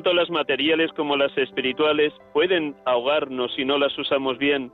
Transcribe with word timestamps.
tanto 0.00 0.14
las 0.14 0.30
materiales 0.30 0.90
como 0.92 1.14
las 1.14 1.36
espirituales, 1.36 2.10
pueden 2.32 2.74
ahogarnos 2.86 3.54
si 3.54 3.66
no 3.66 3.76
las 3.76 3.98
usamos 3.98 4.38
bien, 4.38 4.72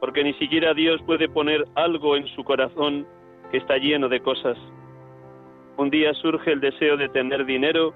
porque 0.00 0.24
ni 0.24 0.32
siquiera 0.34 0.72
Dios 0.72 0.98
puede 1.04 1.28
poner 1.28 1.66
algo 1.74 2.16
en 2.16 2.26
su 2.28 2.42
corazón 2.42 3.06
que 3.50 3.58
está 3.58 3.76
lleno 3.76 4.08
de 4.08 4.20
cosas. 4.20 4.56
Un 5.76 5.90
día 5.90 6.14
surge 6.14 6.52
el 6.52 6.60
deseo 6.60 6.96
de 6.96 7.10
tener 7.10 7.44
dinero 7.44 7.92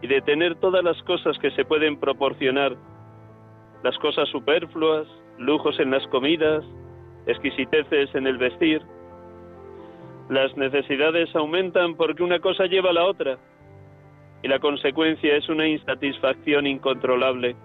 y 0.00 0.06
de 0.06 0.22
tener 0.22 0.54
todas 0.54 0.82
las 0.82 0.96
cosas 1.02 1.38
que 1.38 1.50
se 1.50 1.66
pueden 1.66 2.00
proporcionar, 2.00 2.74
las 3.84 3.98
cosas 3.98 4.26
superfluas, 4.30 5.06
lujos 5.36 5.78
en 5.80 5.90
las 5.90 6.06
comidas, 6.06 6.64
exquisiteces 7.26 8.14
en 8.14 8.26
el 8.26 8.38
vestir. 8.38 8.80
Las 10.30 10.56
necesidades 10.56 11.28
aumentan 11.36 11.94
porque 11.96 12.22
una 12.22 12.38
cosa 12.38 12.64
lleva 12.64 12.88
a 12.88 12.94
la 12.94 13.04
otra 13.04 13.38
y 14.42 14.48
la 14.48 14.58
consecuencia 14.58 15.36
es 15.36 15.48
una 15.48 15.66
insatisfacción 15.66 16.66
incontrolable. 16.66 17.56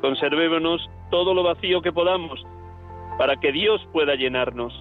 Conservémonos 0.00 0.88
todo 1.10 1.34
lo 1.34 1.42
vacío 1.42 1.82
que 1.82 1.92
podamos 1.92 2.40
para 3.18 3.36
que 3.36 3.52
Dios 3.52 3.86
pueda 3.92 4.14
llenarnos. 4.14 4.72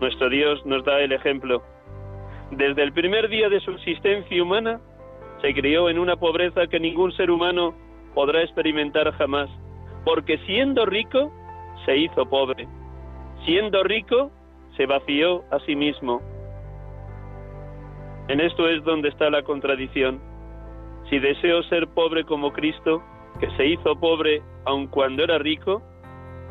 Nuestro 0.00 0.28
Dios 0.28 0.64
nos 0.66 0.84
da 0.84 1.00
el 1.00 1.12
ejemplo. 1.12 1.62
Desde 2.50 2.82
el 2.82 2.92
primer 2.92 3.28
día 3.28 3.48
de 3.48 3.60
su 3.60 3.70
existencia 3.70 4.42
humana, 4.42 4.80
se 5.40 5.54
crió 5.54 5.88
en 5.88 5.98
una 5.98 6.16
pobreza 6.16 6.66
que 6.66 6.80
ningún 6.80 7.12
ser 7.12 7.30
humano 7.30 7.74
podrá 8.14 8.42
experimentar 8.42 9.10
jamás, 9.12 9.48
porque 10.04 10.38
siendo 10.46 10.84
rico, 10.84 11.32
se 11.86 11.96
hizo 11.96 12.26
pobre. 12.26 12.68
Siendo 13.44 13.82
rico, 13.84 14.30
se 14.76 14.86
vació 14.86 15.44
a 15.50 15.60
sí 15.60 15.76
mismo. 15.76 16.20
En 18.28 18.40
esto 18.40 18.68
es 18.68 18.82
donde 18.84 19.10
está 19.10 19.28
la 19.28 19.42
contradicción. 19.42 20.20
Si 21.10 21.18
deseo 21.18 21.62
ser 21.64 21.88
pobre 21.88 22.24
como 22.24 22.52
Cristo, 22.52 23.02
que 23.38 23.50
se 23.56 23.66
hizo 23.66 23.96
pobre 24.00 24.42
aun 24.64 24.86
cuando 24.86 25.22
era 25.22 25.38
rico, 25.38 25.82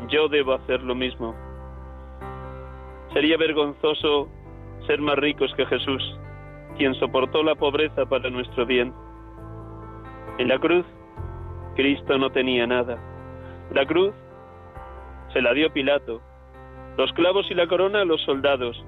yo 0.07 0.27
debo 0.27 0.53
hacer 0.53 0.83
lo 0.83 0.93
mismo. 0.93 1.35
Sería 3.13 3.37
vergonzoso 3.37 4.29
ser 4.85 5.01
más 5.01 5.15
ricos 5.17 5.51
que 5.55 5.65
Jesús, 5.65 6.19
quien 6.77 6.93
soportó 6.95 7.41
la 7.41 7.55
pobreza 7.55 8.05
para 8.05 8.29
nuestro 8.29 8.65
bien. 8.65 8.93
En 10.37 10.47
la 10.47 10.59
cruz, 10.59 10.85
Cristo 11.75 12.17
no 12.17 12.29
tenía 12.31 12.67
nada. 12.67 12.99
La 13.71 13.85
cruz 13.85 14.13
se 15.31 15.41
la 15.41 15.53
dio 15.53 15.71
Pilato, 15.73 16.21
los 16.97 17.11
clavos 17.13 17.49
y 17.49 17.55
la 17.55 17.67
corona 17.67 18.01
a 18.01 18.05
los 18.05 18.21
soldados. 18.21 18.83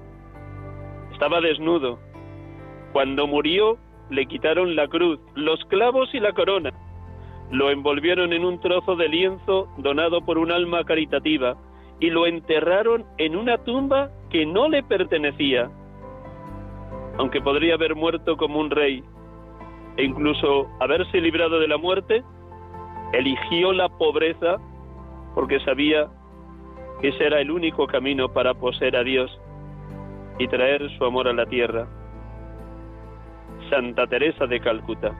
Estaba 1.13 1.41
desnudo. 1.41 1.99
Cuando 2.95 3.27
murió, 3.27 3.77
le 4.09 4.25
quitaron 4.25 4.73
la 4.77 4.87
cruz, 4.87 5.19
los 5.35 5.59
clavos 5.65 6.07
y 6.13 6.21
la 6.21 6.31
corona. 6.31 6.71
Lo 7.51 7.69
envolvieron 7.69 8.31
en 8.31 8.45
un 8.45 8.61
trozo 8.61 8.95
de 8.95 9.09
lienzo 9.09 9.67
donado 9.79 10.21
por 10.21 10.37
un 10.37 10.49
alma 10.49 10.81
caritativa 10.85 11.57
y 11.99 12.09
lo 12.09 12.25
enterraron 12.25 13.03
en 13.17 13.35
una 13.35 13.57
tumba 13.57 14.11
que 14.29 14.45
no 14.45 14.69
le 14.69 14.81
pertenecía. 14.81 15.69
Aunque 17.17 17.41
podría 17.41 17.73
haber 17.73 17.95
muerto 17.95 18.37
como 18.37 18.61
un 18.61 18.69
rey 18.69 19.03
e 19.97 20.03
incluso 20.05 20.69
haberse 20.79 21.19
librado 21.19 21.59
de 21.59 21.67
la 21.67 21.77
muerte, 21.77 22.23
eligió 23.11 23.73
la 23.73 23.89
pobreza 23.89 24.55
porque 25.33 25.59
sabía 25.65 26.07
que 27.01 27.09
ese 27.09 27.25
era 27.25 27.41
el 27.41 27.51
único 27.51 27.87
camino 27.87 28.29
para 28.29 28.53
poseer 28.53 28.95
a 28.95 29.03
Dios 29.03 29.37
y 30.39 30.47
traer 30.47 30.89
su 30.97 31.03
amor 31.03 31.27
a 31.27 31.33
la 31.33 31.45
tierra. 31.45 31.89
Santa 33.69 34.07
Teresa 34.07 34.45
de 34.45 34.59
Calcuta. 34.59 35.15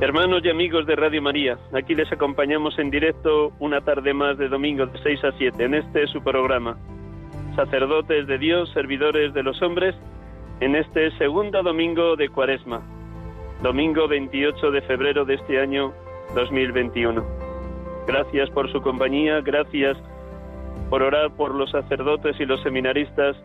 Hermanos 0.00 0.42
y 0.44 0.50
amigos 0.50 0.84
de 0.86 0.96
Radio 0.96 1.22
María, 1.22 1.56
aquí 1.72 1.94
les 1.94 2.10
acompañamos 2.10 2.76
en 2.80 2.90
directo 2.90 3.52
una 3.60 3.80
tarde 3.82 4.12
más 4.12 4.36
de 4.36 4.48
domingo 4.48 4.84
de 4.84 4.98
6 5.00 5.24
a 5.24 5.32
7 5.38 5.64
en 5.64 5.74
este 5.74 6.08
su 6.08 6.20
programa. 6.22 6.76
Sacerdotes 7.54 8.26
de 8.26 8.36
Dios, 8.36 8.68
servidores 8.72 9.32
de 9.32 9.44
los 9.44 9.62
hombres, 9.62 9.94
en 10.58 10.74
este 10.74 11.16
segundo 11.18 11.62
domingo 11.62 12.16
de 12.16 12.28
Cuaresma, 12.28 12.82
domingo 13.62 14.08
28 14.08 14.70
de 14.70 14.82
febrero 14.82 15.24
de 15.24 15.34
este 15.34 15.60
año 15.60 15.92
2021. 16.34 17.24
Gracias 18.06 18.50
por 18.50 18.70
su 18.72 18.82
compañía, 18.82 19.40
gracias 19.40 19.96
por 20.90 21.02
orar 21.02 21.30
por 21.36 21.54
los 21.54 21.70
sacerdotes 21.70 22.38
y 22.40 22.44
los 22.44 22.60
seminaristas, 22.62 23.36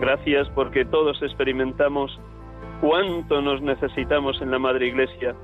gracias 0.00 0.48
porque 0.50 0.84
todos 0.84 1.20
experimentamos 1.22 2.18
cuánto 2.80 3.42
nos 3.42 3.60
necesitamos 3.60 4.40
en 4.40 4.50
la 4.50 4.58
Madre 4.58 4.86
Iglesia 4.86 5.34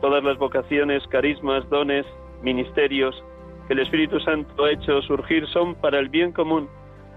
todas 0.00 0.22
las 0.22 0.38
vocaciones, 0.38 1.06
carismas, 1.08 1.68
dones, 1.68 2.06
ministerios 2.42 3.14
que 3.66 3.72
el 3.72 3.80
Espíritu 3.80 4.20
Santo 4.20 4.64
ha 4.64 4.70
hecho 4.70 5.02
surgir 5.02 5.46
son 5.48 5.74
para 5.74 5.98
el 5.98 6.08
bien 6.08 6.32
común, 6.32 6.68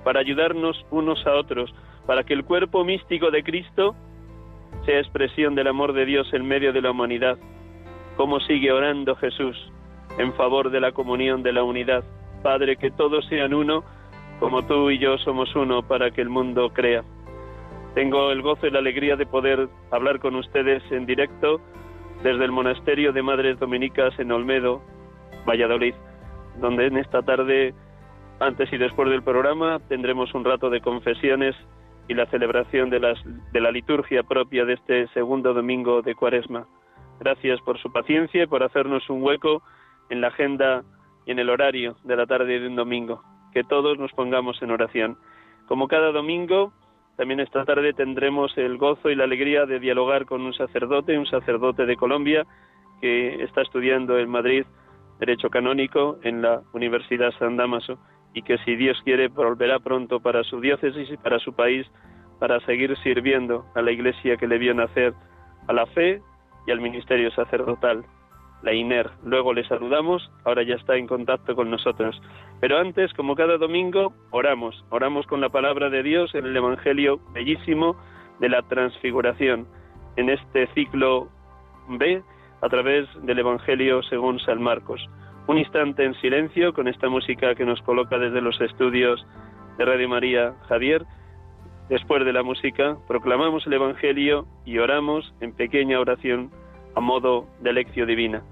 para 0.03 0.21
ayudarnos 0.21 0.85
unos 0.89 1.25
a 1.27 1.35
otros, 1.35 1.73
para 2.07 2.23
que 2.23 2.33
el 2.33 2.43
cuerpo 2.43 2.83
místico 2.83 3.29
de 3.29 3.43
Cristo 3.43 3.95
sea 4.85 4.99
expresión 4.99 5.55
del 5.55 5.67
amor 5.67 5.93
de 5.93 6.05
Dios 6.05 6.33
en 6.33 6.47
medio 6.47 6.73
de 6.73 6.81
la 6.81 6.91
humanidad. 6.91 7.37
Como 8.17 8.39
sigue 8.41 8.71
orando 8.71 9.15
Jesús 9.15 9.55
en 10.17 10.33
favor 10.33 10.69
de 10.69 10.79
la 10.79 10.91
comunión 10.91 11.43
de 11.43 11.53
la 11.53 11.63
unidad. 11.63 12.03
Padre, 12.43 12.75
que 12.77 12.91
todos 12.91 13.25
sean 13.27 13.53
uno, 13.53 13.83
como 14.39 14.63
tú 14.65 14.89
y 14.89 14.99
yo 14.99 15.17
somos 15.17 15.55
uno, 15.55 15.81
para 15.83 16.11
que 16.11 16.21
el 16.21 16.29
mundo 16.29 16.69
crea. 16.73 17.03
Tengo 17.95 18.31
el 18.31 18.41
gozo 18.41 18.67
y 18.67 18.71
la 18.71 18.79
alegría 18.79 19.15
de 19.15 19.25
poder 19.25 19.67
hablar 19.91 20.19
con 20.19 20.35
ustedes 20.35 20.83
en 20.91 21.05
directo 21.05 21.59
desde 22.23 22.45
el 22.45 22.51
monasterio 22.51 23.13
de 23.13 23.21
Madres 23.21 23.59
Dominicas 23.59 24.17
en 24.19 24.31
Olmedo, 24.31 24.81
Valladolid, 25.47 25.93
donde 26.59 26.87
en 26.87 26.97
esta 26.97 27.21
tarde, 27.21 27.73
antes 28.39 28.71
y 28.73 28.77
después 28.77 29.09
del 29.09 29.23
programa, 29.23 29.79
tendremos 29.87 30.33
un 30.33 30.43
rato 30.43 30.69
de 30.69 30.81
confesiones 30.81 31.55
y 32.09 32.15
la 32.15 32.25
celebración 32.25 32.89
de, 32.89 32.99
de 33.53 33.61
la 33.61 33.71
liturgia 33.71 34.23
propia 34.23 34.65
de 34.65 34.73
este 34.73 35.07
segundo 35.09 35.53
domingo 35.53 36.01
de 36.01 36.15
Cuaresma. 36.15 36.65
Gracias 37.19 37.61
por 37.61 37.77
su 37.77 37.91
paciencia 37.91 38.43
y 38.43 38.47
por 38.47 38.63
hacernos 38.63 39.07
un 39.11 39.21
hueco 39.21 39.61
en 40.09 40.19
la 40.19 40.27
agenda 40.27 40.83
y 41.27 41.31
en 41.31 41.39
el 41.39 41.51
horario 41.51 41.97
de 42.03 42.15
la 42.15 42.25
tarde 42.25 42.59
de 42.59 42.67
un 42.67 42.75
domingo. 42.75 43.21
Que 43.53 43.63
todos 43.63 43.99
nos 43.99 44.11
pongamos 44.13 44.59
en 44.63 44.71
oración. 44.71 45.17
Como 45.67 45.87
cada 45.87 46.11
domingo, 46.11 46.73
también 47.15 47.41
esta 47.41 47.63
tarde 47.63 47.93
tendremos 47.93 48.57
el 48.57 48.77
gozo 48.77 49.11
y 49.11 49.15
la 49.15 49.25
alegría 49.25 49.67
de 49.67 49.79
dialogar 49.79 50.25
con 50.25 50.41
un 50.41 50.53
sacerdote, 50.53 51.15
un 51.15 51.27
sacerdote 51.27 51.85
de 51.85 51.95
Colombia 51.95 52.47
que 53.01 53.43
está 53.43 53.61
estudiando 53.61 54.17
en 54.17 54.29
Madrid 54.29 54.65
Derecho 55.19 55.51
Canónico 55.51 56.17
en 56.23 56.41
la 56.41 56.63
Universidad 56.73 57.31
San 57.37 57.55
Damaso 57.55 57.99
y 58.33 58.41
que 58.41 58.57
si 58.59 58.75
Dios 58.75 58.99
quiere 59.03 59.27
volverá 59.27 59.79
pronto 59.79 60.19
para 60.19 60.43
su 60.43 60.59
diócesis 60.59 61.09
y 61.11 61.17
para 61.17 61.39
su 61.39 61.53
país 61.53 61.87
para 62.39 62.59
seguir 62.61 62.97
sirviendo 63.03 63.65
a 63.75 63.81
la 63.81 63.91
Iglesia 63.91 64.37
que 64.37 64.47
le 64.47 64.57
vio 64.57 64.73
nacer 64.73 65.13
a 65.67 65.73
la 65.73 65.85
fe 65.87 66.21
y 66.65 66.71
al 66.71 66.81
ministerio 66.81 67.31
sacerdotal, 67.31 68.05
la 68.63 68.73
INER. 68.73 69.09
Luego 69.23 69.53
le 69.53 69.67
saludamos, 69.67 70.31
ahora 70.45 70.63
ya 70.63 70.75
está 70.75 70.95
en 70.95 71.07
contacto 71.07 71.55
con 71.55 71.69
nosotros. 71.69 72.19
Pero 72.59 72.77
antes, 72.77 73.13
como 73.13 73.35
cada 73.35 73.57
domingo, 73.57 74.13
oramos, 74.31 74.83
oramos 74.89 75.25
con 75.27 75.41
la 75.41 75.49
palabra 75.49 75.89
de 75.89 76.03
Dios 76.03 76.33
en 76.33 76.45
el 76.45 76.55
Evangelio 76.55 77.19
bellísimo 77.33 77.95
de 78.39 78.49
la 78.49 78.61
transfiguración, 78.63 79.67
en 80.15 80.29
este 80.29 80.67
ciclo 80.73 81.29
B, 81.87 82.21
a 82.61 82.69
través 82.69 83.07
del 83.23 83.39
Evangelio 83.39 84.01
según 84.03 84.39
San 84.39 84.61
Marcos. 84.61 85.01
Un 85.49 85.57
instante 85.57 86.05
en 86.05 86.13
silencio 86.21 86.73
con 86.73 86.87
esta 86.87 87.09
música 87.09 87.55
que 87.55 87.65
nos 87.65 87.81
coloca 87.81 88.19
desde 88.19 88.39
los 88.39 88.61
estudios 88.61 89.25
de 89.79 89.85
Radio 89.85 90.07
María 90.07 90.53
Javier. 90.67 91.07
Después 91.89 92.23
de 92.23 92.33
la 92.33 92.43
música, 92.43 92.97
proclamamos 93.07 93.65
el 93.65 93.73
Evangelio 93.73 94.45
y 94.63 94.77
oramos 94.77 95.33
en 95.41 95.51
pequeña 95.53 95.99
oración 95.99 96.51
a 96.95 96.99
modo 96.99 97.47
de 97.61 97.73
lección 97.73 98.07
divina. 98.07 98.43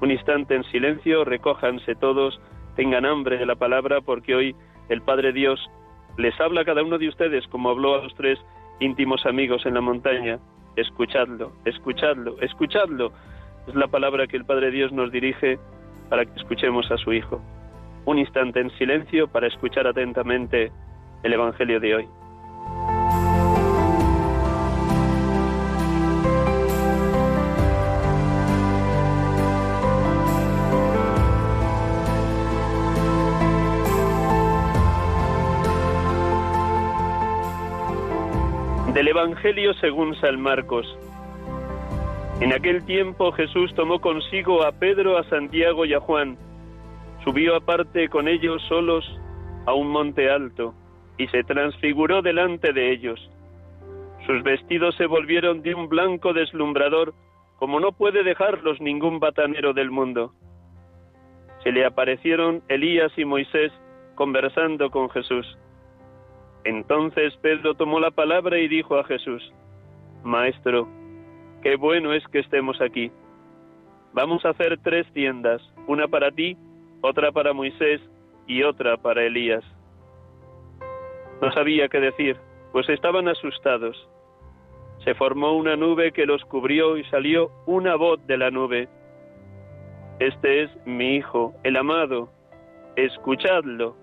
Un 0.00 0.10
instante 0.10 0.54
en 0.54 0.64
silencio, 0.70 1.26
recójanse 1.26 1.94
todos, 1.94 2.40
tengan 2.74 3.04
hambre 3.04 3.36
de 3.36 3.44
la 3.44 3.56
palabra, 3.56 4.00
porque 4.00 4.34
hoy 4.34 4.56
el 4.88 5.02
Padre 5.02 5.34
Dios 5.34 5.60
les 6.16 6.40
habla 6.40 6.62
a 6.62 6.64
cada 6.64 6.82
uno 6.82 6.96
de 6.96 7.08
ustedes 7.08 7.46
como 7.48 7.68
habló 7.68 7.96
a 7.96 8.02
los 8.04 8.14
tres 8.14 8.38
íntimos 8.80 9.26
amigos 9.26 9.66
en 9.66 9.74
la 9.74 9.82
montaña. 9.82 10.38
Escuchadlo, 10.76 11.52
escuchadlo, 11.66 12.40
escuchadlo 12.40 13.12
es 13.68 13.74
la 13.74 13.88
palabra 13.88 14.26
que 14.26 14.36
el 14.36 14.44
Padre 14.44 14.70
Dios 14.70 14.92
nos 14.92 15.10
dirige 15.10 15.58
para 16.08 16.24
que 16.24 16.38
escuchemos 16.38 16.90
a 16.90 16.96
su 16.96 17.12
Hijo. 17.12 17.40
Un 18.04 18.18
instante 18.18 18.60
en 18.60 18.70
silencio 18.78 19.28
para 19.28 19.46
escuchar 19.48 19.86
atentamente 19.86 20.70
el 21.22 21.32
Evangelio 21.32 21.80
de 21.80 21.94
hoy. 21.94 22.08
Del 38.94 39.08
Evangelio 39.08 39.74
según 39.74 40.14
San 40.20 40.40
Marcos. 40.40 40.86
En 42.40 42.52
aquel 42.52 42.84
tiempo 42.84 43.32
Jesús 43.32 43.74
tomó 43.74 43.98
consigo 44.00 44.62
a 44.62 44.72
Pedro, 44.72 45.16
a 45.16 45.24
Santiago 45.24 45.86
y 45.86 45.94
a 45.94 46.00
Juan, 46.00 46.36
subió 47.24 47.56
aparte 47.56 48.10
con 48.10 48.28
ellos 48.28 48.62
solos 48.68 49.04
a 49.64 49.72
un 49.72 49.88
monte 49.88 50.30
alto 50.30 50.74
y 51.16 51.28
se 51.28 51.42
transfiguró 51.44 52.20
delante 52.20 52.74
de 52.74 52.92
ellos. 52.92 53.30
Sus 54.26 54.42
vestidos 54.42 54.94
se 54.96 55.06
volvieron 55.06 55.62
de 55.62 55.74
un 55.74 55.88
blanco 55.88 56.34
deslumbrador, 56.34 57.14
como 57.58 57.80
no 57.80 57.92
puede 57.92 58.22
dejarlos 58.22 58.82
ningún 58.82 59.18
batanero 59.18 59.72
del 59.72 59.90
mundo. 59.90 60.34
Se 61.62 61.72
le 61.72 61.86
aparecieron 61.86 62.62
Elías 62.68 63.12
y 63.16 63.24
Moisés 63.24 63.72
conversando 64.14 64.90
con 64.90 65.08
Jesús. 65.08 65.56
Entonces 66.64 67.34
Pedro 67.40 67.74
tomó 67.74 67.98
la 67.98 68.10
palabra 68.10 68.58
y 68.58 68.68
dijo 68.68 68.98
a 68.98 69.04
Jesús, 69.04 69.42
Maestro, 70.22 70.86
Qué 71.62 71.76
bueno 71.76 72.12
es 72.12 72.26
que 72.28 72.40
estemos 72.40 72.80
aquí. 72.80 73.10
Vamos 74.12 74.44
a 74.44 74.50
hacer 74.50 74.78
tres 74.82 75.06
tiendas, 75.12 75.62
una 75.86 76.08
para 76.08 76.30
ti, 76.30 76.56
otra 77.02 77.32
para 77.32 77.52
Moisés 77.52 78.00
y 78.46 78.62
otra 78.62 78.96
para 78.96 79.24
Elías. 79.24 79.64
No 81.42 81.52
sabía 81.52 81.88
qué 81.88 82.00
decir, 82.00 82.36
pues 82.72 82.88
estaban 82.88 83.28
asustados. 83.28 83.96
Se 85.04 85.14
formó 85.14 85.52
una 85.52 85.76
nube 85.76 86.12
que 86.12 86.26
los 86.26 86.42
cubrió 86.46 86.96
y 86.96 87.04
salió 87.04 87.50
una 87.66 87.96
voz 87.96 88.26
de 88.26 88.38
la 88.38 88.50
nube. 88.50 88.88
Este 90.18 90.62
es 90.62 90.86
mi 90.86 91.16
Hijo, 91.16 91.54
el 91.62 91.76
amado, 91.76 92.30
escuchadlo. 92.96 93.96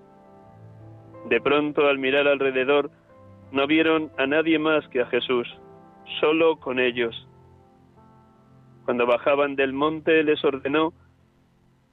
De 1.29 1.41
pronto, 1.41 1.87
al 1.87 1.97
mirar 1.97 2.27
alrededor, 2.27 2.91
no 3.51 3.65
vieron 3.65 4.11
a 4.17 4.27
nadie 4.27 4.59
más 4.59 4.87
que 4.89 5.01
a 5.01 5.07
Jesús, 5.07 5.47
solo 6.19 6.57
con 6.57 6.79
ellos. 6.79 7.27
Cuando 8.85 9.05
bajaban 9.05 9.55
del 9.55 9.73
monte 9.73 10.23
les 10.23 10.43
ordenó 10.43 10.93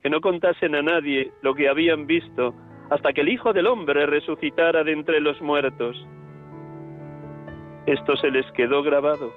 que 0.02 0.10
no 0.10 0.20
contasen 0.20 0.74
a 0.74 0.82
nadie 0.82 1.30
lo 1.42 1.54
que 1.54 1.68
habían 1.68 2.06
visto 2.06 2.54
hasta 2.90 3.12
que 3.12 3.20
el 3.20 3.28
Hijo 3.28 3.52
del 3.52 3.66
Hombre 3.66 4.06
resucitara 4.06 4.82
de 4.82 4.92
entre 4.92 5.20
los 5.20 5.40
muertos. 5.40 5.96
Esto 7.86 8.16
se 8.16 8.30
les 8.30 8.50
quedó 8.52 8.82
grabado 8.82 9.32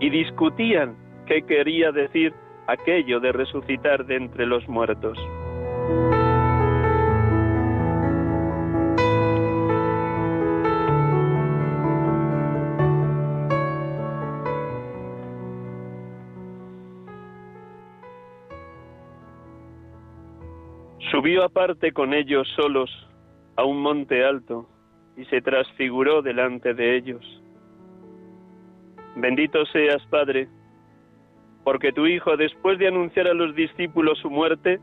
y 0.00 0.10
discutían 0.10 0.96
qué 1.26 1.42
quería 1.42 1.92
decir 1.92 2.32
aquello 2.66 3.20
de 3.20 3.32
resucitar 3.32 4.04
de 4.06 4.16
entre 4.16 4.46
los 4.46 4.68
muertos. 4.68 5.18
Aparte 21.44 21.92
con 21.92 22.14
ellos 22.14 22.48
solos 22.56 22.90
a 23.56 23.64
un 23.64 23.80
monte 23.80 24.24
alto 24.24 24.66
y 25.16 25.24
se 25.26 25.40
transfiguró 25.40 26.22
delante 26.22 26.74
de 26.74 26.96
ellos. 26.96 27.24
Bendito 29.16 29.64
seas, 29.66 30.04
Padre, 30.06 30.48
porque 31.64 31.92
tu 31.92 32.06
Hijo, 32.06 32.36
después 32.36 32.78
de 32.78 32.88
anunciar 32.88 33.26
a 33.28 33.34
los 33.34 33.54
discípulos 33.54 34.18
su 34.18 34.30
muerte, 34.30 34.78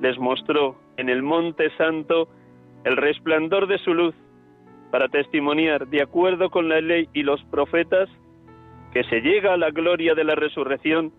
les 0.00 0.18
mostró 0.18 0.76
en 0.96 1.08
el 1.08 1.22
monte 1.22 1.70
santo 1.76 2.28
el 2.84 2.96
resplandor 2.96 3.66
de 3.66 3.78
su 3.78 3.94
luz 3.94 4.14
para 4.90 5.08
testimoniar, 5.08 5.88
de 5.88 6.02
acuerdo 6.02 6.50
con 6.50 6.68
la 6.68 6.80
ley 6.80 7.08
y 7.12 7.22
los 7.22 7.42
profetas, 7.44 8.08
que 8.92 9.04
se 9.04 9.20
llega 9.20 9.54
a 9.54 9.56
la 9.56 9.70
gloria 9.70 10.14
de 10.14 10.24
la 10.24 10.34
resurrección, 10.34 11.12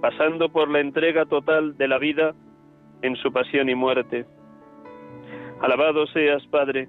pasando 0.00 0.48
por 0.48 0.68
la 0.68 0.80
entrega 0.80 1.26
total 1.26 1.76
de 1.76 1.88
la 1.88 1.98
vida 1.98 2.34
en 3.02 3.16
su 3.16 3.32
pasión 3.32 3.68
y 3.68 3.74
muerte. 3.74 4.26
Alabado 5.60 6.06
seas, 6.08 6.46
Padre, 6.46 6.88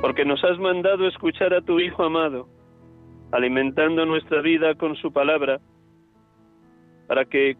porque 0.00 0.24
nos 0.24 0.42
has 0.44 0.58
mandado 0.58 1.06
escuchar 1.06 1.54
a 1.54 1.62
tu 1.62 1.80
Hijo 1.80 2.04
amado, 2.04 2.48
alimentando 3.32 4.04
nuestra 4.06 4.40
vida 4.40 4.74
con 4.74 4.96
su 4.96 5.12
palabra, 5.12 5.60
para 7.06 7.24
que 7.24 7.56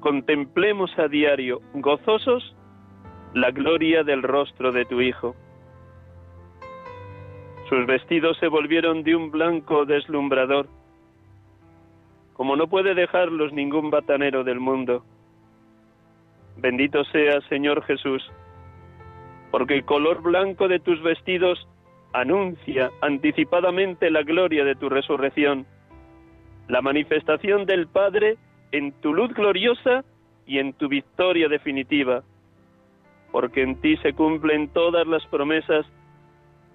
contemplemos 0.00 0.96
a 0.98 1.08
diario, 1.08 1.60
gozosos, 1.74 2.56
la 3.34 3.50
gloria 3.50 4.02
del 4.04 4.22
rostro 4.22 4.72
de 4.72 4.84
tu 4.84 5.00
Hijo. 5.00 5.34
Sus 7.68 7.86
vestidos 7.86 8.36
se 8.38 8.48
volvieron 8.48 9.02
de 9.04 9.14
un 9.14 9.30
blanco 9.30 9.84
deslumbrador, 9.86 10.68
como 12.32 12.56
no 12.56 12.68
puede 12.68 12.94
dejarlos 12.94 13.52
ningún 13.52 13.90
batanero 13.90 14.44
del 14.44 14.58
mundo 14.58 15.04
Bendito 16.60 17.04
seas, 17.04 17.42
Señor 17.48 17.82
Jesús, 17.84 18.22
porque 19.50 19.74
el 19.74 19.84
color 19.86 20.20
blanco 20.20 20.68
de 20.68 20.78
tus 20.78 21.02
vestidos 21.02 21.66
anuncia 22.12 22.90
anticipadamente 23.00 24.10
la 24.10 24.22
gloria 24.22 24.62
de 24.64 24.74
tu 24.74 24.90
resurrección, 24.90 25.64
la 26.68 26.82
manifestación 26.82 27.64
del 27.64 27.86
Padre 27.86 28.36
en 28.72 28.92
tu 29.00 29.14
luz 29.14 29.32
gloriosa 29.32 30.04
y 30.44 30.58
en 30.58 30.74
tu 30.74 30.88
victoria 30.88 31.48
definitiva, 31.48 32.22
porque 33.32 33.62
en 33.62 33.80
ti 33.80 33.96
se 33.98 34.12
cumplen 34.12 34.68
todas 34.68 35.06
las 35.06 35.24
promesas 35.28 35.86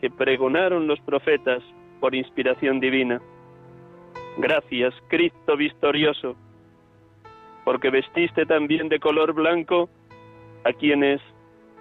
que 0.02 0.10
pregonaron 0.10 0.88
los 0.88 1.00
profetas 1.02 1.62
por 2.00 2.16
inspiración 2.16 2.80
divina. 2.80 3.22
Gracias, 4.40 4.96
Cristo 5.10 5.56
victorioso 5.56 6.36
porque 7.66 7.90
vestiste 7.90 8.46
también 8.46 8.88
de 8.88 9.00
color 9.00 9.34
blanco 9.34 9.90
a 10.64 10.72
quienes 10.72 11.20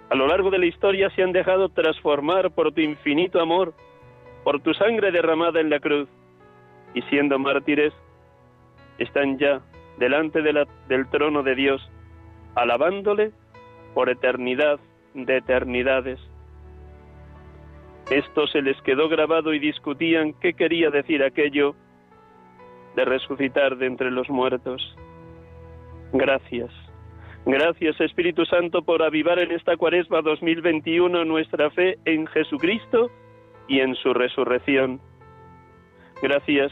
a 0.09 0.15
lo 0.15 0.27
largo 0.27 0.51
de 0.51 0.59
la 0.59 0.65
historia 0.65 1.09
se 1.11 1.23
han 1.23 1.31
dejado 1.31 1.69
transformar 1.69 2.51
por 2.51 2.73
tu 2.73 2.81
infinito 2.81 3.39
amor, 3.39 3.73
por 4.43 4.61
tu 4.61 4.73
sangre 4.73 5.11
derramada 5.11 5.61
en 5.61 5.69
la 5.69 5.79
cruz, 5.79 6.09
y 6.93 7.01
siendo 7.03 7.39
mártires, 7.39 7.93
están 8.97 9.37
ya 9.37 9.61
delante 9.97 10.41
del 10.41 11.09
trono 11.09 11.43
de 11.43 11.55
Dios, 11.55 11.89
alabándole 12.55 13.31
por 13.93 14.09
eternidad 14.09 14.79
de 15.13 15.37
eternidades. 15.37 16.19
Esto 18.09 18.45
se 18.47 18.61
les 18.61 18.79
quedó 18.83 19.09
grabado 19.09 19.53
y 19.53 19.59
discutían 19.59 20.33
qué 20.39 20.53
quería 20.53 20.89
decir 20.91 21.23
aquello 21.23 21.75
de 22.95 23.05
resucitar 23.05 23.77
de 23.77 23.87
entre 23.87 24.11
los 24.11 24.29
muertos. 24.29 24.95
Gracias. 26.13 26.71
Gracias 27.45 28.01
Espíritu 28.01 28.43
Santo 28.45 28.81
por 28.81 29.03
avivar 29.03 29.37
en 29.37 29.51
esta 29.51 29.77
cuaresma 29.77 30.21
2021 30.21 31.25
nuestra 31.25 31.69
fe 31.69 31.99
en 32.05 32.25
Jesucristo 32.25 33.11
y 33.67 33.81
en 33.81 33.93
su 33.95 34.13
resurrección. 34.13 34.99
Gracias 36.23 36.71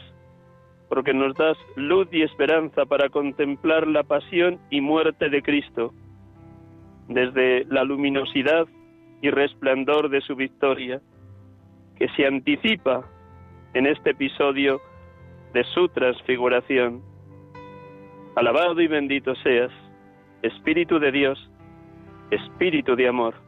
porque 0.88 1.14
nos 1.14 1.34
das 1.36 1.56
luz 1.76 2.08
y 2.12 2.22
esperanza 2.22 2.86
para 2.86 3.08
contemplar 3.08 3.86
la 3.86 4.02
pasión 4.02 4.58
y 4.70 4.80
muerte 4.80 5.28
de 5.28 5.42
Cristo, 5.42 5.92
desde 7.08 7.64
la 7.66 7.84
luminosidad 7.84 8.66
y 9.22 9.30
resplandor 9.30 10.08
de 10.08 10.20
su 10.20 10.36
victoria, 10.36 11.00
que 11.96 12.08
se 12.10 12.26
anticipa 12.26 13.08
en 13.74 13.86
este 13.86 14.10
episodio 14.10 14.80
de 15.52 15.64
su 15.64 15.88
transfiguración. 15.88 17.13
Alabado 18.36 18.80
y 18.80 18.88
bendito 18.88 19.34
seas, 19.36 19.70
Espíritu 20.42 20.98
de 20.98 21.12
Dios, 21.12 21.50
Espíritu 22.32 22.96
de 22.96 23.06
amor. 23.06 23.43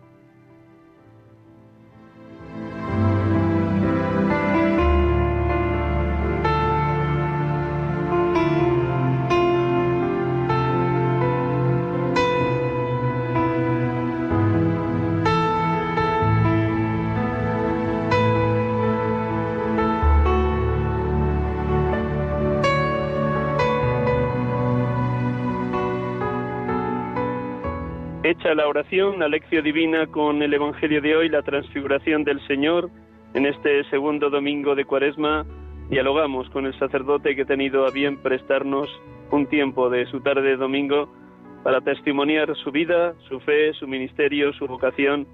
La 28.57 28.67
oración, 28.67 29.19
la 29.19 29.29
lección 29.29 29.63
divina 29.63 30.07
con 30.07 30.43
el 30.43 30.55
Evangelio 30.55 31.03
de 31.03 31.15
hoy, 31.15 31.29
la 31.29 31.43
transfiguración 31.43 32.25
del 32.25 32.45
Señor, 32.47 32.91
en 33.35 33.45
este 33.45 33.85
segundo 33.91 34.31
domingo 34.31 34.75
de 34.75 34.87
Cuaresma, 34.87 35.45
dialogamos 35.91 36.49
con 36.51 36.65
el 36.65 36.77
sacerdote 36.79 37.37
que 37.37 37.43
ha 37.43 37.47
tenido 37.47 37.87
a 37.87 37.91
bien 37.91 38.17
prestarnos 38.23 38.89
un 39.31 39.47
tiempo 39.47 39.91
de 39.91 40.07
su 40.07 40.21
tarde 40.21 40.43
de 40.43 40.57
domingo 40.57 41.13
para 41.63 41.83
testimoniar 41.83 42.57
su 42.57 42.73
vida, 42.73 43.15
su 43.29 43.41
fe, 43.41 43.75
su 43.75 43.87
ministerio, 43.87 44.53
su 44.55 44.67
vocación 44.67 45.27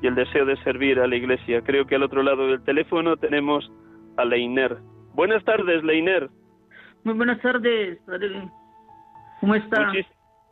y 0.00 0.06
el 0.06 0.14
deseo 0.14 0.46
de 0.46 0.56
servir 0.62 1.00
a 1.00 1.08
la 1.08 1.16
Iglesia. 1.16 1.62
Creo 1.62 1.86
que 1.86 1.96
al 1.96 2.04
otro 2.04 2.22
lado 2.22 2.46
del 2.46 2.62
teléfono 2.62 3.16
tenemos 3.16 3.68
a 4.16 4.24
Leiner. 4.24 4.78
Buenas 5.14 5.44
tardes, 5.44 5.82
Leiner. 5.82 6.30
Muy 7.02 7.14
buenas 7.14 7.40
tardes, 7.40 7.98
¿Cómo 9.40 9.54
está? 9.56 9.90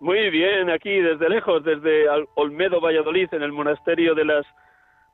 Muy 0.01 0.31
bien, 0.31 0.71
aquí 0.71 1.01
desde 1.01 1.29
lejos, 1.29 1.65
desde 1.65 2.07
Olmedo, 2.35 2.81
Valladolid, 2.81 3.29
en 3.33 3.43
el 3.43 3.53
monasterio 3.53 4.15
de 4.15 4.25
las 4.25 4.47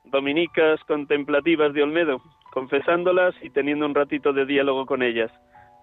dominicas 0.05 0.79
contemplativas 0.83 1.73
de 1.73 1.81
Olmedo, 1.81 2.21
confesándolas 2.51 3.33
y 3.41 3.49
teniendo 3.49 3.85
un 3.85 3.95
ratito 3.95 4.31
de 4.31 4.45
diálogo 4.45 4.85
con 4.85 5.01
ellas. 5.01 5.31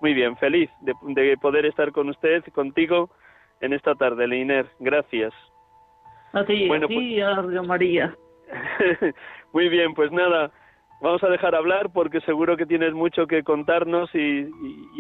Muy 0.01 0.15
bien, 0.15 0.37
feliz 0.37 0.71
de, 0.81 1.37
poder 1.39 1.67
estar 1.67 1.91
con 1.93 2.09
usted, 2.09 2.45
contigo, 2.53 3.11
en 3.61 3.73
esta 3.73 3.95
tarde, 3.95 4.27
Leiner. 4.27 4.67
Gracias. 4.79 5.33
Así, 6.33 6.67
bueno, 6.69 6.87
pues 6.89 7.67
María. 7.67 8.17
Muy 9.53 9.69
bien, 9.69 9.95
pues 9.95 10.11
nada, 10.13 10.51
vamos 11.03 11.23
a 11.25 11.29
dejar 11.29 11.55
hablar 11.55 11.91
porque 11.93 12.21
seguro 12.21 12.57
que 12.57 12.65
tienes 12.65 12.95
mucho 12.95 13.27
que 13.27 13.43
contarnos 13.43 14.09
y, 14.15 14.49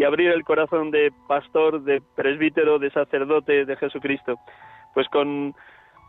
abrir 0.04 0.32
el 0.32 0.44
corazón 0.44 0.90
de 0.90 1.12
pastor, 1.28 1.82
de 1.84 2.02
presbítero, 2.16 2.78
de 2.78 2.90
sacerdote 2.90 3.64
de 3.64 3.76
Jesucristo. 3.76 4.36
Pues 4.94 5.08
con 5.08 5.54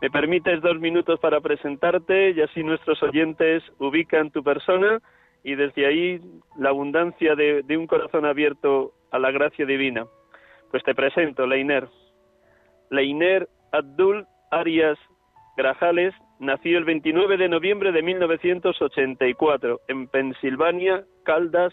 me 0.02 0.10
permites 0.10 0.60
dos 0.60 0.78
minutos 0.80 1.20
para 1.20 1.40
presentarte 1.40 2.32
y 2.32 2.40
así 2.42 2.62
nuestros 2.62 3.02
oyentes 3.02 3.62
ubican 3.78 4.30
tu 4.30 4.42
persona 4.42 4.98
y 5.44 5.54
desde 5.54 5.86
ahí 5.86 6.20
la 6.58 6.70
abundancia 6.70 7.36
de, 7.36 7.62
de 7.62 7.76
un 7.76 7.86
corazón 7.86 8.26
abierto 8.26 8.92
a 9.12 9.18
la 9.18 9.30
gracia 9.30 9.64
divina. 9.64 10.04
Pues 10.70 10.82
te 10.82 10.94
presento, 10.94 11.46
Leiner. 11.46 11.88
Leiner 12.90 13.48
Abdul 13.72 14.26
Arias 14.50 14.98
Grajales 15.56 16.14
nació 16.44 16.78
el 16.78 16.84
29 16.84 17.36
de 17.36 17.48
noviembre 17.48 17.90
de 17.92 18.02
1984 18.02 19.80
en 19.88 20.06
Pensilvania, 20.08 21.04
Caldas, 21.24 21.72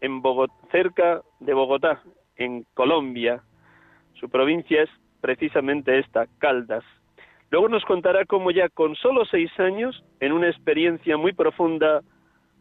en 0.00 0.22
cerca 0.70 1.22
de 1.40 1.54
Bogotá, 1.54 2.02
en 2.36 2.66
Colombia. 2.74 3.42
Su 4.14 4.28
provincia 4.28 4.82
es 4.82 4.90
precisamente 5.20 5.98
esta, 5.98 6.26
Caldas. 6.38 6.84
Luego 7.50 7.68
nos 7.68 7.84
contará 7.84 8.24
cómo 8.26 8.50
ya 8.50 8.68
con 8.68 8.94
solo 8.96 9.24
seis 9.24 9.50
años, 9.58 10.04
en 10.20 10.32
una 10.32 10.48
experiencia 10.48 11.16
muy 11.16 11.32
profunda 11.32 12.02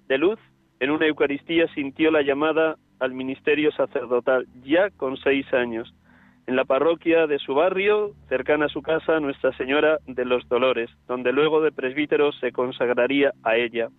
de 0.08 0.18
luz, 0.18 0.40
en 0.80 0.92
una 0.92 1.08
Eucaristía 1.08 1.68
sintió 1.74 2.12
la 2.12 2.22
llamada 2.22 2.76
al 3.00 3.14
ministerio 3.14 3.72
sacerdotal, 3.72 4.46
ya 4.64 4.90
con 4.92 5.18
seis 5.18 5.52
años 5.54 5.94
en 6.48 6.56
la 6.56 6.66
parroquia 6.66 7.26
de 7.28 7.40
su 7.40 7.56
barrio, 7.56 8.12
cercana 8.30 8.66
a 8.66 8.70
su 8.70 8.82
casa, 8.82 9.20
Nuestra 9.20 9.52
Señora 9.58 9.98
de 10.06 10.26
los 10.26 10.48
Dolores, 10.48 10.90
donde 11.08 11.32
luego 11.32 11.62
de 11.62 11.72
presbítero 11.72 12.32
se 12.34 12.52
consagraría 12.52 13.32
a 13.44 13.56
ella. 13.56 13.90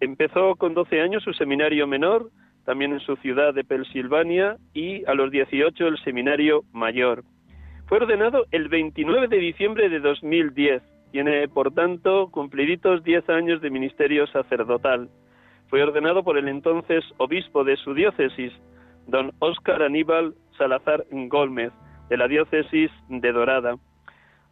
Empezó 0.00 0.56
con 0.56 0.74
12 0.74 1.00
años 1.00 1.22
su 1.22 1.32
seminario 1.32 1.86
menor, 1.86 2.30
también 2.64 2.92
en 2.92 3.00
su 3.00 3.16
ciudad 3.16 3.54
de 3.54 3.62
Pensilvania, 3.62 4.56
y 4.72 5.04
a 5.04 5.14
los 5.14 5.30
18 5.30 5.86
el 5.86 5.98
seminario 5.98 6.62
mayor. 6.72 7.22
Fue 7.86 7.98
ordenado 7.98 8.46
el 8.50 8.68
29 8.68 9.28
de 9.28 9.38
diciembre 9.38 9.88
de 9.88 10.00
2010. 10.00 10.82
Tiene, 11.12 11.46
por 11.48 11.72
tanto, 11.72 12.28
cumpliditos 12.32 13.04
10 13.04 13.28
años 13.28 13.60
de 13.60 13.70
ministerio 13.70 14.26
sacerdotal. 14.26 15.08
Fue 15.68 15.82
ordenado 15.82 16.24
por 16.24 16.36
el 16.36 16.48
entonces 16.48 17.04
obispo 17.18 17.62
de 17.62 17.76
su 17.76 17.94
diócesis, 17.94 18.52
don 19.06 19.32
Óscar 19.38 19.82
Aníbal 19.82 20.34
Salazar 20.58 21.04
Gómez, 21.10 21.72
de 22.08 22.16
la 22.16 22.28
diócesis 22.28 22.90
de 23.08 23.32
Dorada. 23.32 23.76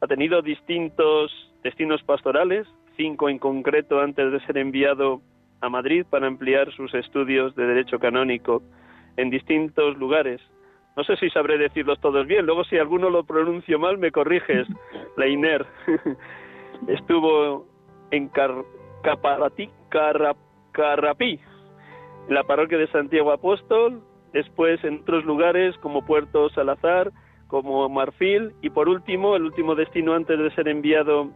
Ha 0.01 0.07
tenido 0.07 0.43
distintos 0.43 1.31
destinos 1.63 2.03
pastorales, 2.03 2.67
cinco 2.97 3.29
en 3.29 3.39
concreto 3.39 4.01
antes 4.01 4.33
de 4.33 4.41
ser 4.47 4.59
enviado 4.59 5.21
a 5.61 5.69
Madrid 5.69 6.05
para 6.09 6.27
ampliar 6.27 6.73
sus 6.73 6.93
estudios 6.95 7.55
de 7.55 7.67
Derecho 7.67 7.99
Canónico 7.99 8.63
en 9.17 9.31
distintos 9.31 9.97
lugares. 9.97 10.41
No 10.97 11.05
sé 11.05 11.17
si 11.17 11.31
sabré 11.31 11.57
decirlos 11.57 12.01
todos 12.01 12.27
bien, 12.27 12.45
luego 12.45 12.65
si 12.65 12.77
alguno 12.77 13.09
lo 13.09 13.25
pronuncio 13.25 13.79
mal 13.79 13.97
me 13.97 14.11
corriges. 14.11 14.67
Leiner 15.17 15.65
estuvo 16.89 17.67
en 18.11 18.29
Car 18.29 18.53
Caparatí, 19.03 19.71
Carrapí, 20.73 21.41
en 22.29 22.35
la 22.35 22.45
parroquia 22.45 22.79
de 22.79 22.89
Santiago 22.89 23.33
Apóstol, 23.33 24.03
después 24.33 24.83
en 24.85 25.01
otros 25.01 25.25
lugares 25.25 25.77
como 25.79 26.05
Puerto 26.05 26.49
Salazar, 26.51 27.13
como 27.49 27.89
Marfil 27.89 28.53
y 28.63 28.71
por 28.71 28.89
último, 28.89 29.37
el 29.37 29.43
último 29.45 29.75
destino 29.75 30.15
antes 30.15 30.39
de 30.39 30.51
ser 30.55 30.69
enviado 30.69 31.31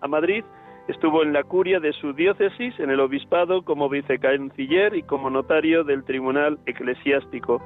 a 0.00 0.08
Madrid, 0.08 0.44
estuvo 0.88 1.22
en 1.22 1.32
la 1.32 1.44
curia 1.44 1.78
de 1.78 1.92
su 1.92 2.12
diócesis, 2.12 2.78
en 2.80 2.90
el 2.90 3.00
obispado, 3.00 3.62
como 3.62 3.88
vicecanciller 3.88 4.94
y 4.94 5.02
como 5.02 5.30
notario 5.30 5.84
del 5.84 6.04
Tribunal 6.04 6.58
Eclesiástico. 6.66 7.62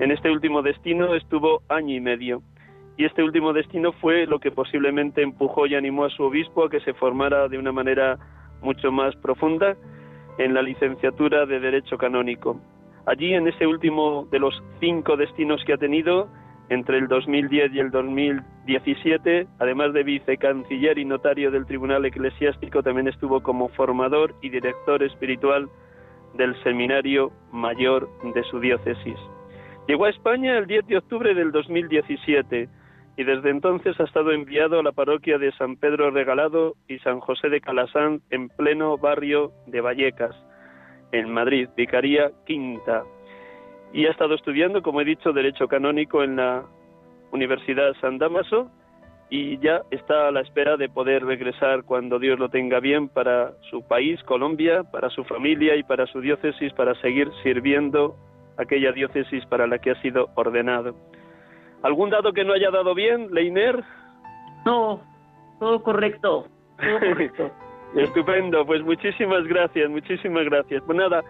En 0.00 0.10
este 0.10 0.30
último 0.30 0.62
destino 0.62 1.14
estuvo 1.14 1.62
año 1.68 1.94
y 1.94 2.00
medio. 2.00 2.42
Y 2.96 3.04
este 3.04 3.22
último 3.22 3.52
destino 3.52 3.92
fue 3.92 4.26
lo 4.26 4.38
que 4.38 4.52
posiblemente 4.52 5.22
empujó 5.22 5.66
y 5.66 5.74
animó 5.74 6.04
a 6.04 6.10
su 6.10 6.22
obispo 6.22 6.64
a 6.64 6.70
que 6.70 6.80
se 6.80 6.94
formara 6.94 7.48
de 7.48 7.58
una 7.58 7.72
manera 7.72 8.18
mucho 8.62 8.92
más 8.92 9.16
profunda 9.16 9.76
en 10.38 10.54
la 10.54 10.62
licenciatura 10.62 11.46
de 11.46 11.58
Derecho 11.58 11.96
Canónico. 11.98 12.60
Allí, 13.06 13.34
en 13.34 13.46
ese 13.48 13.66
último 13.66 14.26
de 14.30 14.38
los 14.38 14.62
cinco 14.80 15.16
destinos 15.16 15.62
que 15.64 15.74
ha 15.74 15.76
tenido, 15.76 16.28
entre 16.70 16.96
el 16.98 17.08
2010 17.08 17.74
y 17.74 17.78
el 17.78 17.90
2017, 17.90 19.46
además 19.58 19.92
de 19.92 20.02
vicecanciller 20.02 20.98
y 20.98 21.04
notario 21.04 21.50
del 21.50 21.66
Tribunal 21.66 22.06
Eclesiástico, 22.06 22.82
también 22.82 23.08
estuvo 23.08 23.42
como 23.42 23.68
formador 23.68 24.34
y 24.40 24.48
director 24.48 25.02
espiritual 25.02 25.68
del 26.34 26.60
Seminario 26.62 27.30
Mayor 27.52 28.08
de 28.34 28.42
su 28.44 28.58
diócesis. 28.58 29.18
Llegó 29.86 30.06
a 30.06 30.10
España 30.10 30.56
el 30.56 30.66
10 30.66 30.86
de 30.86 30.96
octubre 30.96 31.34
del 31.34 31.52
2017 31.52 32.68
y 33.16 33.24
desde 33.24 33.50
entonces 33.50 34.00
ha 34.00 34.04
estado 34.04 34.32
enviado 34.32 34.80
a 34.80 34.82
la 34.82 34.92
parroquia 34.92 35.36
de 35.36 35.52
San 35.52 35.76
Pedro 35.76 36.10
Regalado 36.10 36.74
y 36.88 36.98
San 37.00 37.20
José 37.20 37.50
de 37.50 37.60
Calasán 37.60 38.22
en 38.30 38.48
pleno 38.48 38.96
barrio 38.96 39.52
de 39.66 39.82
Vallecas 39.82 40.34
en 41.12 41.30
Madrid, 41.30 41.68
Vicaría 41.76 42.30
Quinta. 42.46 43.04
y 43.92 44.06
ha 44.06 44.10
estado 44.10 44.34
estudiando, 44.34 44.82
como 44.82 45.00
he 45.00 45.04
dicho, 45.04 45.32
Derecho 45.32 45.68
Canónico 45.68 46.22
en 46.22 46.36
la 46.36 46.64
Universidad 47.30 47.94
San 48.00 48.18
Damaso 48.18 48.70
y 49.30 49.58
ya 49.58 49.82
está 49.90 50.28
a 50.28 50.30
la 50.30 50.40
espera 50.40 50.76
de 50.76 50.88
poder 50.88 51.24
regresar 51.24 51.84
cuando 51.84 52.18
Dios 52.18 52.38
lo 52.38 52.48
tenga 52.48 52.80
bien 52.80 53.08
para 53.08 53.52
su 53.70 53.82
país, 53.86 54.22
Colombia, 54.24 54.84
para 54.84 55.10
su 55.10 55.24
familia 55.24 55.76
y 55.76 55.82
para 55.82 56.06
su 56.06 56.20
diócesis, 56.20 56.72
para 56.74 56.94
seguir 57.00 57.30
sirviendo 57.42 58.16
aquella 58.58 58.92
diócesis 58.92 59.44
para 59.46 59.66
la 59.66 59.78
que 59.78 59.90
ha 59.90 60.02
sido 60.02 60.28
ordenado. 60.34 60.94
¿Algún 61.82 62.10
dato 62.10 62.32
que 62.32 62.44
no 62.44 62.52
haya 62.52 62.70
dado 62.70 62.94
bien, 62.94 63.28
Leiner? 63.32 63.82
No, 64.64 65.02
todo 65.58 65.82
correcto. 65.82 66.46
Todo 66.76 66.98
correcto. 67.00 67.50
Estupendo, 67.94 68.66
pues 68.66 68.82
muchísimas 68.82 69.44
gracias, 69.44 69.88
muchísimas 69.88 70.44
gracias. 70.44 70.82
Pues 70.84 70.98
nada, 70.98 71.22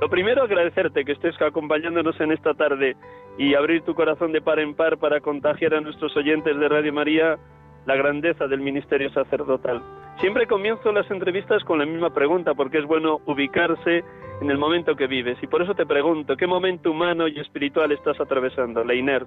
lo 0.00 0.08
primero 0.08 0.42
agradecerte 0.42 1.04
que 1.04 1.12
estés 1.12 1.40
acompañándonos 1.40 2.20
en 2.20 2.32
esta 2.32 2.54
tarde 2.54 2.96
y 3.38 3.54
abrir 3.54 3.82
tu 3.82 3.94
corazón 3.94 4.32
de 4.32 4.40
par 4.40 4.58
en 4.58 4.74
par 4.74 4.98
para 4.98 5.20
contagiar 5.20 5.74
a 5.74 5.80
nuestros 5.80 6.14
oyentes 6.16 6.58
de 6.58 6.68
Radio 6.68 6.92
María 6.92 7.38
la 7.86 7.96
grandeza 7.96 8.46
del 8.46 8.60
ministerio 8.60 9.10
sacerdotal. 9.12 9.82
Siempre 10.20 10.46
comienzo 10.46 10.92
las 10.92 11.10
entrevistas 11.10 11.64
con 11.64 11.78
la 11.78 11.86
misma 11.86 12.10
pregunta 12.12 12.54
porque 12.54 12.78
es 12.78 12.84
bueno 12.84 13.20
ubicarse 13.26 14.04
en 14.42 14.50
el 14.50 14.58
momento 14.58 14.96
que 14.96 15.06
vives 15.06 15.38
y 15.42 15.46
por 15.46 15.62
eso 15.62 15.74
te 15.74 15.86
pregunto, 15.86 16.36
¿qué 16.36 16.46
momento 16.46 16.90
humano 16.90 17.26
y 17.28 17.38
espiritual 17.40 17.92
estás 17.92 18.20
atravesando, 18.20 18.84
Leiner? 18.84 19.26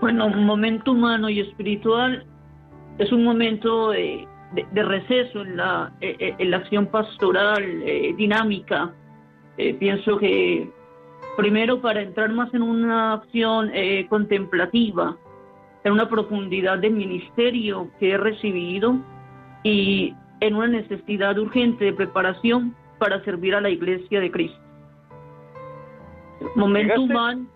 Bueno, 0.00 0.26
un 0.26 0.44
momento 0.44 0.92
humano 0.92 1.28
y 1.28 1.40
espiritual 1.40 2.24
es 2.98 3.10
un 3.10 3.24
momento 3.24 3.92
de, 4.54 4.82
receso 4.82 5.42
en 5.42 5.56
la, 5.56 5.92
eh, 6.00 6.16
eh, 6.18 6.34
en 6.38 6.50
la 6.50 6.58
acción 6.58 6.86
pastoral 6.86 7.62
eh, 7.84 8.14
dinámica. 8.16 8.92
pienso 9.78 10.18
que 10.18 10.68
primero 11.36 11.80
para 11.80 12.02
entrar 12.02 12.32
más 12.32 12.52
en 12.54 12.62
una 12.62 13.14
acción 13.14 13.70
contemplativa, 14.08 15.16
en 15.84 15.92
una 15.92 16.08
profundidad 16.08 16.78
de 16.78 16.90
ministerio 16.90 17.88
que 18.00 18.10
he 18.10 18.16
recibido 18.16 18.96
y 19.62 20.12
en 20.40 20.54
una 20.56 20.66
necesidad 20.66 21.38
urgente 21.38 21.84
de 21.84 21.92
preparación 21.92 22.74
para 22.98 23.22
servir 23.24 23.54
a 23.54 23.60
la 23.60 23.70
iglesia 23.70 24.20
de 24.20 24.30
Cristo. 24.30 24.58
Momento 26.56 27.02
humano. 27.02 27.46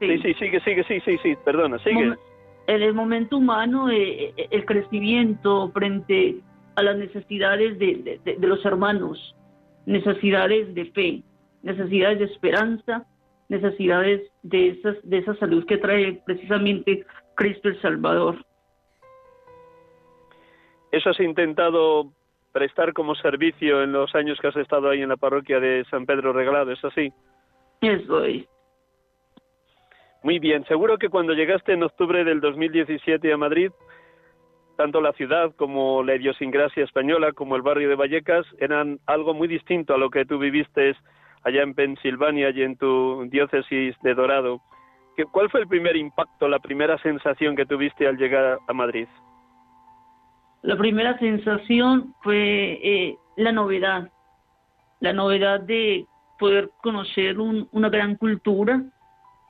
Sí. 0.00 0.18
sí, 0.18 0.34
sigue, 0.34 0.60
sigue, 0.60 0.84
sí, 0.84 1.00
sí, 1.04 1.18
sí, 1.22 1.36
perdona, 1.44 1.78
sigue. 1.78 2.16
En 2.66 2.82
el 2.82 2.94
momento 2.94 3.38
humano, 3.38 3.90
eh, 3.90 4.32
eh, 4.36 4.48
el 4.50 4.64
crecimiento 4.64 5.70
frente 5.72 6.36
a 6.76 6.82
las 6.82 6.96
necesidades 6.96 7.78
de, 7.78 8.20
de, 8.24 8.46
los 8.46 8.64
hermanos, 8.64 9.34
necesidades 9.84 10.74
de 10.74 10.86
fe, 10.86 11.22
necesidades 11.62 12.18
de 12.20 12.24
esperanza, 12.26 13.06
necesidades 13.48 14.22
de, 14.42 14.68
esas, 14.68 14.96
de 15.02 15.18
esa 15.18 15.34
salud 15.36 15.66
que 15.66 15.76
trae 15.76 16.22
precisamente 16.24 17.04
Cristo 17.34 17.68
el 17.68 17.80
Salvador. 17.82 18.36
¿Eso 20.90 21.10
has 21.10 21.20
intentado 21.20 22.12
prestar 22.52 22.92
como 22.92 23.14
servicio 23.14 23.82
en 23.82 23.92
los 23.92 24.14
años 24.14 24.38
que 24.40 24.48
has 24.48 24.56
estado 24.56 24.90
ahí 24.90 25.02
en 25.02 25.08
la 25.08 25.16
parroquia 25.16 25.58
de 25.58 25.84
San 25.90 26.06
Pedro 26.06 26.32
Regalado, 26.32 26.70
¿es 26.70 26.84
así? 26.84 27.12
Eso 27.80 28.24
es. 28.24 28.46
Muy 30.22 30.38
bien, 30.38 30.64
seguro 30.66 30.98
que 30.98 31.08
cuando 31.08 31.32
llegaste 31.32 31.72
en 31.72 31.82
octubre 31.82 32.22
del 32.22 32.40
2017 32.40 33.32
a 33.32 33.36
Madrid, 33.36 33.72
tanto 34.76 35.00
la 35.00 35.12
ciudad 35.12 35.52
como 35.56 36.04
la 36.04 36.14
idiosincrasia 36.14 36.84
española 36.84 37.32
como 37.32 37.56
el 37.56 37.62
barrio 37.62 37.88
de 37.88 37.96
Vallecas 37.96 38.46
eran 38.58 39.00
algo 39.06 39.34
muy 39.34 39.48
distinto 39.48 39.94
a 39.94 39.98
lo 39.98 40.10
que 40.10 40.24
tú 40.24 40.38
viviste 40.38 40.94
allá 41.42 41.62
en 41.62 41.74
Pensilvania 41.74 42.50
y 42.50 42.62
en 42.62 42.76
tu 42.76 43.24
diócesis 43.30 43.96
de 44.02 44.14
Dorado. 44.14 44.60
¿Cuál 45.32 45.50
fue 45.50 45.60
el 45.60 45.68
primer 45.68 45.96
impacto, 45.96 46.48
la 46.48 46.60
primera 46.60 46.96
sensación 46.98 47.56
que 47.56 47.66
tuviste 47.66 48.06
al 48.06 48.16
llegar 48.16 48.58
a 48.66 48.72
Madrid? 48.72 49.08
La 50.62 50.76
primera 50.76 51.18
sensación 51.18 52.14
fue 52.22 52.78
eh, 52.82 53.16
la 53.36 53.50
novedad, 53.50 54.08
la 55.00 55.12
novedad 55.12 55.60
de 55.60 56.06
poder 56.38 56.70
conocer 56.80 57.38
una 57.38 57.88
gran 57.88 58.14
cultura 58.14 58.82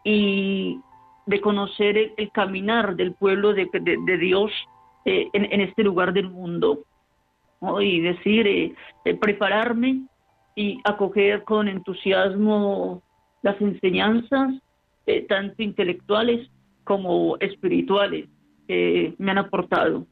y 0.04 0.80
de 1.26 1.40
conocer 1.40 1.96
el, 2.16 2.30
caminar 2.32 2.96
del 2.96 3.14
pueblo 3.14 3.52
de, 3.52 3.68
Dios 4.18 4.50
eh, 5.04 5.28
en, 5.32 5.60
este 5.60 5.82
lugar 5.84 6.12
del 6.12 6.30
mundo. 6.30 6.84
Y 7.80 8.00
decir, 8.00 8.46
eh, 8.46 8.74
prepararme 9.20 10.02
y 10.56 10.80
acoger 10.84 11.44
con 11.44 11.68
entusiasmo 11.68 13.02
las 13.42 13.60
enseñanzas 13.60 14.54
eh, 15.06 15.26
tanto 15.28 15.62
intelectuales 15.62 16.48
como 16.84 17.36
espirituales, 17.38 18.28
que 18.66 19.14
me 19.18 19.30
han 19.30 19.38
aportado. 19.38 20.06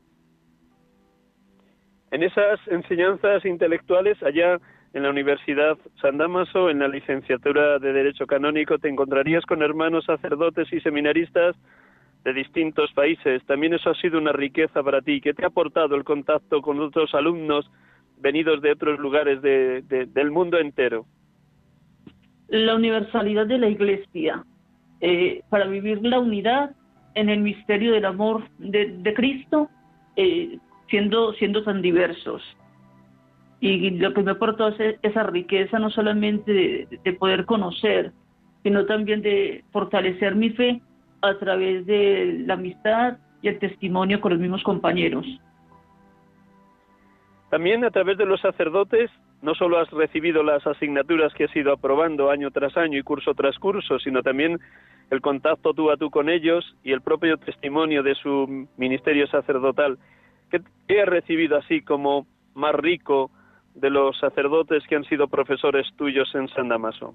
En 2.12 2.22
esas 2.22 2.58
enseñanzas 2.66 3.44
intelectuales, 3.44 4.20
allá 4.22 4.60
en 4.92 5.02
la 5.04 5.10
Universidad 5.10 5.78
San 6.00 6.18
Damaso, 6.18 6.68
en 6.68 6.80
la 6.80 6.88
licenciatura 6.88 7.78
de 7.78 7.92
Derecho 7.92 8.26
Canónico, 8.26 8.78
te 8.78 8.88
encontrarías 8.88 9.44
con 9.46 9.62
hermanos 9.62 10.04
sacerdotes 10.04 10.72
y 10.72 10.80
seminaristas 10.80 11.54
de 12.24 12.32
distintos 12.32 12.92
países. 12.92 13.44
También 13.46 13.74
eso 13.74 13.90
ha 13.90 13.94
sido 13.94 14.18
una 14.18 14.32
riqueza 14.32 14.82
para 14.82 15.00
ti. 15.00 15.20
¿Qué 15.20 15.32
te 15.32 15.44
ha 15.44 15.48
aportado 15.48 15.94
el 15.94 16.04
contacto 16.04 16.60
con 16.60 16.80
otros 16.80 17.14
alumnos 17.14 17.70
venidos 18.18 18.60
de 18.62 18.72
otros 18.72 18.98
lugares 18.98 19.40
del 19.40 20.30
mundo 20.30 20.58
entero? 20.58 21.06
La 22.48 22.74
universalidad 22.74 23.46
de 23.46 23.58
la 23.58 23.68
Iglesia, 23.68 24.44
eh, 25.00 25.42
para 25.50 25.66
vivir 25.66 26.02
la 26.02 26.18
unidad 26.18 26.74
en 27.14 27.28
el 27.28 27.40
misterio 27.40 27.92
del 27.92 28.04
amor 28.04 28.42
de, 28.58 29.14
Cristo, 29.14 29.70
eh, 30.16 30.58
siendo, 30.88 31.32
siendo 31.34 31.62
tan 31.62 31.80
diversos. 31.80 32.42
Y 33.60 33.90
lo 33.90 34.14
que 34.14 34.22
me 34.22 34.30
aportó 34.30 34.68
es 34.68 34.98
esa 35.02 35.24
riqueza 35.24 35.78
no 35.78 35.90
solamente 35.90 36.88
de, 37.04 37.12
poder 37.14 37.44
conocer, 37.44 38.12
sino 38.62 38.86
también 38.86 39.20
de 39.20 39.64
fortalecer 39.70 40.34
mi 40.34 40.50
fe 40.50 40.80
a 41.20 41.34
través 41.38 41.84
de 41.84 42.42
la 42.46 42.54
amistad 42.54 43.18
y 43.42 43.48
el 43.48 43.58
testimonio 43.58 44.20
con 44.20 44.32
los 44.32 44.40
mismos 44.40 44.62
compañeros. 44.62 45.26
También 47.50 47.84
a 47.84 47.90
través 47.90 48.16
de 48.16 48.26
los 48.26 48.40
sacerdotes 48.40 49.10
no 49.42 49.54
solo 49.54 49.78
has 49.78 49.90
recibido 49.90 50.42
las 50.42 50.66
asignaturas 50.66 51.32
que 51.34 51.44
has 51.44 51.56
ido 51.56 51.72
aprobando 51.72 52.30
año 52.30 52.50
tras 52.50 52.76
año 52.76 52.98
y 52.98 53.02
curso 53.02 53.34
tras 53.34 53.58
curso, 53.58 53.98
sino 53.98 54.22
también 54.22 54.58
el 55.10 55.20
contacto 55.20 55.74
tú 55.74 55.90
a 55.90 55.96
tú 55.96 56.10
con 56.10 56.28
ellos 56.28 56.76
y 56.84 56.92
el 56.92 57.00
propio 57.00 57.36
testimonio 57.38 58.02
de 58.02 58.14
su 58.14 58.68
ministerio 58.76 59.26
sacerdotal. 59.26 59.98
¿Qué, 60.50 61.00
has 61.00 61.08
recibido 61.08 61.56
así 61.56 61.82
como 61.82 62.26
más 62.54 62.74
rico 62.74 63.30
de 63.74 63.90
los 63.90 64.18
sacerdotes 64.18 64.86
que 64.86 64.96
han 64.96 65.04
sido 65.04 65.28
profesores 65.28 65.86
tuyos 65.96 66.32
en 66.34 66.48
San 66.48 66.68
Damaso? 66.68 67.14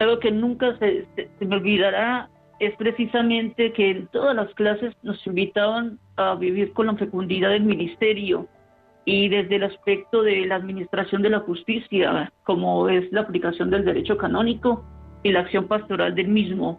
Algo 0.00 0.18
que 0.20 0.30
nunca 0.30 0.76
se, 0.78 1.06
se 1.16 1.44
me 1.44 1.56
olvidará 1.56 2.28
es 2.60 2.74
precisamente 2.76 3.72
que 3.72 3.90
en 3.90 4.06
todas 4.08 4.34
las 4.34 4.52
clases 4.54 4.94
nos 5.02 5.24
invitaban 5.26 5.98
a 6.16 6.34
vivir 6.34 6.72
con 6.72 6.86
la 6.86 6.94
fecundidad 6.94 7.50
del 7.50 7.64
ministerio 7.64 8.48
y 9.04 9.28
desde 9.28 9.56
el 9.56 9.62
aspecto 9.62 10.22
de 10.22 10.44
la 10.46 10.56
administración 10.56 11.22
de 11.22 11.30
la 11.30 11.40
justicia, 11.40 12.30
como 12.44 12.88
es 12.88 13.10
la 13.12 13.22
aplicación 13.22 13.70
del 13.70 13.84
derecho 13.84 14.18
canónico 14.18 14.84
y 15.22 15.32
la 15.32 15.40
acción 15.40 15.66
pastoral 15.66 16.14
del 16.14 16.28
mismo, 16.28 16.78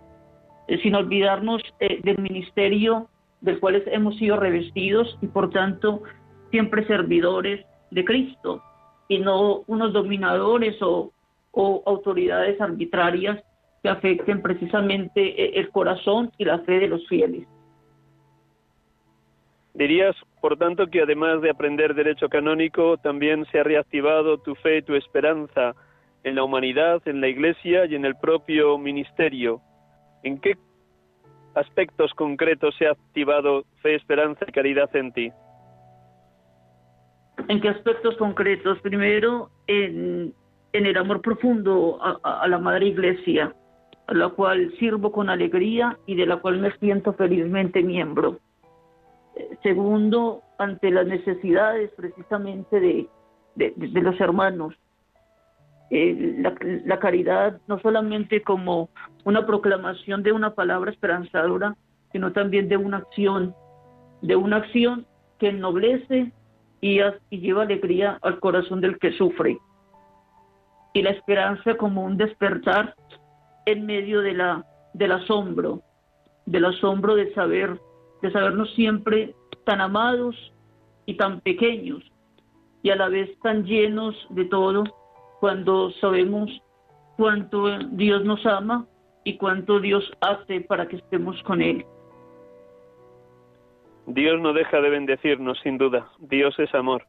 eh, 0.67 0.79
sin 0.83 0.95
olvidarnos 0.95 1.61
eh, 1.79 1.99
del 2.03 2.19
ministerio 2.19 3.09
del 3.41 3.59
cual 3.59 3.81
hemos 3.87 4.15
sido 4.17 4.37
revestidos 4.37 5.17
y 5.21 5.27
por 5.27 5.49
tanto 5.49 6.03
siempre 6.51 6.85
servidores 6.85 7.65
de 7.91 8.05
Cristo 8.05 8.61
y 9.07 9.19
no 9.19 9.63
unos 9.67 9.93
dominadores 9.93 10.81
o, 10.81 11.11
autoridades 11.85 12.61
arbitrarias 12.61 13.43
que 13.81 13.89
afecten 13.89 14.41
precisamente 14.41 15.19
eh, 15.19 15.59
el 15.59 15.69
corazón 15.69 16.31
y 16.37 16.45
la 16.45 16.59
fe 16.59 16.79
de 16.79 16.87
los 16.87 17.05
fieles. 17.07 17.47
Dirías, 19.73 20.15
por 20.41 20.57
tanto, 20.57 20.87
que 20.87 21.01
además 21.01 21.41
de 21.41 21.49
aprender 21.49 21.95
derecho 21.95 22.29
canónico, 22.29 22.97
también 22.97 23.45
se 23.51 23.59
ha 23.59 23.63
reactivado 23.63 24.37
tu 24.37 24.55
fe 24.55 24.77
y 24.77 24.81
tu 24.83 24.95
esperanza 24.95 25.73
en 26.23 26.35
la 26.35 26.43
humanidad, 26.43 27.01
en 27.05 27.19
la 27.19 27.27
Iglesia 27.27 27.85
y 27.85 27.95
en 27.95 28.05
el 28.05 28.15
propio 28.15 28.77
ministerio. 28.77 29.61
¿En 30.23 30.39
qué 30.39 30.55
aspectos 31.55 32.13
concretos 32.13 32.75
se 32.77 32.87
ha 32.87 32.91
activado 32.91 33.63
fe, 33.81 33.95
esperanza 33.95 34.45
y 34.47 34.51
caridad 34.51 34.93
en 34.95 35.11
ti? 35.11 35.31
¿En 37.49 37.59
qué 37.59 37.69
aspectos 37.69 38.15
concretos? 38.15 38.79
Primero, 38.79 39.49
en, 39.67 40.33
el 40.71 40.97
amor 40.97 41.21
profundo 41.21 41.99
a 42.01 42.47
la 42.47 42.57
Madre 42.59 42.87
Iglesia, 42.87 43.53
a 44.07 44.13
la 44.13 44.29
cual 44.29 44.73
sirvo 44.79 45.11
con 45.11 45.29
alegría 45.29 45.97
y 46.05 46.15
de 46.15 46.25
la 46.25 46.37
cual 46.37 46.59
me 46.59 46.71
siento 46.77 47.13
felizmente 47.13 47.83
miembro 47.83 48.39
segundo, 49.63 50.41
ante 50.57 50.91
las 50.91 51.07
necesidades 51.07 51.91
precisamente 51.95 52.79
de, 52.79 53.09
de, 53.55 54.01
los 54.01 54.19
hermanos. 54.19 54.75
eh, 55.89 56.35
la, 56.39 56.53
la, 56.85 56.99
caridad 56.99 57.59
no 57.67 57.79
solamente 57.79 58.41
como 58.41 58.89
una 59.23 59.45
proclamación 59.45 60.21
de 60.21 60.31
una 60.31 60.53
palabra 60.53 60.91
esperanzadora, 60.91 61.75
sino 62.11 62.31
también 62.31 62.69
de 62.69 62.77
una 62.77 62.97
acción, 62.97 63.55
de 64.21 64.35
una 64.35 64.57
acción 64.57 65.05
que 65.39 65.47
ennoblece 65.49 66.31
y, 66.81 66.99
lleva 67.29 67.63
alegría 67.63 68.17
al 68.21 68.39
corazón 68.39 68.81
del 68.81 68.97
que 68.99 69.11
sufre. 69.13 69.57
Y 70.93 71.01
la 71.01 71.11
esperanza 71.11 71.75
como 71.75 72.03
un 72.03 72.17
despertar 72.17 72.95
en 73.65 73.85
medio 73.85 74.21
de 74.21 74.33
la, 74.33 74.65
del 74.93 75.11
asombro, 75.11 75.81
del 76.45 76.65
asombro 76.65 77.15
de 77.15 77.33
saber, 77.33 77.79
de 78.21 78.31
sabernos 78.31 78.73
siempre 78.73 79.35
tan 79.65 79.81
amados 79.81 80.35
y 81.05 81.15
tan 81.15 81.41
pequeños 81.41 82.03
y 82.81 82.89
a 82.89 82.95
la 82.95 83.09
vez 83.09 83.29
tan 83.39 83.65
llenos 83.65 84.15
de 84.29 84.45
todo 84.45 84.83
cuando 85.39 85.91
sabemos 86.01 86.49
cuánto 87.17 87.77
Dios 87.91 88.23
nos 88.23 88.45
ama 88.45 88.87
y 89.23 89.37
cuánto 89.37 89.79
Dios 89.79 90.03
hace 90.21 90.61
para 90.61 90.87
que 90.87 90.97
estemos 90.97 91.41
con 91.43 91.61
Él. 91.61 91.85
Dios 94.09 94.41
no 94.41 94.53
deja 94.53 94.81
de 94.81 94.89
bendecirnos, 94.89 95.59
sin 95.59 95.77
duda. 95.77 96.07
Dios 96.19 96.57
es 96.57 96.73
amor. 96.73 97.05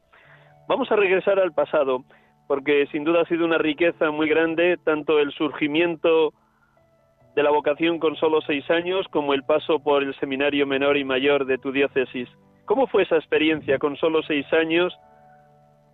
Vamos 0.67 0.91
a 0.91 0.95
regresar 0.95 1.39
al 1.39 1.51
pasado, 1.51 2.03
porque 2.47 2.85
sin 2.91 3.03
duda 3.03 3.21
ha 3.21 3.25
sido 3.25 3.43
una 3.43 3.57
riqueza 3.57 4.11
muy 4.11 4.29
grande, 4.29 4.77
tanto 4.83 5.19
el 5.19 5.31
surgimiento 5.31 6.31
de 7.35 7.41
la 7.41 7.49
vocación 7.49 7.97
con 7.97 8.15
solo 8.17 8.39
seis 8.41 8.69
años 8.69 9.07
como 9.09 9.33
el 9.33 9.41
paso 9.43 9.79
por 9.79 10.03
el 10.03 10.13
seminario 10.19 10.67
menor 10.67 10.95
y 10.95 11.03
mayor 11.03 11.45
de 11.45 11.57
tu 11.57 11.71
diócesis. 11.71 12.29
¿Cómo 12.65 12.85
fue 12.85 13.01
esa 13.01 13.15
experiencia 13.15 13.79
con 13.79 13.97
solo 13.97 14.21
seis 14.21 14.45
años 14.53 14.95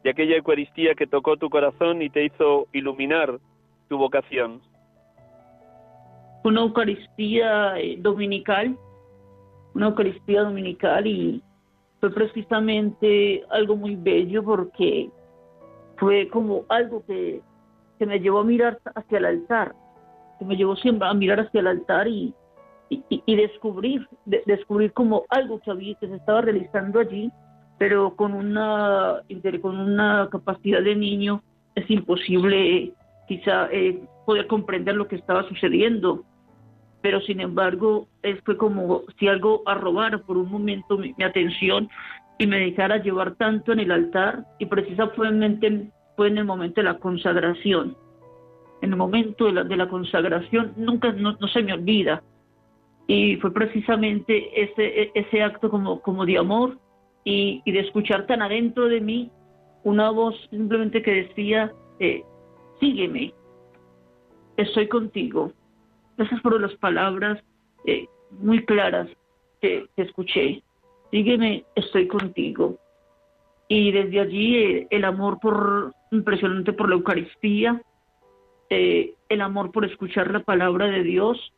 de 0.03 0.09
aquella 0.09 0.35
Eucaristía 0.35 0.93
que 0.93 1.07
tocó 1.07 1.37
tu 1.37 1.49
corazón 1.49 2.01
y 2.01 2.09
te 2.09 2.25
hizo 2.25 2.67
iluminar 2.73 3.39
tu 3.87 3.97
vocación? 3.97 4.61
Una 6.43 6.61
Eucaristía 6.61 7.79
eh, 7.79 7.95
dominical 7.97 8.77
una 9.77 9.87
Eucaristía 9.87 10.41
dominical 10.41 11.05
y 11.05 11.41
fue 11.99 12.09
precisamente 12.11 13.43
algo 13.51 13.75
muy 13.75 13.95
bello 13.95 14.43
porque 14.43 15.09
fue 15.97 16.27
como 16.29 16.65
algo 16.67 17.03
que, 17.05 17.41
me 17.99 18.19
llevó 18.19 18.39
a 18.39 18.43
mirar 18.43 18.79
hacia 18.95 19.19
el 19.19 19.25
altar, 19.25 19.75
que 20.39 20.45
me 20.45 20.55
llevó 20.55 20.75
siempre 20.75 21.07
a 21.07 21.13
mirar 21.13 21.41
hacia 21.41 21.59
el 21.59 21.67
altar 21.67 22.07
y, 22.07 22.33
y, 22.89 23.35
descubrir, 23.35 24.07
descubrir 24.45 24.93
como 24.93 25.25
algo 25.29 25.59
que 25.59 25.71
había, 25.71 25.95
que 25.95 26.07
se 26.07 26.15
estaba 26.15 26.41
realizando 26.41 26.99
allí, 26.99 27.31
pero 27.77 28.15
con 28.15 28.33
una, 28.33 29.21
con 29.61 29.79
una 29.79 30.27
capacidad 30.31 30.81
de 30.81 30.95
niño 30.95 31.43
es 31.75 31.89
imposible 31.89 32.93
quizá 33.27 33.67
eh, 33.71 34.01
poder 34.25 34.47
comprender 34.47 34.95
lo 34.95 35.07
que 35.07 35.17
estaba 35.17 35.47
sucediendo 35.47 36.23
pero 37.07 37.21
sin 37.21 37.39
embargo 37.39 38.09
fue 38.43 38.57
como 38.57 39.03
si 39.17 39.29
algo 39.29 39.63
arrobara 39.65 40.17
por 40.17 40.35
un 40.35 40.51
momento 40.51 40.97
mi, 40.97 41.15
atención 41.23 41.87
y 42.37 42.45
me 42.45 42.59
dejara 42.59 43.01
llevar 43.01 43.35
tanto 43.35 43.71
en 43.71 43.79
el 43.79 43.93
altar 43.93 44.43
y 44.59 44.65
precisamente 44.65 45.89
fue 46.17 46.27
en 46.27 46.39
el 46.39 46.43
momento 46.43 46.81
de 46.81 46.83
la 46.83 46.99
consagración. 46.99 47.95
En 48.81 48.91
el 48.91 48.97
momento 48.97 49.45
de 49.45 49.53
la, 49.53 49.63
de 49.63 49.87
consagración 49.87 50.73
nunca 50.75 51.13
no, 51.13 51.37
se 51.47 51.63
me 51.63 51.71
olvida 51.71 52.21
y 53.07 53.37
fue 53.37 53.53
precisamente 53.53 54.61
ese, 54.61 55.09
ese 55.15 55.43
acto 55.43 55.69
como, 55.69 56.01
como 56.01 56.25
de 56.25 56.37
amor 56.37 56.77
y, 57.23 57.61
de 57.71 57.79
escuchar 57.79 58.27
tan 58.27 58.41
adentro 58.41 58.89
de 58.89 58.99
mí 58.99 59.31
una 59.85 60.09
voz 60.09 60.35
simplemente 60.49 61.01
que 61.01 61.23
decía, 61.23 61.71
eh, 62.01 62.21
sígueme, 62.81 63.33
estoy 64.57 64.89
contigo, 64.89 65.53
esas 66.17 66.41
fueron 66.41 66.63
las 66.63 66.75
palabras 66.75 67.43
eh, 67.85 68.07
muy 68.31 68.65
claras 68.65 69.07
que, 69.61 69.87
escuché. 69.97 70.61
Sígueme, 71.11 71.63
estoy 71.75 72.07
contigo. 72.07 72.77
Y 73.67 73.91
desde 73.91 74.19
allí 74.19 74.57
eh, 74.57 74.87
el 74.89 75.05
amor 75.05 75.39
por 75.39 75.93
impresionante 76.11 76.73
por 76.73 76.89
la 76.89 76.95
Eucaristía, 76.95 77.81
eh, 78.69 79.13
el 79.29 79.41
amor 79.41 79.71
por 79.71 79.85
escuchar 79.85 80.31
la 80.31 80.41
palabra 80.41 80.87
de 80.87 81.03
Dios, 81.03 81.53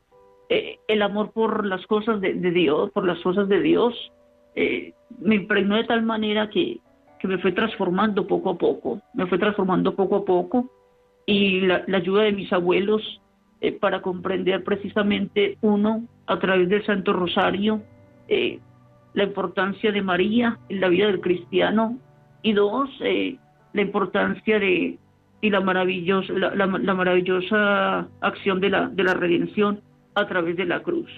el 0.50 1.04
amor 1.04 1.32
por 1.32 1.64
las 1.64 1.86
cosas 1.86 2.20
de, 2.22 2.34
Dios, 2.34 2.90
por 2.90 3.06
las 3.06 3.20
cosas 3.20 3.48
de 3.50 3.62
Dios, 3.62 4.12
me 4.56 5.36
impregnó 5.36 5.76
de 5.76 5.84
tal 5.84 6.02
manera 6.02 6.50
que, 6.50 6.80
que, 7.20 7.28
me 7.28 7.38
fue 7.38 7.52
transformando 7.52 8.26
poco 8.26 8.50
a 8.50 8.58
poco, 8.58 9.00
me 9.14 9.28
fue 9.28 9.38
transformando 9.38 9.96
poco 9.96 10.16
a 10.16 10.26
poco 10.26 10.68
y 11.28 11.62
la 11.62 11.86
ayuda 11.94 12.24
de 12.24 12.32
mis 12.32 12.52
abuelos 12.52 13.22
eh, 13.62 13.74
para 13.74 14.02
comprender 14.02 14.64
precisamente, 14.64 15.58
uno, 15.62 16.06
a 16.28 16.40
través 16.40 16.70
del 16.70 16.86
Santo 16.86 17.12
Rosario, 17.12 17.82
eh, 18.28 18.60
la 19.14 19.24
importancia 19.24 19.92
de 19.92 20.02
María 20.02 20.58
en 20.70 20.80
la 20.80 20.88
vida 20.88 21.08
del 21.08 21.20
cristiano, 21.20 21.98
y 22.42 22.54
dos, 22.54 22.90
eh, 23.02 23.38
la 23.74 23.82
importancia 23.82 24.60
de 24.60 24.98
y 25.42 25.50
la 25.50 25.62
maravillosa, 25.62 26.34
la, 26.34 26.68
maravillosa 26.68 28.08
acción 28.20 28.60
de 28.60 28.70
la, 28.70 28.88
de 28.88 29.04
la 29.04 29.14
redención 29.14 29.80
a 30.16 30.28
través 30.28 30.58
de 30.58 30.66
la 30.66 30.82
cruz. 30.82 31.10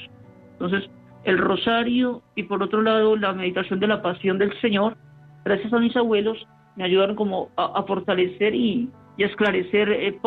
Entonces, 0.53 0.89
el 1.23 1.39
rosario 1.39 2.21
y 2.35 2.43
por 2.43 2.61
otro 2.61 2.83
lado 2.83 3.15
la 3.15 3.33
meditación 3.33 3.79
de 3.79 3.87
la 3.87 4.03
pasión 4.03 4.37
del 4.37 4.53
Señor, 4.61 4.95
gracias 5.43 5.73
a 5.73 5.79
mis 5.79 5.95
abuelos, 5.95 6.37
me 6.75 6.83
ayudaron 6.83 7.15
como 7.15 7.49
a 7.57 7.81
fortalecer 7.83 8.53
y, 8.53 8.89
y 9.17 9.23
esclarecer, 9.23 9.89
eh, 9.91 10.19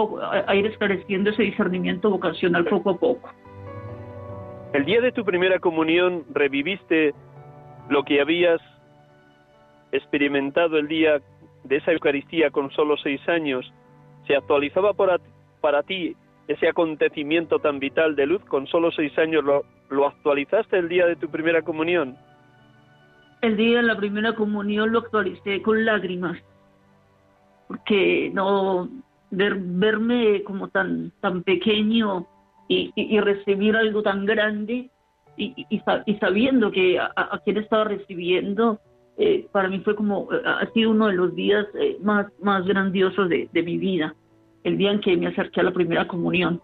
a 0.46 0.54
ir 0.54 0.66
esclareciendo 0.66 1.30
ese 1.30 1.42
discernimiento 1.42 2.10
vocacional 2.10 2.64
poco 2.64 2.90
a 2.90 2.96
poco. 2.98 3.30
El 4.72 4.84
día 4.84 5.00
de 5.00 5.12
tu 5.12 5.24
primera 5.24 5.58
comunión 5.58 6.24
reviviste 6.32 7.14
lo 7.88 8.02
que 8.02 8.20
habías 8.20 8.60
experimentado 9.92 10.78
el 10.78 10.88
día 10.88 11.20
de 11.64 11.76
esa 11.76 11.92
Eucaristía 11.92 12.50
con 12.50 12.70
solo 12.72 12.96
seis 12.96 13.20
años. 13.28 13.72
¿Se 14.26 14.34
actualizaba 14.34 14.92
para, 14.92 15.18
para 15.60 15.82
ti 15.82 16.16
ese 16.48 16.68
acontecimiento 16.68 17.58
tan 17.58 17.78
vital 17.78 18.16
de 18.16 18.26
luz 18.26 18.44
con 18.46 18.66
solo 18.66 18.90
seis 18.90 19.16
años? 19.18 19.44
¿Lo, 19.44 19.62
¿Lo 19.90 20.08
actualizaste 20.08 20.78
el 20.78 20.88
día 20.88 21.06
de 21.06 21.16
tu 21.16 21.30
primera 21.30 21.62
comunión? 21.62 22.16
El 23.42 23.56
día 23.56 23.76
de 23.76 23.82
la 23.84 23.96
primera 23.96 24.34
comunión 24.34 24.90
lo 24.90 25.00
actualicé 25.00 25.62
con 25.62 25.84
lágrimas 25.84 26.38
porque 27.66 28.30
no 28.32 28.88
ver, 29.30 29.56
verme 29.58 30.42
como 30.44 30.68
tan 30.68 31.12
tan 31.20 31.42
pequeño 31.42 32.26
y, 32.68 33.20
recibir 33.20 33.76
algo 33.76 34.02
tan 34.02 34.24
grande 34.24 34.90
y, 35.36 35.82
sabiendo 36.20 36.70
que 36.70 36.98
a, 36.98 37.40
quien 37.44 37.58
estaba 37.58 37.84
recibiendo 37.84 38.80
eh, 39.16 39.46
para 39.52 39.68
mí 39.68 39.80
fue 39.80 39.94
como 39.94 40.32
eh, 40.32 40.42
ha 40.44 40.66
sido 40.72 40.90
uno 40.90 41.06
de 41.08 41.14
los 41.14 41.34
días 41.34 41.66
eh, 41.74 41.98
más 42.02 42.26
más 42.40 42.64
grandiosos 42.64 43.28
de, 43.28 43.48
de 43.52 43.62
mi 43.62 43.78
vida 43.78 44.14
el 44.64 44.78
día 44.78 44.92
en 44.92 45.00
que 45.00 45.16
me 45.16 45.26
acerqué 45.26 45.60
a 45.60 45.64
la 45.64 45.72
primera 45.72 46.08
comunión. 46.08 46.60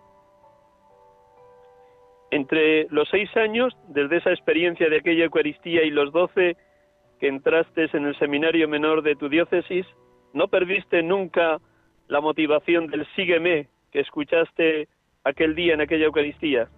Entre 2.31 2.87
los 2.91 3.09
seis 3.11 3.29
años 3.37 3.77
desde 3.89 4.17
esa 4.17 4.31
experiencia 4.31 4.89
de 4.89 4.99
aquella 4.99 5.25
Eucaristía 5.25 5.83
y 5.85 5.91
los 5.91 6.13
doce 6.13 6.57
que 7.19 7.29
entraste 7.29 7.91
en 7.93 8.07
el 8.07 8.19
seminario 8.19 8.69
menor 8.69 9.03
de 9.03 9.17
tu 9.17 9.29
diócesis 9.29 9.87
¿No 10.33 10.49
perdiste 10.49 11.03
nunca 11.03 11.59
la 12.09 12.21
motivación 12.21 12.87
del 12.87 13.07
sígueme 13.17 13.69
que 13.91 14.01
escuchaste 14.01 14.89
aquel 15.25 15.55
día 15.55 15.75
en 15.75 15.81
aquella 15.81 16.07
Eucaristía? 16.07 16.69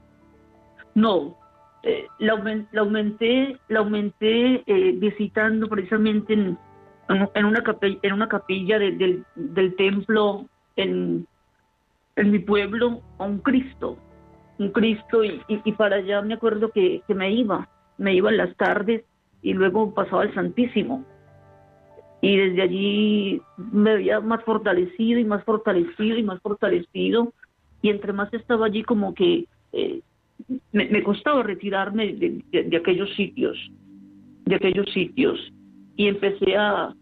No, 0.95 1.37
eh, 1.83 2.07
la, 2.19 2.33
aumenté, 2.33 3.59
la 3.69 3.81
aumenté 3.81 4.63
eh, 4.67 4.93
visitando 4.97 5.69
precisamente 5.69 6.33
en, 6.33 6.59
en, 7.09 7.45
una 7.45 7.63
capilla, 7.63 7.99
en 8.03 8.13
una 8.13 8.29
capilla 8.29 8.79
del, 8.79 9.25
del 9.35 9.77
templo 9.77 10.47
en, 10.77 11.27
mi 12.17 12.39
pueblo 12.39 13.01
a 13.19 13.25
un 13.25 13.39
Cristo, 13.39 13.99
un 14.59 14.71
Cristo 14.71 15.25
y, 15.25 15.43
y, 15.49 15.73
para 15.73 15.97
allá 15.97 16.23
me 16.23 16.35
acuerdo 16.35 16.71
que, 16.71 17.03
que, 17.07 17.15
me 17.15 17.33
iba, 17.33 17.69
me 17.99 18.15
iba 18.15 18.31
en 18.31 18.37
las 18.37 18.55
tardes 18.57 19.05
y 19.41 19.55
luego 19.55 19.93
pasaba 19.95 20.23
al 20.23 20.35
Santísimo 20.35 21.05
y 22.23 22.37
desde 22.37 22.63
allí 22.63 23.43
me 23.73 23.91
había 23.91 24.21
más 24.21 24.43
fortalecido 24.45 25.19
y 25.19 25.25
más 25.25 25.45
fortalecido 25.45 26.17
y 26.17 26.23
más 26.23 26.41
fortalecido 26.41 27.35
y 27.83 27.91
entre 27.91 28.13
más 28.13 28.33
estaba 28.33 28.67
allí 28.67 28.85
como 28.85 29.13
que 29.13 29.47
eh, 29.73 30.01
me, 30.71 31.03
costaba 31.03 31.43
retirarme 31.43 32.15
de, 32.15 32.77
aquellos 32.77 33.13
sitios, 33.17 33.59
de 34.47 34.55
aquellos 34.55 34.87
sitios 34.93 35.53
y 35.97 36.07
empecé 36.07 36.57
a, 36.57 36.95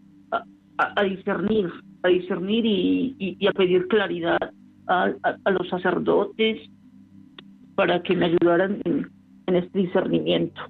a, 0.77 1.03
discernir, 1.03 1.69
a 2.01 2.07
discernir 2.07 2.65
y, 2.65 3.47
a 3.47 3.51
pedir 3.51 3.87
claridad 3.87 4.39
a, 4.87 5.13
los 5.51 5.69
sacerdotes 5.69 6.67
para 7.75 8.01
que 8.01 8.15
me 8.15 8.25
ayudaran 8.25 8.81
en 8.85 9.55
este 9.55 9.79
discernimiento. 9.79 10.61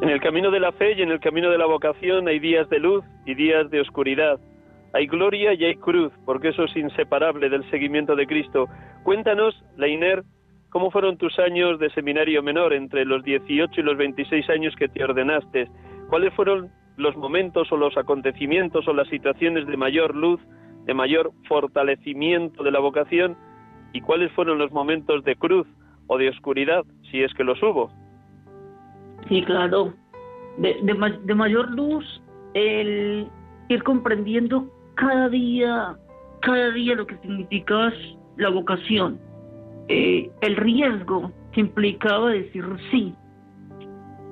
En 0.00 0.10
el 0.10 0.20
camino 0.20 0.52
de 0.52 0.60
la 0.60 0.70
fe 0.70 0.92
y 0.92 1.02
en 1.02 1.10
el 1.10 1.18
camino 1.18 1.50
de 1.50 1.58
la 1.58 1.66
vocación 1.66 2.28
hay 2.28 2.38
días 2.38 2.68
de 2.70 2.78
luz 2.78 3.04
y 3.26 3.34
días 3.34 3.68
de 3.70 3.80
oscuridad. 3.80 4.38
hay 4.92 5.06
gloria 5.08 5.54
y 5.54 5.64
hay 5.64 5.74
cruz, 5.74 6.12
porque 6.24 6.48
eso 6.48 6.64
es 6.64 6.76
inseparable 6.76 7.48
del 7.48 7.68
seguimiento 7.68 8.14
de 8.14 8.26
Cristo. 8.26 8.68
Cuéntanos, 9.02 9.60
Leiner, 9.76 10.22
cómo 10.70 10.92
fueron 10.92 11.18
tus 11.18 11.36
años 11.40 11.80
de 11.80 11.90
seminario 11.90 12.44
menor 12.44 12.72
entre 12.74 13.04
los 13.04 13.24
18 13.24 13.80
y 13.80 13.84
los 13.84 13.96
26 13.96 14.48
años 14.50 14.74
que 14.76 14.88
te 14.88 15.02
ordenaste. 15.02 15.68
¿Cuáles 16.08 16.32
fueron 16.34 16.70
los 16.96 17.16
momentos 17.16 17.70
o 17.72 17.76
los 17.76 17.96
acontecimientos 17.96 18.86
o 18.86 18.92
las 18.92 19.08
situaciones 19.08 19.66
de 19.66 19.76
mayor 19.76 20.14
luz, 20.14 20.40
de 20.84 20.94
mayor 20.94 21.32
fortalecimiento 21.48 22.62
de 22.62 22.70
la 22.70 22.78
vocación? 22.78 23.36
¿Y 23.92 24.00
cuáles 24.00 24.30
fueron 24.32 24.58
los 24.58 24.70
momentos 24.70 25.24
de 25.24 25.34
cruz 25.34 25.66
o 26.06 26.18
de 26.18 26.28
oscuridad, 26.28 26.84
si 27.10 27.20
es 27.22 27.34
que 27.34 27.42
los 27.42 27.60
hubo? 27.62 27.90
Sí, 29.28 29.42
claro. 29.42 29.92
De, 30.58 30.76
de 30.82 31.34
mayor 31.34 31.70
luz, 31.70 32.04
el 32.54 33.28
ir 33.68 33.82
comprendiendo 33.82 34.68
cada 34.94 35.28
día, 35.28 35.96
cada 36.40 36.70
día 36.70 36.94
lo 36.96 37.06
que 37.06 37.16
significaba 37.18 37.92
la 38.36 38.48
vocación, 38.48 39.20
eh, 39.88 40.30
el 40.40 40.56
riesgo 40.56 41.30
que 41.52 41.60
implicaba 41.60 42.30
decir 42.30 42.64
sí 42.90 43.14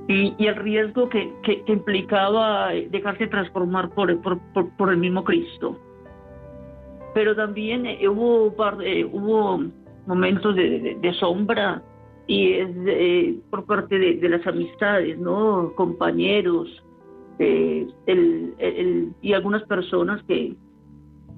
y, 0.09 0.35
el 0.39 0.57
riesgo 0.57 1.09
que, 1.09 1.33
que, 1.43 1.63
implicaba 1.67 2.71
dejarse 2.91 3.27
transformar 3.27 3.91
por, 3.91 4.21
por, 4.23 4.39
por, 4.77 4.91
el 4.91 4.99
mismo 4.99 5.25
Cristo. 5.25 5.79
Pero 7.15 7.35
también 7.35 7.87
eh, 7.87 8.09
hubo, 8.09 8.55
eh, 8.83 9.05
hubo 9.05 9.65
momentos 10.07 10.55
de, 10.55 10.97
de, 11.01 11.13
sombra 11.15 11.83
y 12.27 12.53
es 12.55 12.69
por 13.51 13.65
parte 13.67 13.99
de, 13.99 14.29
las 14.29 14.47
amistades, 14.47 15.19
¿no? 15.19 15.73
Compañeros, 15.77 16.69
el, 17.39 17.95
el, 18.07 19.13
y 19.23 19.33
algunas 19.33 19.63
personas 19.65 20.23
que, 20.25 20.55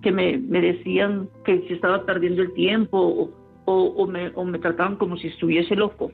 que 0.02 0.12
me, 0.12 0.38
me, 0.38 0.60
decían 0.60 1.28
que 1.44 1.60
se 1.68 1.74
estaba 1.74 2.04
perdiendo 2.06 2.42
el 2.42 2.52
tiempo 2.54 2.98
o, 2.98 3.72
o, 3.72 4.06
me, 4.06 4.30
o, 4.34 4.44
me, 4.44 4.58
trataban 4.58 4.96
como 4.96 5.16
si 5.16 5.28
estuviese 5.28 5.76
loco. 5.76 6.10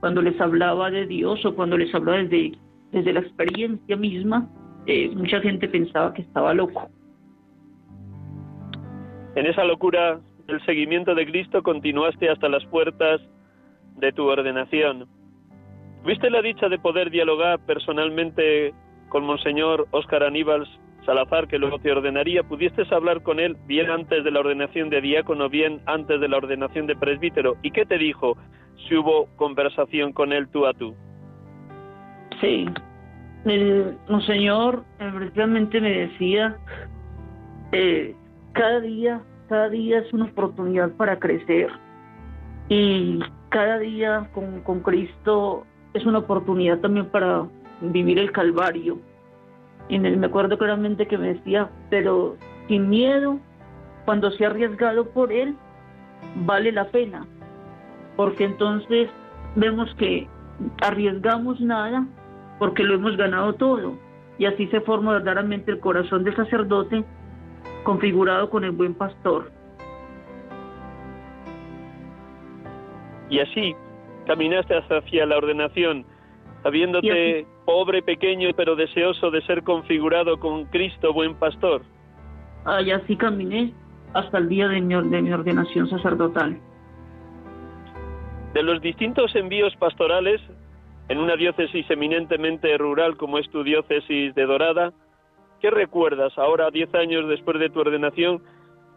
Cuando 0.00 0.22
les 0.22 0.40
hablaba 0.40 0.90
de 0.90 1.06
Dios 1.06 1.44
o 1.44 1.54
cuando 1.54 1.76
les 1.78 1.94
hablaba 1.94 2.18
desde, 2.18 2.58
desde 2.90 3.12
la 3.12 3.20
experiencia 3.20 3.96
misma, 3.96 4.48
eh, 4.86 5.10
mucha 5.14 5.40
gente 5.40 5.68
pensaba 5.68 6.12
que 6.12 6.22
estaba 6.22 6.52
loco. 6.54 6.88
En 9.36 9.46
esa 9.46 9.64
locura 9.64 10.20
del 10.46 10.64
seguimiento 10.66 11.14
de 11.14 11.26
Cristo 11.26 11.62
continuaste 11.62 12.28
hasta 12.28 12.48
las 12.48 12.64
puertas 12.66 13.20
de 13.96 14.12
tu 14.12 14.28
ordenación. 14.28 15.06
¿Viste 16.04 16.30
la 16.30 16.42
dicha 16.42 16.68
de 16.68 16.78
poder 16.78 17.10
dialogar 17.10 17.60
personalmente 17.64 18.74
con 19.08 19.24
Monseñor 19.24 19.86
Óscar 19.92 20.24
Aníbal 20.24 20.66
Salazar, 21.06 21.46
que 21.46 21.58
luego 21.58 21.78
te 21.78 21.92
ordenaría? 21.92 22.42
¿Pudiste 22.42 22.82
hablar 22.90 23.22
con 23.22 23.38
él 23.38 23.56
bien 23.66 23.90
antes 23.90 24.24
de 24.24 24.30
la 24.30 24.40
ordenación 24.40 24.90
de 24.90 25.00
diácono, 25.00 25.48
bien 25.48 25.80
antes 25.86 26.20
de 26.20 26.28
la 26.28 26.38
ordenación 26.38 26.86
de 26.86 26.96
presbítero? 26.96 27.56
¿Y 27.62 27.70
qué 27.70 27.86
te 27.86 27.98
dijo 27.98 28.36
si 28.88 28.96
hubo 28.96 29.28
conversación 29.36 30.12
con 30.12 30.32
él 30.32 30.48
tú 30.48 30.66
a 30.66 30.72
tú? 30.74 30.94
Sí, 32.40 32.66
Monseñor 34.08 34.84
precisamente 34.98 35.80
me 35.80 35.90
decía, 35.90 36.56
eh, 37.72 38.14
cada 38.52 38.80
día, 38.80 39.22
cada 39.48 39.68
día 39.68 40.00
es 40.00 40.12
una 40.12 40.24
oportunidad 40.24 40.90
para 40.96 41.18
crecer 41.18 41.70
y 42.68 43.20
cada 43.52 43.78
día 43.78 44.30
con, 44.32 44.62
con 44.62 44.80
Cristo 44.80 45.64
es 45.92 46.04
una 46.06 46.20
oportunidad 46.20 46.78
también 46.78 47.06
para 47.06 47.46
vivir 47.82 48.18
el 48.18 48.32
Calvario. 48.32 48.98
Y 49.88 49.98
me 49.98 50.26
acuerdo 50.26 50.56
claramente 50.56 51.06
que 51.06 51.18
me 51.18 51.34
decía, 51.34 51.70
pero 51.90 52.36
sin 52.66 52.88
miedo, 52.88 53.38
cuando 54.06 54.30
se 54.30 54.44
ha 54.44 54.48
arriesgado 54.48 55.10
por 55.10 55.32
Él, 55.32 55.54
vale 56.46 56.72
la 56.72 56.86
pena. 56.86 57.26
Porque 58.16 58.44
entonces 58.44 59.10
vemos 59.54 59.94
que 59.96 60.26
arriesgamos 60.82 61.60
nada 61.60 62.06
porque 62.58 62.84
lo 62.84 62.94
hemos 62.94 63.16
ganado 63.18 63.52
todo. 63.54 63.92
Y 64.38 64.46
así 64.46 64.66
se 64.68 64.80
forma 64.80 65.12
verdaderamente 65.12 65.72
el 65.72 65.80
corazón 65.80 66.24
del 66.24 66.34
sacerdote 66.36 67.04
configurado 67.84 68.48
con 68.48 68.64
el 68.64 68.70
buen 68.70 68.94
pastor. 68.94 69.50
Y 73.32 73.40
así 73.40 73.74
caminaste 74.26 74.74
hacia 74.74 75.24
la 75.24 75.38
ordenación, 75.38 76.04
habiéndote 76.64 77.46
pobre, 77.64 78.02
pequeño, 78.02 78.50
pero 78.54 78.76
deseoso 78.76 79.30
de 79.30 79.40
ser 79.46 79.62
configurado 79.62 80.38
con 80.38 80.66
Cristo, 80.66 81.14
buen 81.14 81.34
pastor. 81.36 81.80
Ah, 82.66 82.82
y 82.82 82.90
así 82.90 83.16
caminé 83.16 83.72
hasta 84.12 84.36
el 84.36 84.50
día 84.50 84.68
de 84.68 84.82
mi, 84.82 84.94
de 85.08 85.22
mi 85.22 85.32
ordenación 85.32 85.88
sacerdotal. 85.88 86.60
De 88.52 88.62
los 88.62 88.82
distintos 88.82 89.34
envíos 89.34 89.74
pastorales, 89.76 90.42
en 91.08 91.18
una 91.18 91.34
diócesis 91.34 91.90
eminentemente 91.90 92.76
rural 92.76 93.16
como 93.16 93.38
es 93.38 93.48
tu 93.48 93.64
diócesis 93.64 94.34
de 94.34 94.44
Dorada, 94.44 94.92
¿qué 95.62 95.70
recuerdas 95.70 96.36
ahora, 96.36 96.70
diez 96.70 96.94
años 96.94 97.26
después 97.30 97.58
de 97.58 97.70
tu 97.70 97.80
ordenación? 97.80 98.42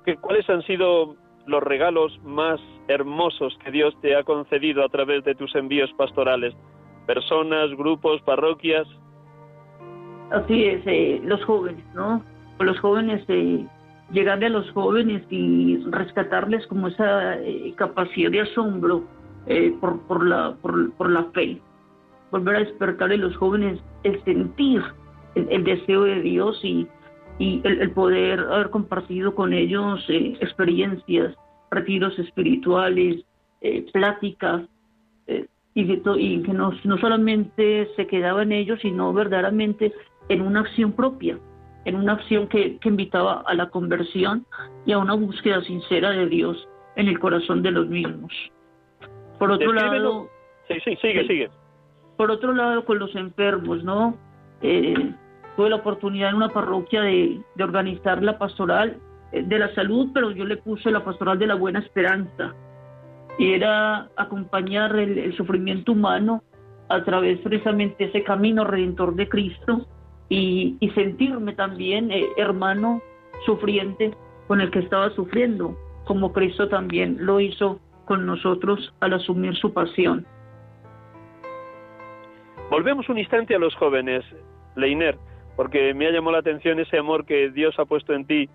Que, 0.04 0.18
¿Cuáles 0.18 0.50
han 0.50 0.62
sido 0.64 1.16
los 1.48 1.64
regalos 1.64 2.20
más 2.22 2.60
hermosos 2.88 3.58
que 3.64 3.72
Dios 3.72 3.96
te 4.02 4.16
ha 4.16 4.24
concedido 4.24 4.84
a 4.84 4.90
través 4.90 5.24
de 5.24 5.36
tus 5.36 5.56
envíos 5.56 5.92
pastorales? 5.94 6.54
Personas, 7.06 7.72
grupos, 7.72 8.22
parroquias. 8.22 8.88
Así 10.32 10.66
es, 10.66 10.82
eh, 10.86 11.22
los 11.24 11.44
jóvenes, 11.46 11.86
¿no? 11.94 12.24
Los 12.60 12.80
jóvenes, 12.80 13.24
eh, 13.28 13.66
llegarle 14.12 14.48
a 14.48 14.50
los 14.50 14.70
jóvenes 14.72 15.24
y 15.30 15.78
rescatarles 15.90 16.66
como 16.68 16.88
esa 16.88 17.40
eh, 17.40 17.74
capacidad 17.76 18.32
de 18.32 18.42
asombro 18.42 19.04
eh, 19.48 19.76
por, 19.80 20.00
por, 20.02 20.26
la, 20.26 20.56
por, 20.62 21.10
la 21.10 21.24
fe. 21.26 21.60
Volver 22.32 22.56
a 22.56 22.60
despertar 22.60 23.12
en 23.12 23.22
los 23.22 23.36
jóvenes 23.38 23.80
el 24.04 24.24
sentir 24.24 24.84
el, 25.36 25.64
deseo 25.64 26.04
de 26.04 26.22
Dios 26.22 26.60
y, 26.64 26.88
el, 27.40 27.92
poder 27.92 28.40
haber 28.40 28.70
compartido 28.70 29.36
con 29.36 29.54
ellos 29.54 30.04
eh, 30.10 30.38
experiencias, 30.40 31.36
retiros 31.72 32.18
espirituales, 32.20 33.24
eh, 33.62 33.86
pláticas, 33.92 34.64
eh, 35.28 35.48
y, 35.74 35.82
y, 35.92 36.44
que 36.44 36.54
no, 36.54 36.72
no 36.84 36.98
solamente 36.98 37.90
se 37.96 38.08
quedaba 38.08 38.44
en 38.44 38.52
ellos, 38.52 38.80
sino 38.82 39.12
verdaderamente 39.14 39.94
en 40.30 40.42
una 40.42 40.62
acción 40.62 40.94
propia, 40.94 41.38
en 41.86 41.96
una 41.96 42.14
acción 42.14 42.48
que, 42.48 42.78
que 42.78 42.90
invitaba 42.90 43.44
a 43.46 43.54
la 43.54 43.70
conversión 43.70 44.46
y 44.86 44.94
a 44.94 44.98
una 44.98 45.14
búsqueda 45.14 45.62
sincera 45.62 46.12
de 46.12 46.28
Dios 46.28 46.68
en 46.96 47.08
el 47.08 47.20
corazón 47.20 47.62
de 47.62 47.72
los 47.72 47.88
mismos. 47.88 48.32
Por 49.40 49.52
otro 49.52 49.74
lado... 49.74 50.30
Sí, 50.68 50.76
sí, 50.84 50.96
sigue, 51.02 51.28
sigue. 51.28 51.50
Por 52.18 52.32
otro 52.32 52.54
lado, 52.54 52.86
con 52.86 52.98
los 52.98 53.14
enfermos, 53.16 53.84
¿no? 53.84 54.18
Eh, 54.62 55.14
tuve 55.56 55.70
la 55.70 55.76
oportunidad 55.78 56.30
en 56.30 56.36
una 56.36 56.50
parroquia 56.50 57.02
de, 57.02 57.42
organizar 57.60 58.24
la 58.24 58.38
pastoral 58.38 58.98
de 59.44 59.60
la 59.60 59.74
salud, 59.76 60.10
pero 60.14 60.32
yo 60.32 60.46
le 60.46 60.58
puse 60.58 60.92
la 60.92 61.04
pastoral 61.04 61.40
de 61.40 61.48
la 61.48 61.56
buena 61.56 61.80
esperanza. 61.80 62.54
Y 63.38 63.54
era 63.54 64.10
acompañar 64.16 64.96
el, 64.96 65.36
sufrimiento 65.36 65.92
humano 65.92 66.44
a 66.90 67.04
través 67.04 67.40
precisamente 67.40 67.96
de 68.04 68.10
ese 68.10 68.24
camino 68.24 68.64
redentor 68.64 69.16
de 69.16 69.28
Cristo 69.28 69.88
y, 70.30 70.78
sentirme 70.96 71.54
también 71.54 72.12
eh, 72.12 72.26
hermano 72.38 73.02
sufriente 73.46 74.14
con 74.48 74.62
el 74.62 74.72
que 74.72 74.80
estaba 74.80 75.10
sufriendo, 75.12 75.78
como 76.06 76.32
Cristo 76.32 76.70
también 76.70 77.18
lo 77.20 77.40
hizo 77.40 77.80
con 78.06 78.26
nosotros 78.26 78.94
al 79.02 79.14
asumir 79.14 79.56
su 79.56 79.74
pasión. 79.74 80.26
Volvemos 82.70 83.10
un 83.10 83.18
instante 83.18 83.56
a 83.56 83.60
los 83.60 83.76
jóvenes, 83.76 84.24
Leiner 84.76 85.18
porque 85.56 85.94
me 85.94 86.08
ha 86.08 86.12
llamado 86.12 86.34
la 86.34 86.40
atención 86.40 86.80
ese 86.80 86.98
amor 86.98 87.26
que 87.26 87.50
Dios 87.52 87.78
ha 87.80 87.86
puesto 87.86 88.14
en 88.14 88.26
ti 88.26 88.50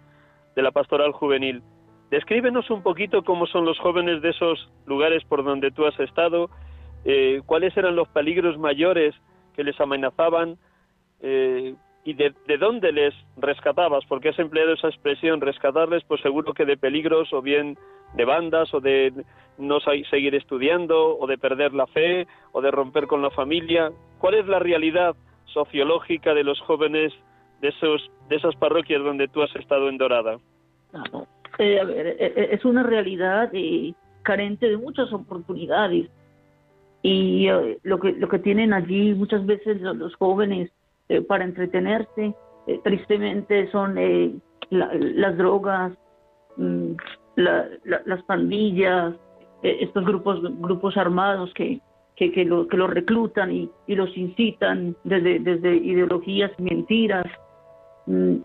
de 0.55 0.63
la 0.63 0.71
pastoral 0.71 1.13
juvenil. 1.13 1.63
Descríbenos 2.11 2.71
un 2.71 2.83
poquito 2.83 3.23
cómo 3.23 3.47
son 3.47 3.65
los 3.65 3.79
jóvenes 3.79 4.21
de 4.21 4.31
esos 4.31 4.71
lugares 4.87 5.23
por 5.25 5.45
donde 5.45 5.71
tú 5.71 5.87
has 5.87 5.99
estado, 6.01 6.51
eh, 7.05 7.41
cuáles 7.47 7.77
eran 7.77 7.95
los 7.95 8.09
peligros 8.09 8.59
mayores 8.59 9.15
que 9.55 9.63
les 9.63 9.81
amenazaban 9.81 10.59
eh, 11.21 11.75
y 12.05 12.15
de, 12.15 12.35
dónde 12.59 12.93
les 12.93 13.15
rescatabas, 13.37 14.05
porque 14.07 14.31
has 14.31 14.39
empleado 14.39 14.73
esa 14.73 14.89
expresión, 14.89 15.41
rescatarles, 15.41 16.03
pues 16.05 16.21
seguro 16.23 16.55
que 16.55 16.65
de 16.65 16.77
peligros 16.77 17.33
o 17.33 17.43
bien 17.43 17.77
de 18.15 18.25
bandas 18.25 18.73
o 18.75 18.81
de 18.81 19.13
no 19.59 19.79
seguir 19.81 20.35
estudiando 20.35 21.19
o 21.19 21.27
de 21.27 21.39
perder 21.39 21.75
la 21.75 21.87
fe 21.87 22.27
o 22.53 22.61
de 22.61 22.71
romper 22.71 23.07
con 23.07 23.23
la 23.23 23.31
familia. 23.31 23.93
¿Cuál 24.19 24.35
es 24.35 24.47
la 24.47 24.59
realidad 24.59 25.15
sociológica 25.45 26.35
de 26.35 26.45
los 26.45 26.59
jóvenes 26.61 27.13
de 27.61 27.69
esos 27.69 28.11
de 28.29 28.37
esas 28.37 28.55
parroquias 28.57 29.03
donde 29.03 29.29
tú 29.29 29.43
has 29.43 29.55
estado 29.57 29.89
en 29.89 29.99
Dorada? 29.99 30.39
Eh, 31.59 31.81
a 31.81 31.85
ver, 31.85 32.07
eh, 32.07 32.17
eh, 32.19 32.49
es 32.53 32.65
una 32.65 32.83
realidad 32.83 33.51
carente 34.23 34.69
de 34.69 34.77
muchas 34.77 35.13
oportunidades 35.13 36.09
y 37.03 37.49
lo 37.83 37.99
que 37.99 38.13
lo 38.13 38.29
que 38.29 38.39
tienen 38.39 38.73
allí 38.73 39.15
muchas 39.15 39.45
veces 39.47 39.81
los 39.81 40.15
jóvenes 40.17 40.71
para 41.27 41.45
entretenerse 41.45 42.35
tristemente 42.85 43.71
son 43.73 43.97
las 44.71 45.37
drogas, 45.39 45.93
mm, 46.57 46.93
las 47.37 48.23
pandillas, 48.25 49.15
estos 49.63 50.05
grupos, 50.05 50.41
grupos 50.61 50.97
armados 50.97 51.53
que, 51.55 51.81
que, 52.17 52.31
que, 52.33 52.45
lo, 52.45 52.69
que 52.69 52.77
los 52.77 52.91
reclutan 52.91 53.51
y, 53.51 53.71
y 53.87 53.95
los 53.95 54.15
incitan 54.17 54.95
desde, 55.05 55.39
desde 55.39 55.75
ideologías 55.77 56.53
mentiras, 56.59 57.27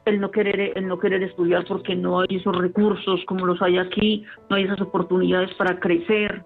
el 0.06 0.19
no 0.19 0.32
querer 0.32 0.73
el 0.75 0.88
no 0.88 0.99
querer 0.99 1.23
estudiar 1.23 1.65
porque 1.67 1.95
no 1.95 2.19
hay 2.19 2.36
esos 2.36 2.56
recursos 2.56 3.21
como 3.25 3.45
los 3.45 3.62
hay 3.62 3.78
aquí, 3.78 4.23
no 4.49 4.56
hay 4.56 4.63
esas 4.63 4.82
oportunidades 4.82 5.54
para 5.56 5.80
crecer 5.80 6.43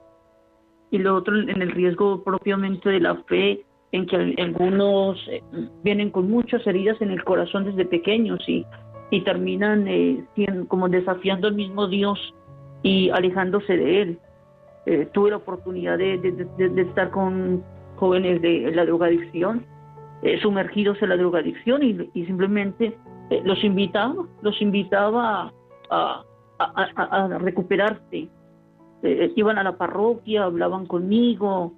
y 0.92 0.98
lo 0.98 1.16
otro 1.16 1.38
en 1.38 1.62
el 1.62 1.72
riesgo 1.72 2.24
propiamente 2.24 2.90
de 2.90 3.00
la 3.00 3.16
fe 3.24 3.64
en 3.92 4.06
que 4.06 4.36
algunos 4.42 5.18
eh, 5.30 5.42
vienen 5.84 6.12
con 6.12 6.30
muchas 6.30 6.66
heridas 6.68 7.02
en 7.02 7.12
el 7.12 7.24
corazón 7.24 7.66
desde 7.66 7.86
pequeños 7.86 8.40
y, 8.48 8.66
terminan 9.26 9.88
eh, 9.88 10.24
como 10.68 10.88
desafiando 10.88 11.48
al 11.48 11.56
mismo 11.56 11.88
Dios 11.88 12.20
y 12.84 13.10
alejándose 13.10 13.76
de 13.76 14.02
él. 14.04 14.20
Eh, 14.86 15.08
tuve 15.12 15.32
la 15.32 15.38
oportunidad 15.38 15.98
de, 15.98 16.14
estar 16.78 17.10
con 17.10 17.64
jóvenes 17.96 18.40
de 18.42 18.72
la 18.72 18.86
drogadicción, 18.86 19.66
eh, 20.22 20.40
sumergidos 20.42 21.02
en 21.02 21.10
la 21.10 21.18
drogadicción 21.18 21.84
y, 21.84 22.26
simplemente 22.26 22.98
eh, 23.30 23.42
los 23.46 23.64
invitaba, 23.64 24.26
los 24.42 24.62
invitaba 24.62 25.54
a, 25.90 26.24
a, 26.60 27.38
recuperarse. 27.40 28.28
iban 29.36 29.58
a 29.58 29.64
la 29.64 29.78
parroquia, 29.78 30.44
hablaban 30.44 30.86
conmigo, 30.86 31.74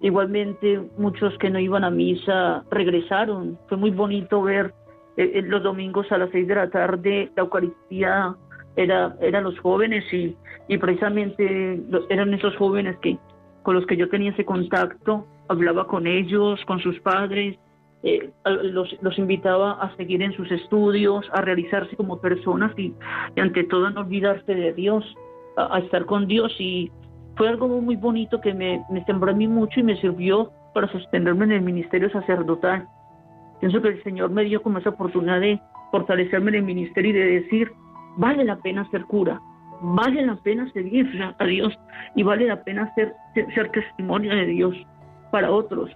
igualmente 0.00 0.80
muchos 0.98 1.36
que 1.38 1.50
no 1.50 1.58
iban 1.58 1.84
a 1.84 1.90
misa 1.90 2.64
regresaron. 2.70 3.58
Fue 3.68 3.78
muy 3.78 3.90
bonito 3.90 4.42
ver 4.42 4.74
los 5.16 5.62
domingos 5.62 6.10
a 6.12 6.18
las 6.18 6.30
seis 6.30 6.46
de 6.46 6.54
la 6.54 6.70
tarde 6.70 7.32
la 7.34 7.42
Eucaristía 7.42 8.36
era, 8.76 9.16
eran 9.20 9.42
los 9.42 9.58
jóvenes 9.58 10.04
y, 10.12 10.36
y 10.68 10.78
precisamente 10.78 11.80
eran 12.08 12.32
esos 12.34 12.54
jóvenes 12.56 12.96
que 12.98 13.18
con 13.62 13.74
los 13.74 13.84
que 13.86 13.96
yo 13.96 14.08
tenía 14.08 14.30
ese 14.30 14.44
contacto, 14.44 15.26
hablaba 15.48 15.86
con 15.86 16.06
ellos, 16.06 16.58
con 16.64 16.80
sus 16.80 16.98
padres, 17.00 17.58
eh, 18.02 18.30
los, 18.44 18.96
los, 19.02 19.18
invitaba 19.18 19.72
a 19.72 19.94
seguir 19.96 20.22
en 20.22 20.32
sus 20.32 20.50
estudios, 20.50 21.26
a 21.32 21.40
realizarse 21.40 21.96
como 21.96 22.20
personas 22.20 22.76
y, 22.78 22.94
ante 23.36 23.64
todo 23.64 23.90
no 23.90 24.00
olvidarse 24.02 24.54
de 24.54 24.72
Dios, 24.72 25.04
a, 25.56 25.78
estar 25.80 26.04
con 26.06 26.26
Dios 26.26 26.54
y 26.60 26.90
fue 27.36 27.48
algo 27.48 27.68
muy 27.68 27.96
bonito 27.96 28.40
que 28.40 28.54
me, 28.54 28.84
me 28.90 29.04
sembró 29.04 29.32
a 29.32 29.34
mí 29.34 29.48
mucho 29.48 29.80
y 29.80 29.82
me 29.82 30.00
sirvió 30.00 30.52
para 30.74 30.90
sostenerme 30.92 31.46
en 31.46 31.52
el 31.52 31.62
ministerio 31.62 32.10
sacerdotal. 32.10 32.86
Pienso 33.60 33.82
que 33.82 33.88
el 33.88 34.02
Señor 34.04 34.30
me 34.30 34.44
dio 34.44 34.62
como 34.62 34.78
esa 34.78 34.90
oportunidad 34.90 35.40
de 35.40 35.60
fortalecerme 35.90 36.50
en 36.50 36.56
el 36.56 36.62
ministerio 36.62 37.10
y 37.10 37.14
de 37.14 37.40
decir, 37.40 37.72
vale 38.16 38.44
la 38.44 38.56
pena 38.56 38.88
ser 38.90 39.04
cura, 39.04 39.40
vale 39.80 40.24
la 40.26 40.36
pena 40.36 40.70
seguir 40.72 41.06
a 41.38 41.44
Dios 41.44 41.72
y 42.14 42.22
vale 42.22 42.46
la 42.46 42.62
pena 42.62 42.92
ser, 42.94 43.14
ser, 43.34 43.70
testimonio 43.70 44.34
de 44.34 44.46
Dios 44.46 44.74
para 45.30 45.50
otros. 45.50 45.90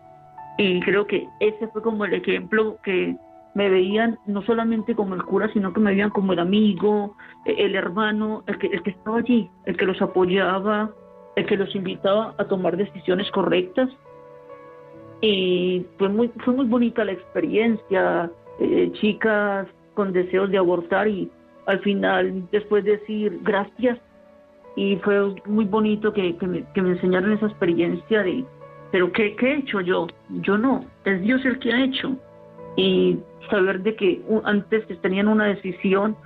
Y 0.59 0.81
creo 0.81 1.07
que 1.07 1.29
ese 1.41 1.69
fue 1.69 1.83
como 1.83 2.05
el 2.05 2.15
ejemplo 2.15 2.77
que 2.83 3.17
me 3.55 3.69
veían 3.69 4.19
no 4.27 4.43
solamente 4.43 4.95
como 4.95 5.15
el 5.15 5.25
cura, 5.25 5.51
sino 5.53 5.73
que 5.73 5.81
me 5.81 5.91
veían 5.91 6.11
como 6.11 6.33
el 6.33 6.39
amigo, 6.39 7.17
el 7.45 7.75
hermano, 7.75 8.45
el 8.47 8.59
que, 8.59 8.69
el 8.69 8.83
que 8.83 8.91
estaba 8.91 9.19
allí, 9.19 9.51
el 9.67 9.77
que 9.77 9.87
los 9.87 10.01
apoyaba, 10.01 10.91
el 11.37 11.47
que 11.47 11.57
los 11.57 11.75
invitaba 11.75 12.35
a 12.39 12.45
tomar 12.45 12.77
decisiones 12.77 13.31
correctas. 13.31 13.91
Y 15.21 15.87
fue 15.99 16.09
muy, 16.09 16.29
fue 16.45 16.55
muy 16.55 16.67
bonita 16.67 17.05
la 17.05 17.13
experiencia, 17.13 18.31
eh, 18.59 18.91
chicas 18.95 19.67
con 19.95 20.13
deseos 20.13 20.51
de 20.51 20.59
abortar 20.59 21.07
y 21.09 21.31
al 21.67 21.79
final 21.81 22.49
después 22.51 22.85
decir 22.85 23.39
gracias 23.43 23.99
y 24.75 24.97
fue 24.97 25.35
muy 25.47 25.67
bonito 25.67 26.13
que, 26.13 26.37
que, 26.37 26.47
me, 26.47 26.65
que 26.73 26.83
me 26.83 26.91
enseñaron 26.91 27.33
esa 27.33 27.47
experiencia 27.47 28.23
de, 28.23 28.45
pero 28.93 29.11
¿qué, 29.11 29.35
¿qué, 29.37 29.53
he 29.53 29.59
hecho 29.59 29.81
yo? 29.81 30.07
Yo 30.29 30.59
no, 30.59 30.85
es 31.05 31.21
Dios 31.23 31.45
el 31.45 31.59
que 31.59 31.73
ha 31.73 31.83
hecho. 31.83 32.17
Y 32.77 33.19
saber 33.51 33.83
de 33.83 33.97
que 33.97 34.23
antes 34.45 34.87
tenían 35.01 35.29
una 35.29 35.47
decisión 35.47 36.17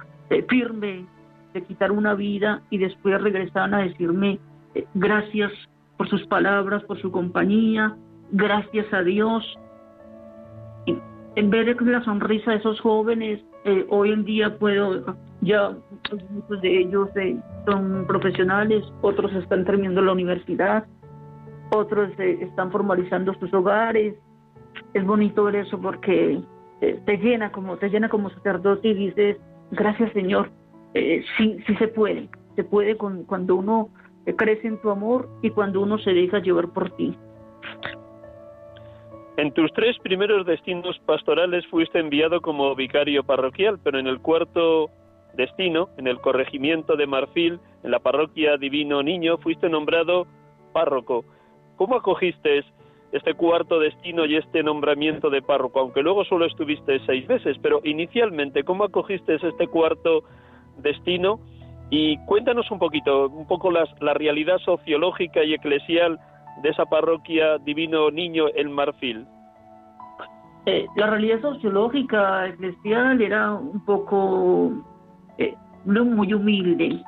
firme 0.49 1.07
de 1.55 1.63
quitar 1.63 1.93
una 1.93 2.15
vida 2.15 2.61
y 2.71 2.79
después 2.79 3.21
regresaban 3.23 3.73
a 3.75 3.79
decirme 3.79 4.39
eh, 4.75 4.85
gracias 4.95 5.53
por 5.97 6.09
sus 6.09 6.27
palabras, 6.27 6.83
por 6.85 7.01
su 7.01 7.11
compañía, 7.11 7.97
gracias 8.33 8.93
a 8.93 9.03
Dios. 9.03 9.59
Y 10.85 10.99
en 11.37 11.51
de 11.51 11.75
la 11.93 12.05
sonrisa 12.05 12.51
de 12.51 12.59
esos 12.59 12.81
jóvenes, 12.81 13.41
eh, 13.65 13.87
hoy 13.89 14.13
en 14.13 14.25
día 14.25 14.59
puedo 14.59 15.17
ya 15.41 15.77
muchos 16.31 16.61
de 16.61 16.81
ellos 16.81 17.09
eh, 17.17 17.37
son 17.67 18.07
profesionales, 18.07 18.85
otros 19.03 19.33
están 19.35 19.65
terminando 19.65 20.03
la 20.03 20.13
universidad, 20.13 20.85
otros 21.71 22.11
eh, 22.19 22.39
están 22.41 22.71
formalizando 22.71 23.35
sus 23.35 23.53
hogares. 23.53 24.15
Es 24.95 25.05
bonito 25.05 25.45
ver 25.45 25.57
eso 25.57 25.81
porque 25.81 26.41
eh, 26.81 27.01
te 27.05 27.17
llena 27.19 27.51
como 27.53 27.77
te 27.77 27.89
llena 27.89 28.09
como 28.09 28.31
sacerdote 28.31 28.89
y 28.89 28.95
dices 28.95 29.37
gracias 29.71 30.13
Señor, 30.13 30.51
sí 30.95 31.59
sí 31.67 31.77
se 31.77 31.89
puede, 31.89 32.29
se 32.55 32.65
puede 32.65 32.97
con, 32.97 33.25
cuando 33.25 33.57
uno 33.57 33.89
crece 34.37 34.69
en 34.69 34.81
tu 34.81 34.91
amor 34.91 35.29
y 35.43 35.51
cuando 35.51 35.81
uno 35.81 35.99
se 35.99 36.13
deja 36.13 36.41
llevar 36.41 36.69
por 36.73 36.91
ti. 36.91 37.17
En 39.37 39.53
tus 39.53 39.71
tres 39.75 39.99
primeros 39.99 40.47
destinos 40.47 40.99
pastorales 41.05 41.67
fuiste 41.67 41.99
enviado 41.99 42.41
como 42.41 42.75
vicario 42.75 43.23
parroquial, 43.23 43.79
pero 43.85 43.99
en 43.99 44.07
el 44.07 44.21
cuarto 44.21 44.89
destino, 45.35 45.91
en 45.99 46.07
el 46.07 46.19
corregimiento 46.21 46.97
de 46.97 47.07
Marfil, 47.07 47.61
en 47.83 47.91
la 47.91 47.99
parroquia 47.99 48.57
Divino 48.57 49.03
Niño, 49.03 49.37
fuiste 49.37 49.69
nombrado 49.69 50.27
párroco. 50.73 51.27
¿Cómo 51.77 51.97
acogiste 51.97 52.65
este 53.13 53.35
cuarto 53.35 53.79
destino 53.79 54.25
y 54.25 54.37
este 54.37 54.63
nombramiento 54.63 55.31
de 55.31 55.43
párroco? 55.43 55.81
Aunque 55.81 56.03
luego 56.03 56.25
solo 56.25 56.47
estuviste 56.47 57.01
seis 57.07 57.29
meses, 57.29 57.57
pero 57.63 57.81
inicialmente, 57.85 58.65
¿cómo 58.65 58.85
acogiste 58.85 59.35
este 59.35 59.69
cuarto 59.69 60.25
destino? 60.79 61.41
Y 61.91 62.19
cuéntanos 62.27 62.71
un 62.71 62.79
poquito, 62.79 63.29
un 63.29 63.47
poco 63.47 63.71
la 63.71 64.15
realidad 64.15 64.59
sociológica 64.59 65.45
y 65.45 65.55
eclesial 65.55 66.19
de 66.63 66.71
esa 66.71 66.87
parroquia 66.87 67.59
Divino 67.59 68.11
Niño 68.11 68.47
en 68.55 68.73
Marfil. 68.73 69.27
Eh, 70.67 70.87
la 70.97 71.07
realidad 71.07 71.41
sociológica 71.41 72.49
eclesial 72.49 73.23
era 73.23 73.53
un 73.53 73.85
poco 73.85 74.73
eh, 75.39 75.55
muy 75.85 76.35
humilde. 76.35 77.01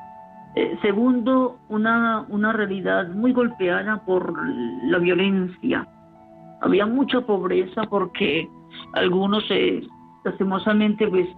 Eh, 0.54 0.78
segundo, 0.82 1.58
una, 1.68 2.24
una 2.28 2.52
realidad 2.52 3.08
muy 3.08 3.32
golpeada 3.32 4.04
por 4.04 4.34
la 4.84 4.98
violencia. 4.98 5.86
Había 6.60 6.86
mucha 6.86 7.20
pobreza 7.20 7.82
porque 7.84 8.48
algunos, 8.94 9.44
eh, 9.50 9.86
lastimosamente, 10.24 11.06
pues 11.06 11.28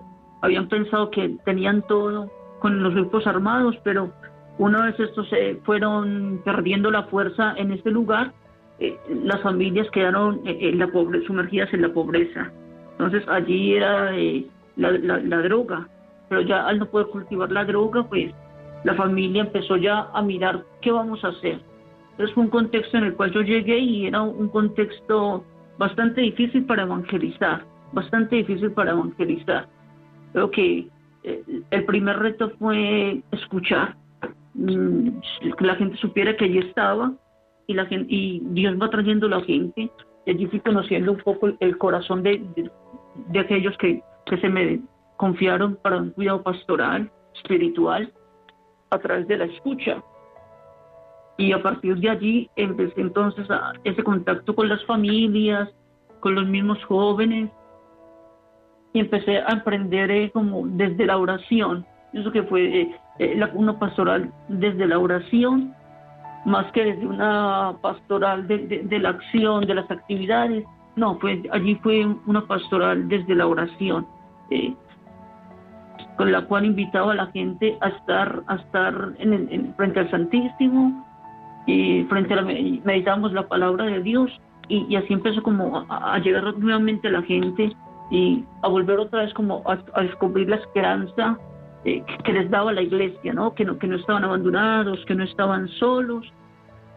habían 0.42 0.68
pensado 0.68 1.11
que 1.11 1.37
tenían 1.44 1.83
todo 1.83 2.31
con 2.61 2.83
los 2.83 2.94
grupos 2.94 3.27
armados, 3.27 3.77
pero 3.85 4.12
una 4.59 4.87
vez 4.87 4.99
estos 4.99 5.29
se 5.29 5.57
fueron 5.64 6.40
perdiendo 6.44 6.90
la 6.90 7.03
fuerza 7.05 7.55
en 7.57 7.73
este 7.73 7.90
lugar, 7.90 8.33
eh, 8.79 8.96
las 9.25 9.42
familias 9.42 9.90
quedaron 9.90 10.40
en 10.44 10.79
la 10.79 10.87
pobre, 10.87 11.23
sumergidas 11.27 11.73
en 11.75 11.83
la 11.83 11.92
pobreza. 11.92 12.51
Entonces 12.93 13.26
allí 13.28 13.74
era 13.74 14.12
la, 14.76 14.91
la 14.93 15.43
droga, 15.43 15.89
pero 16.28 16.43
ya 16.43 16.66
al 16.66 16.78
no 16.78 16.87
poder 16.87 17.09
cultivar 17.09 17.51
la 17.51 17.64
droga, 17.64 18.05
pues 18.05 18.32
la 18.85 18.95
familia 18.95 19.43
empezó 19.43 19.76
ya 19.76 20.09
a 20.12 20.22
mirar 20.22 20.64
qué 20.81 20.91
vamos 20.91 21.22
a 21.24 21.28
hacer. 21.28 21.61
Entonces 22.12 22.35
fue 22.35 22.45
un 22.45 22.51
contexto 22.51 22.97
en 22.99 23.05
el 23.05 23.14
cual 23.14 23.33
yo 23.33 23.43
llegué 23.43 23.78
y 23.78 24.07
era 24.07 24.22
un 24.22 24.49
contexto 24.49 25.45
bastante 25.78 26.20
difícil 26.20 26.64
para 26.64 26.83
evangelizar, 26.83 27.64
bastante 27.93 28.37
difícil 28.37 28.70
para 28.72 28.91
evangelizar. 28.93 29.66
Creo 30.33 30.51
que 30.51 30.89
eh, 31.22 31.43
el 31.70 31.85
primer 31.85 32.18
reto 32.18 32.51
fue 32.59 33.22
escuchar, 33.33 33.97
mm, 34.55 35.09
que 35.57 35.64
la 35.64 35.76
gente 35.76 35.97
supiera 35.97 36.37
que 36.37 36.45
allí 36.45 36.59
estaba 36.59 37.12
y, 37.66 37.74
la 37.74 37.87
gente, 37.87 38.07
y 38.12 38.43
Dios 38.51 38.74
va 38.81 38.91
trayendo 38.91 39.26
a 39.26 39.31
la 39.31 39.41
gente. 39.43 39.91
Y 40.26 40.31
allí 40.31 40.47
fui 40.47 40.61
conociendo 40.61 41.12
un 41.12 41.18
poco 41.18 41.49
el, 41.59 41.78
corazón 41.78 42.22
de, 42.22 42.43
de, 43.28 43.39
aquellos 43.39 43.76
que, 43.78 44.03
que 44.26 44.37
se 44.37 44.49
me 44.49 44.81
confiaron 45.16 45.76
para 45.83 45.97
un 45.97 46.11
cuidado 46.11 46.43
pastoral, 46.43 47.11
espiritual, 47.35 48.12
a 48.91 48.99
través 48.99 49.26
de 49.28 49.38
la 49.38 49.45
escucha. 49.45 50.03
Y 51.38 51.53
a 51.53 51.62
partir 51.62 51.97
de 51.97 52.11
allí 52.11 52.51
empecé 52.57 53.01
entonces 53.01 53.47
ese 53.84 54.03
contacto 54.03 54.55
con 54.55 54.68
las 54.68 54.84
familias, 54.84 55.70
con 56.20 56.34
los 56.34 56.47
mismos 56.47 56.82
jóvenes, 56.84 57.51
y 58.93 59.01
empecé 59.01 59.38
a 59.38 59.47
aprender 59.47 60.11
eh, 60.11 60.30
como 60.32 60.66
desde 60.66 61.07
la 61.07 61.16
oración. 61.16 61.86
Eso 62.12 62.30
que 62.32 62.43
fue 62.43 62.82
eh, 62.82 62.97
eh, 63.20 63.41
pastoral 63.78 64.32
desde 64.49 64.86
la 64.86 64.99
oración, 64.99 65.74
más 66.45 66.70
que 66.72 66.84
desde 66.84 67.07
una 67.07 67.76
pastoral 67.80 68.47
de, 68.49 68.82
de, 68.84 68.99
la 68.99 69.11
acción, 69.11 69.64
de 69.66 69.74
las 69.74 69.91
actividades. 69.91 70.64
No, 70.97 71.18
pues 71.18 71.38
allí 71.53 71.76
fue 71.76 72.05
una 72.26 72.47
pastoral 72.47 73.09
desde 73.09 73.34
la 73.34 73.47
oración 73.47 74.07
eh, 74.51 74.74
con 76.16 76.32
la 76.32 76.42
cual 76.42 76.64
invitaba 76.64 77.12
a 77.12 77.16
la 77.16 77.26
gente 77.28 77.76
a 77.80 77.88
estar, 77.88 78.42
a 78.46 78.56
estar 78.56 79.12
en, 79.18 79.74
frente 79.76 80.00
al 80.00 80.11
Santísimo 80.11 81.06
y 81.66 82.04
frente 82.04 82.34
a 82.34 82.36
la, 82.36 82.42
meditamos 82.42 83.32
la 83.32 83.46
palabra 83.46 83.86
de 83.86 84.02
Dios 84.02 84.30
y, 84.68 84.94
así 84.96 85.12
empezó 85.12 85.42
como 85.42 85.84
a, 85.88 86.18
llegar 86.18 86.56
nuevamente 86.58 87.08
a 87.08 87.12
la 87.12 87.22
gente 87.22 87.72
y 88.11 88.44
a 88.62 88.68
volver 88.68 88.98
otra 88.98 89.22
vez 89.22 89.34
como 89.34 89.62
a, 89.66 90.02
descubrir 90.02 90.48
la 90.48 90.56
esperanza 90.56 91.38
eh, 91.84 92.02
que 92.24 92.32
les 92.32 92.50
daba 92.50 92.72
la 92.72 92.82
iglesia, 92.82 93.32
¿no? 93.32 93.54
Que, 93.54 93.64
¿no? 93.64 93.78
que 93.78 93.86
no 93.86 93.96
estaban 93.96 94.24
abandonados, 94.24 95.04
que 95.06 95.14
no 95.14 95.24
estaban 95.24 95.68
solos 95.68 96.26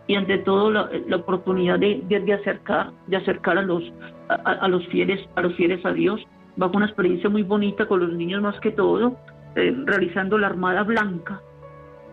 y 0.08 0.16
ante 0.16 0.38
todo 0.40 0.72
la, 0.72 0.90
oportunidad 1.16 1.80
de, 1.80 2.04
de, 2.08 2.34
acercar 2.34 2.92
de 3.08 3.18
acercar 3.18 3.58
a 3.58 3.62
los 3.62 3.84
a, 4.28 4.68
los 4.68 4.86
fieles 4.88 5.20
a 5.36 5.42
los 5.42 5.56
fieles 5.56 5.86
a 5.86 5.94
Dios 5.94 6.22
bajo 6.56 6.78
una 6.78 6.86
experiencia 6.86 7.30
muy 7.30 7.44
bonita 7.44 7.88
con 7.88 8.00
los 8.00 8.14
niños 8.14 8.42
más 8.42 8.60
que 8.60 8.72
todo 8.72 9.18
eh, 9.56 9.74
realizando 9.86 10.38
la 10.38 10.48
armada 10.48 10.84
blanca. 10.84 11.42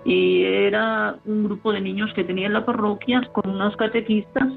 Y 0.04 0.44
era 0.44 1.16
un 1.26 1.44
grupo 1.44 1.72
de 1.72 1.80
niños 1.80 2.12
que 2.14 2.24
tenía 2.24 2.46
en 2.46 2.54
la 2.54 2.64
parroquia 2.64 3.22
con 3.32 3.50
unos 3.50 3.76
catequistas 3.76 4.48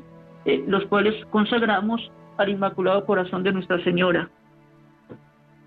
eh, 0.46 0.64
los 0.68 0.86
cuales 0.88 1.16
consagramos 1.28 2.12
al 2.38 2.50
Inmaculado 2.50 3.06
Corazón 3.06 3.44
de 3.44 3.54
Nuestra 3.54 3.82
Señora. 3.84 4.30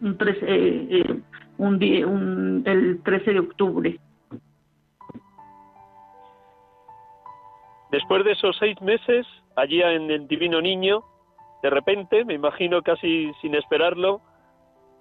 Un, 0.02 0.18
eh, 0.20 1.20
un, 1.56 1.78
día, 1.78 2.06
un 2.06 2.62
el 2.66 3.02
13 3.02 3.32
de 3.32 3.40
octubre. 3.40 3.98
Después 7.90 8.24
de 8.24 8.32
esos 8.32 8.56
seis 8.58 8.78
meses, 8.82 9.26
allí 9.56 9.80
en 9.80 10.10
el 10.10 10.28
Divino 10.28 10.60
Niño, 10.60 11.02
de 11.66 11.70
repente, 11.70 12.24
me 12.24 12.34
imagino 12.34 12.80
casi 12.80 13.32
sin 13.40 13.56
esperarlo, 13.56 14.20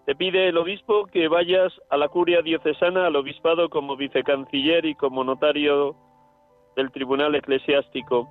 te 0.07 0.15
pide 0.15 0.47
el 0.47 0.57
obispo 0.57 1.05
que 1.05 1.27
vayas 1.27 1.71
a 1.91 1.97
la 1.97 2.07
curia 2.09 2.41
diocesana, 2.41 3.05
al 3.05 3.15
obispado 3.15 3.69
como 3.69 3.95
vicecanciller 3.95 4.83
y 4.83 4.95
como 4.95 5.23
notario 5.23 5.95
del 6.75 6.89
tribunal 6.89 7.35
eclesiástico. 7.35 8.27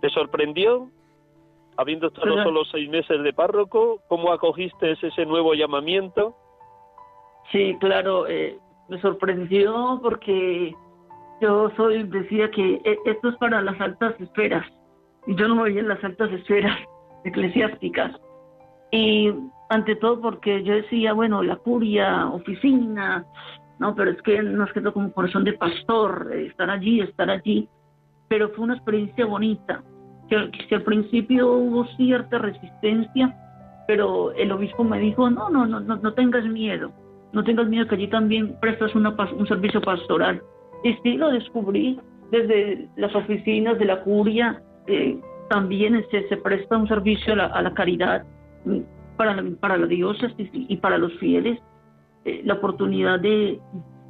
¿Te 0.00 0.10
sorprendió, 0.10 0.90
habiendo 1.76 2.08
estado 2.08 2.42
solo 2.42 2.64
seis 2.64 2.90
meses 2.90 3.22
de 3.22 3.32
párroco, 3.32 4.00
cómo 4.08 4.32
acogiste 4.32 4.90
ese 5.00 5.24
nuevo 5.24 5.54
llamamiento? 5.54 6.34
Sí, 7.52 7.76
claro, 7.78 8.26
eh, 8.26 8.58
me 8.88 9.00
sorprendió 9.00 10.00
porque 10.02 10.74
yo 11.40 11.70
soy, 11.76 12.02
decía 12.02 12.50
que 12.50 12.80
e, 12.84 12.98
esto 13.04 13.28
es 13.28 13.36
para 13.36 13.62
las 13.62 13.80
altas 13.80 14.20
esferas. 14.20 14.66
Y 15.28 15.36
yo 15.36 15.46
no 15.46 15.54
me 15.54 15.62
veía 15.64 15.82
en 15.82 15.88
las 15.88 16.02
altas 16.02 16.32
esferas 16.32 16.76
eclesiásticas. 17.24 18.12
Y 18.90 19.32
ante 19.68 19.96
todo 19.96 20.20
porque 20.20 20.62
yo 20.62 20.74
decía, 20.74 21.12
bueno, 21.12 21.42
la 21.42 21.56
curia, 21.56 22.28
oficina, 22.28 23.24
no, 23.78 23.94
pero 23.94 24.10
es 24.10 24.22
que 24.22 24.42
nos 24.42 24.72
quedó 24.72 24.92
como 24.92 25.12
corazón 25.12 25.44
de 25.44 25.52
pastor, 25.52 26.30
estar 26.34 26.70
allí, 26.70 27.00
estar 27.00 27.30
allí. 27.30 27.68
Pero 28.28 28.50
fue 28.50 28.64
una 28.64 28.74
experiencia 28.74 29.26
bonita. 29.26 29.82
Que, 30.28 30.50
que 30.68 30.74
al 30.74 30.82
principio 30.82 31.50
hubo 31.50 31.86
cierta 31.96 32.38
resistencia, 32.38 33.34
pero 33.86 34.32
el 34.32 34.52
obispo 34.52 34.84
me 34.84 34.98
dijo, 34.98 35.30
no, 35.30 35.48
no, 35.48 35.64
no, 35.64 35.80
no, 35.80 35.96
no 35.96 36.12
tengas 36.12 36.44
miedo, 36.44 36.92
no 37.32 37.42
tengas 37.42 37.66
miedo 37.66 37.86
que 37.86 37.94
allí 37.94 38.08
también 38.08 38.54
prestas 38.60 38.94
una, 38.94 39.16
un 39.34 39.46
servicio 39.46 39.80
pastoral 39.80 40.42
y 40.84 40.92
sí 41.02 41.16
lo 41.16 41.30
descubrí 41.30 41.98
desde 42.30 42.88
las 42.96 43.14
oficinas 43.14 43.78
de 43.78 43.84
la 43.86 44.02
curia, 44.02 44.62
eh, 44.86 45.18
también 45.48 46.04
se, 46.10 46.28
se, 46.28 46.36
presta 46.36 46.76
un 46.76 46.88
servicio 46.88 47.34
a 47.34 47.62
la, 47.62 47.74
caridad 47.74 48.24
mm, 48.64 48.78
para 49.16 49.34
la, 49.34 49.44
para 49.60 49.76
la 49.76 49.86
diócesis 49.86 50.48
y, 50.52 50.76
para 50.76 50.98
los 50.98 51.12
fieles, 51.14 51.58
eh, 52.24 52.42
la 52.44 52.54
oportunidad 52.54 53.20
de, 53.20 53.60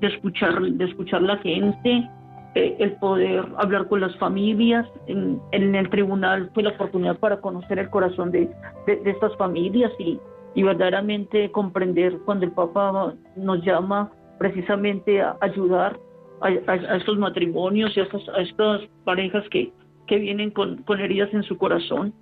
de, 0.01 0.07
escuchar, 0.07 0.61
de 0.61 0.85
escuchar 0.85 1.23
la 1.23 1.37
gente, 1.39 2.09
eh, 2.55 2.77
el 2.79 2.93
poder 2.95 3.45
hablar 3.59 3.87
con 3.89 4.01
las 4.01 4.17
familias. 4.17 4.87
En, 5.07 5.41
el 5.53 5.89
tribunal 5.91 6.51
fue 6.55 6.63
la 6.63 6.71
oportunidad 6.71 7.19
para 7.19 7.41
conocer 7.41 7.79
el 7.79 7.91
corazón 7.91 8.31
de, 8.31 8.51
de, 8.87 9.11
estas 9.11 9.37
familias 9.37 9.93
y, 9.99 10.19
verdaderamente 10.57 11.53
comprender 11.53 12.19
cuando 12.25 12.45
el 12.45 12.51
Papa 12.51 13.15
nos 13.37 13.65
llama 13.65 14.11
precisamente 14.41 15.23
a 15.23 15.37
ayudar 15.41 15.97
a, 16.41 16.51
estos 16.97 17.17
matrimonios 17.17 17.97
y 17.97 18.01
a 18.01 18.03
estas, 18.03 18.29
a 18.31 18.41
estas 18.41 18.81
parejas 19.05 19.45
que, 19.51 19.73
que 20.09 20.19
vienen 20.19 20.51
con, 20.51 20.83
con, 20.83 21.01
heridas 21.01 21.33
en 21.33 21.43
su 21.43 21.57
corazón. 21.57 22.15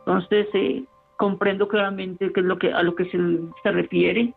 Entonces, 0.00 0.48
eh, 0.54 0.84
comprendo 1.16 1.68
claramente 1.68 2.32
qué 2.32 2.40
es 2.40 2.46
lo 2.46 2.58
que, 2.58 2.72
a 2.72 2.82
lo 2.82 2.94
que 2.94 3.04
se, 3.06 3.18
se 3.62 3.72
refiere. 3.72 4.34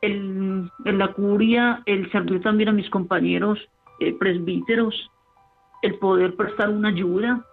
El, 0.00 0.68
en 0.84 0.98
la 0.98 1.12
curia, 1.12 1.82
el 1.86 2.10
servir 2.10 2.42
también 2.42 2.70
a 2.70 2.72
mis 2.72 2.90
compañeros 2.90 3.58
eh, 4.00 4.16
presbíteros, 4.18 5.10
el 5.82 5.94
poder 5.98 6.34
prestar 6.34 6.70
una 6.70 6.88
ayuda 6.88 7.44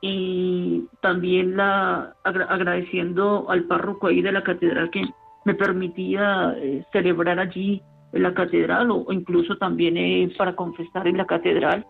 y 0.00 0.84
también 1.00 1.56
la 1.56 2.14
agradeciendo 2.24 3.46
al 3.48 3.64
párroco 3.64 4.08
ahí 4.08 4.20
de 4.20 4.32
la 4.32 4.42
catedral 4.42 4.90
que 4.90 5.04
me 5.44 5.54
permitía 5.54 6.54
eh, 6.58 6.84
celebrar 6.92 7.38
allí 7.38 7.82
en 8.12 8.22
la 8.22 8.34
catedral 8.34 8.90
o, 8.90 9.06
incluso 9.10 9.56
también 9.56 9.96
eh, 9.96 10.30
para 10.36 10.54
confesar 10.54 11.06
en 11.08 11.16
la 11.16 11.26
catedral. 11.26 11.86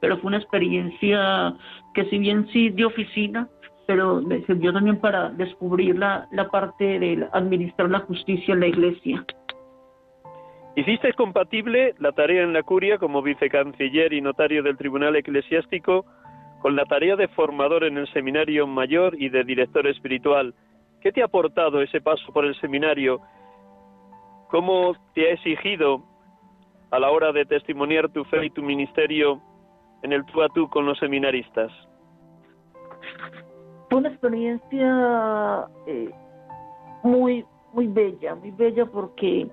Pero 0.00 0.18
fue 0.18 0.28
una 0.28 0.38
experiencia 0.38 1.54
que 1.94 2.04
si 2.06 2.18
bien 2.18 2.48
sí 2.52 2.70
de 2.70 2.84
oficina, 2.84 3.48
pero 3.86 4.20
me 4.20 4.44
sirvió 4.46 4.72
también 4.72 4.98
para 4.98 5.30
descubrir 5.30 5.98
la, 5.98 6.26
la 6.32 6.48
parte 6.48 6.98
de 6.98 7.28
administrar 7.32 7.90
la 7.90 8.00
justicia 8.00 8.54
en 8.54 8.60
la 8.60 8.68
iglesia. 8.68 9.24
¿Hiciste 10.76 11.12
compatible 11.14 11.94
la 11.98 12.12
tarea 12.12 12.42
en 12.42 12.52
la 12.52 12.62
curia 12.62 12.98
como 12.98 13.22
vicecanciller 13.22 14.12
y 14.12 14.20
notario 14.20 14.62
del 14.62 14.76
Tribunal 14.76 15.16
Eclesiástico 15.16 16.06
con 16.60 16.76
la 16.76 16.84
tarea 16.84 17.16
de 17.16 17.28
formador 17.28 17.84
en 17.84 17.98
el 17.98 18.06
seminario 18.12 18.66
mayor 18.66 19.20
y 19.20 19.28
de 19.28 19.44
director 19.44 19.86
espiritual? 19.86 20.54
¿Qué 21.00 21.10
te 21.10 21.22
ha 21.22 21.26
aportado 21.26 21.82
ese 21.82 22.00
paso 22.00 22.32
por 22.32 22.44
el 22.44 22.54
seminario 22.60 23.20
¿Cómo 24.50 24.96
te 25.14 25.28
ha 25.28 25.34
exigido 25.34 26.02
a 26.90 26.98
la 26.98 27.10
hora 27.10 27.30
de 27.30 27.44
testimoniar 27.44 28.08
tu 28.08 28.24
fe 28.24 28.46
y 28.46 28.50
tu 28.50 28.62
ministerio 28.62 29.40
en 30.02 30.12
el 30.12 30.24
tú 30.26 30.42
a 30.42 30.48
con 30.70 30.86
los 30.86 30.98
seminaristas? 30.98 31.70
Fue 33.88 33.98
una 33.98 34.08
experiencia 34.08 35.66
eh, 35.86 36.10
muy, 37.02 37.44
muy 37.72 37.86
bella, 37.88 38.34
muy 38.34 38.50
bella 38.52 38.86
porque 38.86 39.48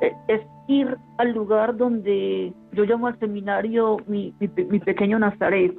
eh, 0.00 0.12
es 0.28 0.42
ir 0.68 0.96
al 1.18 1.32
lugar 1.32 1.76
donde 1.76 2.52
yo 2.72 2.84
llamo 2.84 3.06
al 3.06 3.18
seminario 3.18 3.96
mi, 4.06 4.34
mi, 4.38 4.78
pequeño 4.78 5.18
Nazaret, 5.18 5.74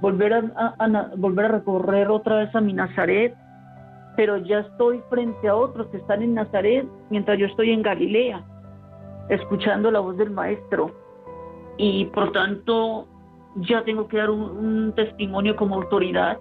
volver 0.00 0.34
a, 0.34 1.12
volver 1.16 1.46
a 1.46 1.48
recorrer 1.48 2.08
otra 2.10 2.36
vez 2.36 2.54
a 2.54 2.60
mi 2.60 2.72
Nazaret 2.72 3.34
pero 4.16 4.36
ya 4.38 4.60
estoy 4.60 5.00
frente 5.08 5.48
a 5.48 5.56
otros 5.56 5.86
que 5.88 5.96
están 5.96 6.22
en 6.22 6.34
Nazaret 6.34 6.86
mientras 7.10 7.38
yo 7.38 7.46
estoy 7.46 7.70
en 7.70 7.82
Galilea, 7.82 8.44
escuchando 9.28 9.90
la 9.90 10.00
voz 10.00 10.16
del 10.16 10.30
Maestro. 10.30 10.90
Y 11.76 12.06
por 12.06 12.32
tanto, 12.32 13.06
ya 13.56 13.82
tengo 13.84 14.08
que 14.08 14.18
dar 14.18 14.30
un, 14.30 14.92
testimonio 14.94 15.56
como 15.56 15.76
autoridad, 15.76 16.38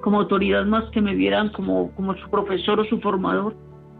como 0.00 0.20
autoridad 0.20 0.64
más 0.64 0.84
que 0.90 1.00
me 1.00 1.14
vieran 1.14 1.50
como, 1.50 1.90
como 1.94 2.14
su 2.14 2.28
profesor 2.30 2.80
o 2.80 2.84
su 2.84 3.00
formador, 3.00 3.54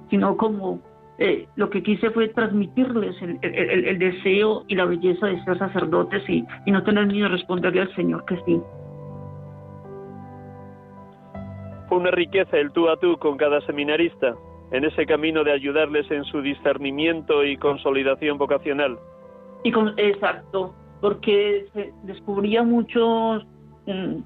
sino 0.08 0.36
como 0.36 0.80
eh, 1.18 1.46
lo 1.56 1.68
que 1.68 1.82
quise 1.82 2.10
fue 2.10 2.28
transmitirles 2.28 3.14
el, 3.20 3.98
deseo 3.98 4.64
y 4.68 4.74
la 4.74 4.86
belleza 4.86 5.26
de 5.26 5.42
ser 5.44 5.58
sacerdotes 5.58 6.28
y, 6.28 6.44
y 6.64 6.70
no 6.70 6.82
tener 6.82 7.06
miedo 7.06 7.28
de 7.28 7.36
responderle 7.36 7.82
al 7.82 7.94
Señor 7.94 8.24
que 8.24 8.36
sí. 8.46 8.60
Fue 11.88 11.98
una 11.98 12.10
riqueza 12.10 12.56
el 12.56 12.70
tú 12.72 12.88
a 12.88 12.96
tú 12.96 13.18
con 13.18 13.36
cada 13.36 13.60
seminarista 13.62 14.34
en 14.70 14.84
ese 14.84 15.06
camino 15.06 15.44
de 15.44 15.52
ayudarles 15.52 16.10
en 16.10 16.24
su 16.24 16.40
discernimiento 16.40 17.44
y 17.44 17.56
consolidación 17.56 18.38
vocacional. 18.38 18.98
Y 19.62 19.72
con, 19.72 19.94
exacto, 19.98 20.74
porque 21.00 21.68
se 21.72 21.92
descubría 22.04 22.62
muchos 22.62 23.44
mm, 23.86 24.16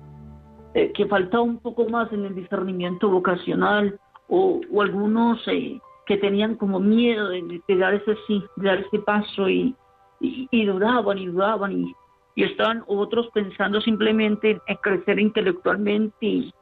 eh, 0.74 0.92
que 0.92 1.06
faltaba 1.06 1.42
un 1.42 1.58
poco 1.58 1.88
más 1.88 2.12
en 2.12 2.24
el 2.24 2.34
discernimiento 2.34 3.08
vocacional 3.08 3.98
o, 4.28 4.60
algunos 4.80 5.40
eh, 5.46 5.80
que 6.06 6.16
tenían 6.16 6.56
como 6.56 6.80
miedo 6.80 7.28
de, 7.28 7.62
dar 7.76 7.94
ese 7.94 8.16
sí, 8.26 8.42
de 8.56 8.68
dar 8.68 8.78
ese 8.78 8.98
paso 8.98 9.48
y, 9.48 9.74
y, 10.20 10.64
dudaban 10.64 11.18
y 11.18 11.26
dudaban 11.26 11.72
y, 11.72 11.94
y 12.34 12.44
estaban 12.44 12.82
otros 12.86 13.28
pensando 13.32 13.80
simplemente 13.80 14.60
en 14.66 14.76
crecer 14.76 15.20
intelectualmente 15.20 16.26
y, 16.26 16.54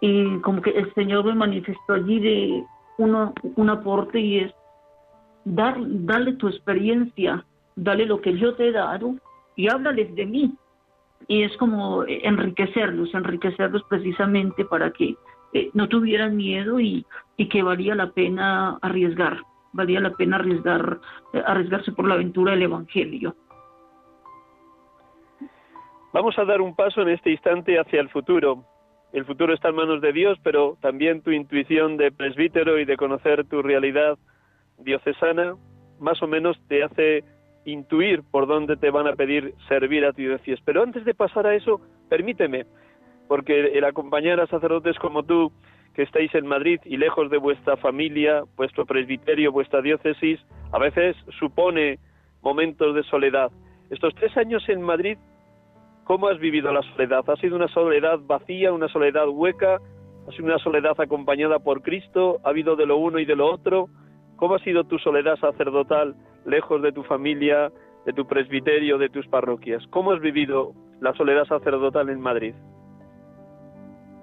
y 0.00 0.38
como 0.40 0.60
que 0.60 0.70
el 0.70 0.92
Señor 0.94 1.24
me 1.24 1.34
manifestó 1.34 1.94
allí 1.94 2.20
de 2.20 2.64
uno, 2.98 3.32
un 3.56 3.70
aporte 3.70 4.20
y 4.20 4.38
es 4.40 4.52
dar, 5.44 5.76
darle 5.80 6.34
tu 6.34 6.48
experiencia, 6.48 7.44
dale 7.76 8.06
lo 8.06 8.20
que 8.20 8.36
yo 8.36 8.54
te 8.54 8.68
he 8.68 8.72
dado 8.72 9.14
y 9.54 9.68
háblales 9.68 10.14
de 10.14 10.26
mí. 10.26 10.54
Y 11.28 11.42
es 11.42 11.56
como 11.56 12.04
enriquecerlos, 12.06 13.14
enriquecerlos 13.14 13.82
precisamente 13.84 14.64
para 14.64 14.90
que 14.90 15.16
eh, 15.52 15.70
no 15.74 15.88
tuvieran 15.88 16.36
miedo 16.36 16.80
y, 16.80 17.06
y, 17.36 17.48
que 17.48 17.62
valía 17.62 17.94
la 17.94 18.10
pena 18.10 18.78
arriesgar, 18.82 19.40
valía 19.72 20.00
la 20.00 20.10
pena 20.10 20.36
arriesgar, 20.36 21.00
eh, 21.32 21.42
arriesgarse 21.46 21.92
por 21.92 22.06
la 22.06 22.14
aventura 22.14 22.52
del 22.52 22.62
Evangelio. 22.62 23.34
Vamos 26.12 26.38
a 26.38 26.44
dar 26.44 26.60
un 26.60 26.74
paso 26.74 27.02
en 27.02 27.08
este 27.08 27.30
instante 27.30 27.78
hacia 27.78 28.00
el 28.00 28.08
futuro. 28.08 28.64
El 29.12 29.24
futuro 29.24 29.54
está 29.54 29.68
en 29.68 29.76
manos 29.76 30.00
de 30.00 30.12
Dios, 30.12 30.38
pero 30.42 30.76
también 30.80 31.22
tu 31.22 31.30
intuición 31.30 31.96
de 31.96 32.12
presbítero 32.12 32.78
y 32.78 32.84
de 32.84 32.96
conocer 32.96 33.46
tu 33.46 33.62
realidad 33.62 34.18
diocesana 34.78 35.56
más 35.98 36.22
o 36.22 36.26
menos 36.26 36.58
te 36.68 36.82
hace 36.82 37.24
intuir 37.66 38.22
por 38.30 38.46
dónde 38.46 38.76
te 38.76 38.90
van 38.90 39.06
a 39.06 39.14
pedir 39.14 39.54
servir 39.68 40.04
a 40.06 40.12
tu 40.12 40.22
diócesis. 40.22 40.58
Pero 40.64 40.82
antes 40.82 41.04
de 41.04 41.14
pasar 41.14 41.46
a 41.46 41.54
eso, 41.54 41.80
permíteme, 42.08 42.64
porque 43.28 43.76
el 43.76 43.84
acompañar 43.84 44.40
a 44.40 44.46
sacerdotes 44.46 44.98
como 44.98 45.24
tú, 45.24 45.52
que 45.94 46.02
estáis 46.02 46.34
en 46.34 46.46
Madrid 46.46 46.78
y 46.84 46.96
lejos 46.96 47.30
de 47.30 47.38
vuestra 47.38 47.76
familia, 47.76 48.44
vuestro 48.56 48.86
presbiterio, 48.86 49.50
vuestra 49.50 49.82
diócesis, 49.82 50.40
a 50.72 50.78
veces 50.78 51.16
supone 51.38 51.98
momentos 52.42 52.94
de 52.94 53.02
soledad. 53.04 53.50
Estos 53.90 54.14
tres 54.14 54.36
años 54.36 54.62
en 54.68 54.82
Madrid, 54.82 55.18
¿cómo 56.04 56.28
has 56.28 56.38
vivido 56.38 56.72
la 56.72 56.82
soledad? 56.82 57.24
¿Ha 57.28 57.36
sido 57.36 57.56
una 57.56 57.68
soledad 57.68 58.20
vacía, 58.20 58.72
una 58.72 58.88
soledad 58.88 59.26
hueca? 59.28 59.80
¿Ha 60.28 60.32
sido 60.32 60.44
una 60.44 60.58
soledad 60.58 61.00
acompañada 61.00 61.58
por 61.60 61.82
Cristo? 61.82 62.40
¿Ha 62.44 62.50
habido 62.50 62.76
de 62.76 62.86
lo 62.86 62.98
uno 62.98 63.18
y 63.18 63.24
de 63.24 63.36
lo 63.36 63.50
otro? 63.50 63.88
¿Cómo 64.36 64.54
ha 64.54 64.58
sido 64.60 64.84
tu 64.84 64.98
soledad 64.98 65.36
sacerdotal 65.36 66.14
lejos 66.44 66.82
de 66.82 66.92
tu 66.92 67.02
familia, 67.04 67.72
de 68.04 68.12
tu 68.12 68.26
presbiterio, 68.26 68.98
de 68.98 69.08
tus 69.08 69.26
parroquias? 69.28 69.86
¿Cómo 69.90 70.12
has 70.12 70.20
vivido 70.20 70.72
la 71.00 71.14
soledad 71.14 71.44
sacerdotal 71.46 72.10
en 72.10 72.20
Madrid? 72.20 72.54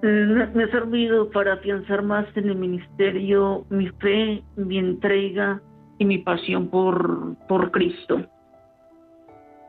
Mm, 0.02 0.56
me 0.56 0.64
ha 0.64 0.68
servido 0.68 1.30
para 1.30 1.54
afianzar 1.54 2.02
más 2.02 2.26
en 2.36 2.48
el 2.48 2.56
ministerio 2.56 3.64
mi 3.70 3.88
fe, 3.88 4.42
mi 4.56 4.78
entrega 4.78 5.60
y 5.98 6.04
mi 6.04 6.18
pasión 6.18 6.68
por, 6.68 7.36
por 7.48 7.70
Cristo. 7.70 8.20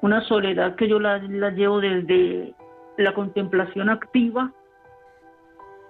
Una 0.02 0.22
soledad 0.22 0.76
que 0.76 0.88
yo 0.88 1.00
la, 1.00 1.20
la 1.20 1.50
llevo 1.52 1.80
desde 1.80 2.54
la 2.98 3.14
contemplación 3.14 3.90
activa 3.90 4.52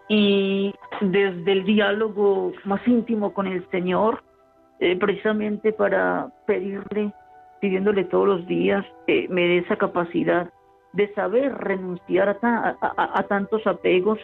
y 0.07 0.73
desde 1.01 1.51
el 1.51 1.65
diálogo 1.65 2.53
más 2.63 2.87
íntimo 2.87 3.33
con 3.33 3.47
el 3.47 3.67
Señor 3.71 4.21
eh, 4.79 4.97
precisamente 4.97 5.71
para 5.71 6.29
pedirle, 6.45 7.13
pidiéndole 7.61 8.03
todos 8.05 8.27
los 8.27 8.47
días 8.47 8.85
que 9.07 9.27
me 9.29 9.41
dé 9.41 9.57
esa 9.59 9.77
capacidad 9.77 10.49
de 10.93 11.13
saber 11.13 11.53
renunciar 11.57 12.37
a, 12.41 13.23
tantos 13.27 13.65
apegos 13.67 14.19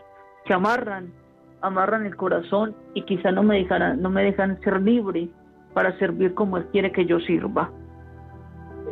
que 0.45 0.53
amarran, 0.53 1.11
amarran 1.61 2.05
el 2.05 2.15
corazón 2.15 2.75
y 2.93 3.03
quizá 3.03 3.31
no 3.31 3.43
me 3.43 3.57
dejarán, 3.57 4.01
no 4.01 4.09
me 4.09 4.23
dejan 4.23 4.59
ser 4.61 4.81
libre 4.81 5.29
para 5.73 5.97
servir 5.99 6.33
como 6.33 6.57
Él 6.57 6.67
quiere 6.71 6.91
que 6.91 7.05
yo 7.05 7.19
sirva. 7.19 7.71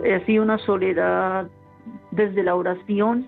Ha 0.03 0.25
sido 0.25 0.43
una 0.43 0.57
soledad 0.59 1.47
desde 2.11 2.43
la 2.43 2.55
oración, 2.55 3.27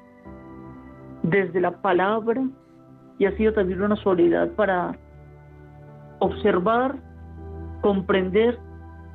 desde 1.23 1.61
la 1.61 1.71
palabra, 1.81 2.43
y 3.17 3.25
ha 3.25 3.35
sido 3.37 3.53
también 3.53 3.81
una 3.81 3.95
soledad 3.97 4.49
para 4.51 4.97
observar 6.19 6.95
comprender 7.81 8.57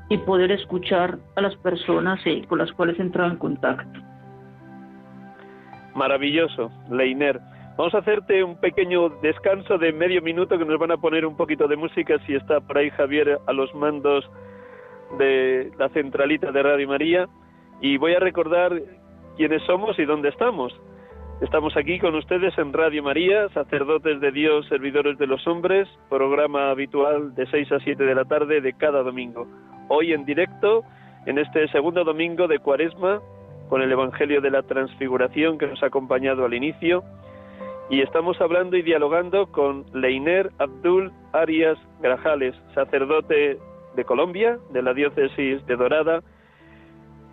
y 0.09 0.19
poder 0.19 0.53
escuchar 0.53 1.19
a 1.35 1.41
las 1.41 1.57
personas 1.57 2.21
eh, 2.27 2.45
con 2.49 2.59
las 2.59 2.71
cuales 2.73 2.99
entraba 3.01 3.31
en 3.31 3.39
contacto. 3.39 4.01
Maravilloso, 5.95 6.71
Leiner. 6.91 7.41
Vamos 7.77 7.95
a 7.95 7.99
hacerte 7.99 8.43
un 8.43 8.59
pequeño 8.59 9.09
descanso 9.21 9.79
de 9.79 9.93
medio 9.93 10.23
minuto 10.23 10.59
que 10.59 10.65
nos 10.65 10.79
van 10.79 10.93
a 10.93 10.97
poner 10.97 11.27
un 11.27 11.37
poquito 11.37 11.69
de 11.69 11.77
música 11.77 12.19
si 12.27 12.35
está 12.35 12.61
por 12.61 12.79
ahí 12.79 12.91
Javier 12.91 13.39
a 13.47 13.53
los 13.53 13.75
mandos 13.75 14.25
de 15.19 15.73
la 15.79 15.89
centralita 15.91 16.53
de 16.53 16.63
Radio 16.63 16.89
María 16.89 17.29
y 17.81 17.97
voy 17.99 18.15
a 18.15 18.21
recordar 18.21 18.73
quiénes 19.37 19.63
somos 19.65 19.99
y 19.99 20.05
dónde 20.05 20.31
estamos. 20.31 20.73
Estamos 21.41 21.77
aquí 21.77 21.99
con 21.99 22.15
ustedes 22.15 22.57
en 22.57 22.73
Radio 22.73 23.03
María, 23.03 23.51
sacerdotes 23.51 24.23
de 24.23 24.33
Dios, 24.33 24.67
servidores 24.69 25.19
de 25.19 25.27
los 25.27 25.47
hombres, 25.47 25.87
programa 26.09 26.71
habitual 26.71 27.35
de 27.35 27.47
6 27.47 27.73
a 27.73 27.79
7 27.81 28.05
de 28.05 28.15
la 28.15 28.25
tarde 28.25 28.63
de 28.63 28.73
cada 28.73 29.03
domingo. 29.03 29.47
Hoy 29.89 30.15
en 30.15 30.25
directo, 30.25 30.83
en 31.27 31.37
este 31.39 31.69
segundo 31.69 32.05
domingo 32.05 32.49
de 32.49 32.59
Cuaresma, 32.59 33.21
con 33.69 33.83
el 33.83 33.93
Evangelio 33.93 34.41
de 34.41 34.51
la 34.51 34.63
Transfiguración 34.63 35.59
que 35.59 35.67
nos 35.67 35.83
ha 35.83 35.89
acompañado 35.89 36.47
al 36.47 36.55
inicio, 36.55 37.05
y 37.91 38.01
estamos 38.01 38.41
hablando 38.41 38.79
y 38.79 38.83
dialogando 38.83 39.53
con 39.53 39.85
Leiner 39.93 40.51
Abdul 40.59 41.13
Arias 41.35 41.77
Grajales, 42.01 42.55
sacerdote 42.75 43.59
de 43.95 44.05
Colombia, 44.07 44.59
de 44.73 44.81
la 44.81 44.95
diócesis 44.95 45.67
de 45.67 45.77
Dorada, 45.77 46.23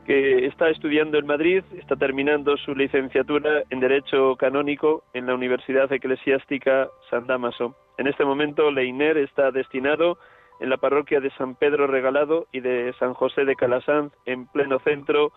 que 0.05 0.45
está 0.45 0.69
estudiando 0.69 1.17
en 1.17 1.25
Madrid, 1.25 1.63
está 1.77 1.95
terminando 1.95 2.57
su 2.57 2.75
licenciatura 2.75 3.63
en 3.69 3.79
Derecho 3.79 4.35
Canónico 4.35 5.03
en 5.13 5.27
la 5.27 5.35
Universidad 5.35 5.91
Eclesiástica 5.91 6.89
San 7.09 7.25
Damaso. 7.27 7.75
En 7.97 8.07
este 8.07 8.25
momento, 8.25 8.69
Leiner 8.71 9.17
está 9.17 9.51
destinado 9.51 10.17
en 10.59 10.69
la 10.69 10.77
parroquia 10.77 11.19
de 11.19 11.31
San 11.31 11.55
Pedro 11.55 11.87
Regalado 11.87 12.47
y 12.51 12.59
de 12.59 12.93
San 12.99 13.13
José 13.13 13.45
de 13.45 13.55
Calasanz, 13.55 14.13
en 14.25 14.47
pleno 14.47 14.79
centro 14.79 15.31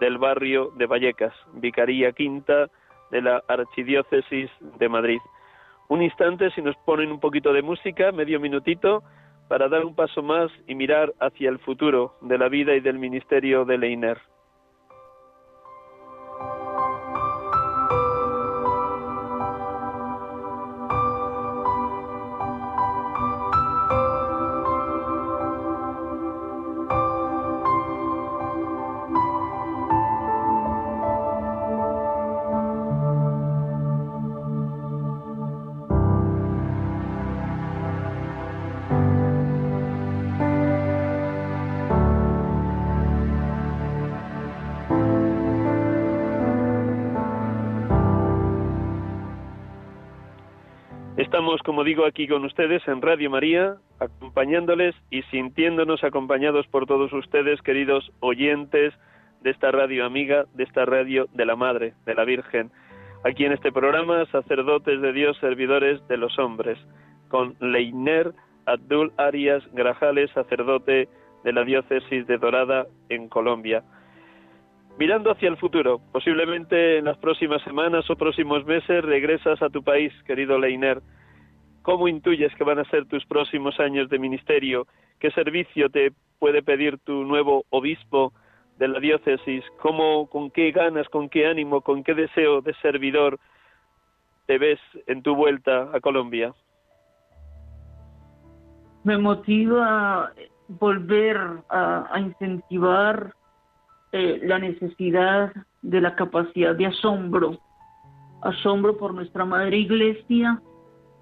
del 0.00 0.18
barrio 0.18 0.72
de 0.76 0.86
Vallecas, 0.86 1.34
Vicaría 1.54 2.12
Quinta 2.12 2.68
de 3.10 3.22
la 3.22 3.42
Archidiócesis 3.48 4.50
de 4.60 4.88
Madrid. 4.88 5.18
Un 5.88 6.02
instante, 6.02 6.50
si 6.50 6.62
nos 6.62 6.76
ponen 6.84 7.12
un 7.12 7.20
poquito 7.20 7.52
de 7.52 7.62
música, 7.62 8.12
medio 8.12 8.40
minutito, 8.40 9.02
para 9.48 9.68
dar 9.68 9.84
un 9.84 9.94
paso 9.94 10.22
más 10.22 10.50
y 10.66 10.74
mirar 10.74 11.12
hacia 11.20 11.48
el 11.48 11.58
futuro 11.58 12.16
de 12.20 12.38
la 12.38 12.48
vida 12.48 12.74
y 12.74 12.80
del 12.80 12.98
ministerio 12.98 13.64
de 13.64 13.78
Leiner. 13.78 14.18
Digo, 51.86 52.04
aquí 52.04 52.26
con 52.26 52.44
ustedes 52.44 52.82
en 52.88 53.00
Radio 53.00 53.30
María, 53.30 53.76
acompañándoles 54.00 54.92
y 55.08 55.22
sintiéndonos 55.30 56.02
acompañados 56.02 56.66
por 56.66 56.84
todos 56.84 57.12
ustedes, 57.12 57.62
queridos 57.62 58.10
oyentes 58.18 58.92
de 59.42 59.50
esta 59.50 59.70
radio 59.70 60.04
amiga, 60.04 60.46
de 60.54 60.64
esta 60.64 60.84
radio 60.84 61.28
de 61.32 61.46
la 61.46 61.54
Madre, 61.54 61.94
de 62.04 62.14
la 62.16 62.24
Virgen. 62.24 62.72
Aquí 63.22 63.44
en 63.44 63.52
este 63.52 63.70
programa, 63.70 64.26
sacerdotes 64.32 65.00
de 65.00 65.12
Dios, 65.12 65.38
servidores 65.38 66.04
de 66.08 66.16
los 66.16 66.36
hombres, 66.40 66.76
con 67.28 67.54
Leiner 67.60 68.32
Abdul 68.66 69.12
Arias 69.16 69.62
Grajales, 69.72 70.32
sacerdote 70.32 71.08
de 71.44 71.52
la 71.52 71.62
diócesis 71.62 72.26
de 72.26 72.38
Dorada 72.38 72.86
en 73.10 73.28
Colombia. 73.28 73.84
Mirando 74.98 75.30
hacia 75.30 75.48
el 75.48 75.56
futuro, 75.56 76.00
posiblemente 76.10 76.98
en 76.98 77.04
las 77.04 77.18
próximas 77.18 77.62
semanas 77.62 78.10
o 78.10 78.16
próximos 78.16 78.66
meses 78.66 79.04
regresas 79.04 79.62
a 79.62 79.70
tu 79.70 79.84
país, 79.84 80.12
querido 80.24 80.58
Leiner 80.58 81.00
¿Cómo 81.86 82.08
intuyes 82.08 82.52
que 82.56 82.64
van 82.64 82.80
a 82.80 82.84
ser 82.86 83.06
tus 83.06 83.24
próximos 83.26 83.78
años 83.78 84.08
de 84.10 84.18
ministerio? 84.18 84.88
¿Qué 85.20 85.30
servicio 85.30 85.88
te 85.88 86.10
puede 86.40 86.60
pedir 86.60 86.98
tu 86.98 87.22
nuevo 87.22 87.64
obispo 87.70 88.32
de 88.76 88.88
la 88.88 88.98
diócesis? 88.98 89.64
¿Cómo, 89.80 90.26
con 90.26 90.50
qué 90.50 90.72
ganas, 90.72 91.08
con 91.10 91.28
qué 91.28 91.46
ánimo, 91.46 91.82
con 91.82 92.02
qué 92.02 92.14
deseo 92.14 92.60
de 92.60 92.74
servidor 92.82 93.38
te 94.46 94.58
ves 94.58 94.80
en 95.06 95.22
tu 95.22 95.36
vuelta 95.36 95.88
a 95.94 96.00
Colombia? 96.00 96.52
Me 99.04 99.16
motiva 99.16 100.32
volver 100.66 101.38
a, 101.70 102.18
incentivar 102.18 103.32
eh, 104.10 104.40
la 104.42 104.58
necesidad 104.58 105.52
de 105.82 106.00
la 106.00 106.16
capacidad 106.16 106.74
de 106.74 106.86
asombro, 106.86 107.60
asombro 108.42 108.98
por 108.98 109.14
nuestra 109.14 109.44
Madre 109.44 109.76
Iglesia, 109.76 110.60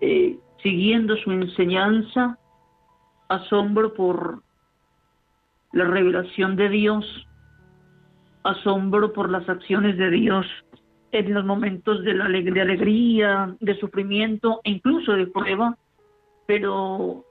eh, 0.01 0.39
siguiendo 0.63 1.17
su 1.17 1.33
enseñanza, 1.33 2.39
asombro 3.29 3.95
por 3.95 4.43
la 5.73 5.85
revelación 5.85 6.57
de 6.57 6.69
Dios, 6.69 7.27
asombro 8.45 9.13
por 9.13 9.31
las 9.31 9.49
acciones 9.49 9.97
de 9.97 10.11
Dios 10.11 10.47
en 11.13 11.33
los 11.33 11.45
momentos 11.45 12.03
de, 12.03 12.15
la, 12.15 12.25
alegría, 12.25 13.57
de 13.61 13.79
sufrimiento 13.79 14.61
e 14.65 14.71
incluso 14.71 15.13
de 15.13 15.27
prueba, 15.27 15.77
pero 16.47 17.25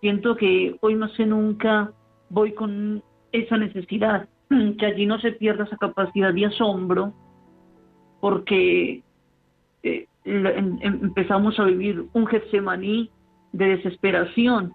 siento 0.00 0.36
que 0.36 0.76
hoy 0.80 0.96
más 0.96 1.12
que 1.12 1.26
nunca 1.26 1.92
voy 2.30 2.52
con 2.52 3.02
esa 3.32 3.56
necesidad, 3.56 4.28
que 4.78 4.86
allí 4.86 5.06
no 5.06 5.18
se 5.20 5.32
pierda 5.32 5.64
esa 5.64 5.76
capacidad 5.76 6.34
de 6.34 6.46
asombro, 6.46 7.12
porque 8.20 9.02
eh, 9.82 10.06
empezamos 10.80 11.58
a 11.58 11.64
vivir 11.64 12.04
un 12.12 12.26
Getsemaní 12.26 13.10
de 13.52 13.76
desesperación 13.76 14.72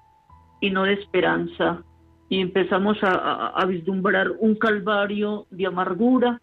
y 0.60 0.72
no 0.72 0.84
de 0.84 0.93
esperanza, 0.93 1.84
y 2.30 2.41
empezamos 2.41 2.97
a, 3.04 3.64
vislumbrar 3.68 4.32
un 4.39 4.56
calvario 4.56 5.45
de 5.51 5.68
amargura 5.68 6.41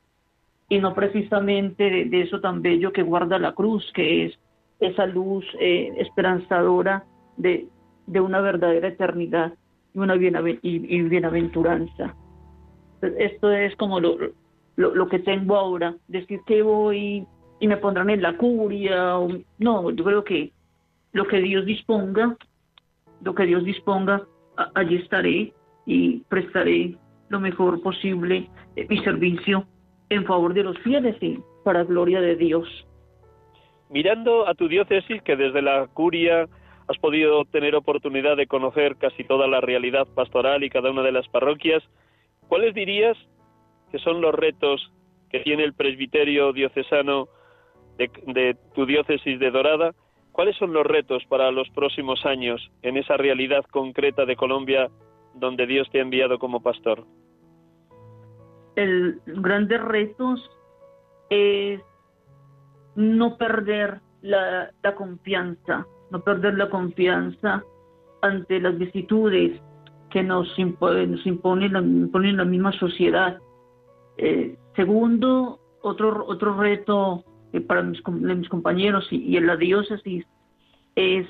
y 0.69 0.79
no 0.79 0.95
precisamente 0.95 2.05
de, 2.05 2.21
eso 2.21 2.41
tan 2.41 2.63
bello 2.63 2.93
que 2.93 3.03
guarda 3.03 3.39
la 3.39 3.55
cruz, 3.55 3.91
que 3.93 4.27
es 4.27 4.39
esa 4.79 5.07
luz 5.07 5.45
eh, 5.59 5.93
esperanzadora 5.97 7.05
de, 7.37 7.67
de 8.07 8.21
una 8.21 8.41
verdadera 8.41 8.89
eternidad 8.89 9.55
y 9.95 9.99
una 9.99 10.15
bienaventuranza. 10.15 12.15
Esto 13.19 13.51
es 13.51 13.75
como 13.77 13.99
lo, 13.99 14.17
lo, 14.77 15.09
que 15.09 15.19
tengo 15.19 15.57
ahora, 15.57 15.95
decir 16.09 16.41
que 16.47 16.63
voy 16.63 17.27
y 17.61 17.69
me 17.69 17.77
pondrán 17.77 18.11
en 18.11 18.23
la 18.23 18.37
curia, 18.37 19.19
o, 19.19 19.29
no, 19.59 19.91
yo 19.91 20.05
creo 20.05 20.25
que 20.25 20.51
lo 21.13 21.27
que 21.27 21.41
Dios 21.41 21.67
disponga, 21.67 22.37
lo 23.23 23.35
que 23.35 23.45
Dios 23.45 23.65
disponga, 23.65 24.23
allí 24.75 24.97
estaré 24.97 25.53
y 25.87 26.21
prestaré 26.29 26.97
lo 27.29 27.39
mejor 27.39 27.81
posible 27.83 28.49
eh, 28.77 28.87
mi 28.89 28.99
servicio 29.05 29.67
en 30.09 30.25
favor 30.25 30.55
de 30.55 30.65
los 30.65 30.79
fieles 30.79 31.17
y 31.23 31.39
para 31.63 31.85
gloria 31.85 32.21
de 32.21 32.35
Dios. 32.37 32.67
Mirando 33.91 34.49
a 34.49 34.55
tu 34.55 34.69
diócesis, 34.69 35.23
que 35.23 35.37
desde 35.37 35.63
la 35.63 35.87
curia 35.89 36.49
has 36.89 36.99
podido 36.99 37.45
tener 37.45 37.75
oportunidad 37.75 38.37
de 38.37 38.47
conocer 38.47 38.97
casi 38.97 39.23
toda 39.25 39.47
la 39.47 39.61
realidad 39.61 40.07
pastoral 40.15 40.65
y 40.65 40.71
cada 40.71 40.91
una 40.91 41.03
de 41.03 41.13
las 41.13 41.29
parroquias, 41.29 41.83
¿cuáles 42.49 42.75
dirías 42.75 43.17
que 43.93 43.99
son 43.99 44.21
los 44.21 44.35
retos 44.35 44.91
que 45.31 45.41
tiene 45.41 45.65
el 45.65 45.75
presbiterio 45.75 46.53
diocesano 46.53 47.29
de, 47.99 48.57
tu 48.75 48.87
diócesis 48.87 49.39
de 49.39 49.51
Dorada? 49.51 49.93
¿Cuáles 50.33 50.57
son 50.57 50.73
los 50.73 50.87
retos 50.87 51.25
para 51.29 51.51
los 51.51 51.69
próximos 51.71 52.25
años 52.25 52.71
en 52.83 52.97
esa 52.97 53.17
realidad 53.17 53.65
concreta 53.71 54.25
de 54.25 54.37
Colombia 54.37 54.91
donde 55.35 55.67
Dios 55.67 55.89
te 55.91 55.99
ha 55.99 56.03
enviado 56.03 56.39
como 56.39 56.63
pastor? 56.63 57.05
El 58.77 59.21
grandes 59.27 59.83
retos 59.83 60.51
es 61.29 61.81
no 62.95 63.37
perder 63.37 64.01
la 64.23 64.71
confianza, 64.97 65.87
no 66.11 66.23
perder 66.23 66.55
la 66.55 66.71
confianza 66.71 67.65
ante 68.23 68.61
las 68.61 68.79
vicitudes 68.79 69.61
que 70.11 70.23
nos, 70.23 70.59
impone, 70.59 71.69
la 71.69 72.45
misma 72.45 72.73
sociedad. 72.73 73.39
Eh, 74.19 74.57
segundo, 74.77 75.61
otro, 75.83 76.27
otro 76.27 76.57
reto 76.59 77.25
eh, 77.53 77.61
para 77.61 77.83
mis, 77.83 78.01
mis 78.07 78.49
compañeros 78.49 79.07
y, 79.11 79.37
en 79.37 79.47
la 79.47 79.57
diócesis 79.57 80.25
es 80.95 81.27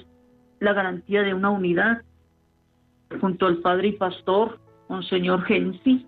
la 0.59 0.73
garantía 0.73 1.23
de 1.23 1.35
una 1.35 1.51
unidad 1.51 2.03
junto 3.21 3.47
al 3.47 3.59
padre 3.59 3.89
y 3.89 3.93
pastor, 3.93 4.61
Monseñor 4.89 5.43
Gensi, 5.45 6.07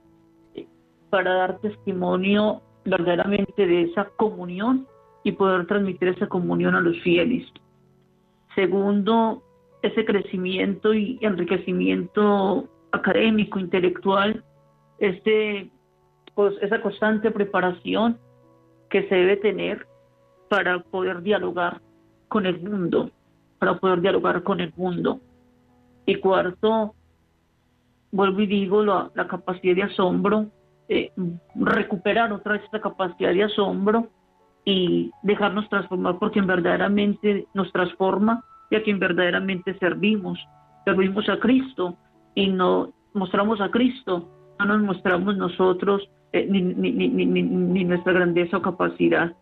para 1.11 1.35
dar 1.35 1.59
testimonio 1.61 2.63
verdaderamente 2.85 3.67
de 3.67 3.83
esa 3.83 4.07
comunión 4.17 4.87
y 5.25 5.33
poder 5.33 5.67
transmitir 5.67 6.09
esa 6.09 6.29
comunión 6.29 6.75
a 6.75 6.81
los 6.81 6.99
fieles. 7.01 7.47
Segundo, 8.55 9.43
ese 9.83 10.05
crecimiento 10.05 10.95
y 10.95 11.19
enriquecimiento 11.23 12.69
académico, 12.93 13.59
intelectual, 13.59 14.45
este, 14.99 15.71
pues, 16.35 16.55
esa 16.61 16.81
constante 16.81 17.31
preparación 17.31 18.19
que 18.91 19.09
se 19.09 19.15
debe 19.15 19.37
tener 19.39 19.87
para 20.53 20.81
poder 20.81 21.23
dialogar 21.23 21.81
con 22.29 22.45
el 22.45 22.61
mundo, 22.61 23.11
para 23.59 23.79
poder 23.79 24.03
dialogar 24.03 24.43
con 24.43 24.61
el 24.61 24.71
mundo. 24.77 25.19
Y 26.05 26.17
cuarto, 26.17 26.95
vuelvo 28.11 28.43
y 28.43 28.47
digo, 28.47 28.85
la, 28.85 29.11
capacidad 29.31 29.75
de 29.75 29.85
asombro, 29.85 30.49
eh, 30.91 31.11
recuperar 31.55 32.35
otra 32.35 32.53
vez 32.53 32.65
esta 32.65 32.83
capacidad 32.83 33.33
de 33.33 33.45
asombro 33.45 34.09
y 34.67 35.11
dejarnos 35.23 35.71
transformar 35.71 36.19
por 36.19 36.31
quien 36.33 36.47
verdaderamente 36.47 37.47
nos 37.55 37.73
transforma 37.73 38.45
y 38.71 38.77
a 38.77 38.83
quien 38.83 38.99
verdaderamente 38.99 39.79
servimos. 39.79 40.39
Servimos 40.85 41.31
a 41.31 41.39
Cristo 41.39 41.97
y 42.35 42.49
no 42.49 42.93
mostramos 43.15 43.59
a 43.63 43.71
Cristo, 43.71 44.29
no 44.59 44.67
nos 44.67 44.83
mostramos 44.83 45.35
nosotros 45.35 46.07
eh, 46.35 46.47
ni, 46.47 47.85
nuestra 47.87 48.13
grandeza 48.13 48.59
o 48.59 48.63
capacidad. 48.63 49.35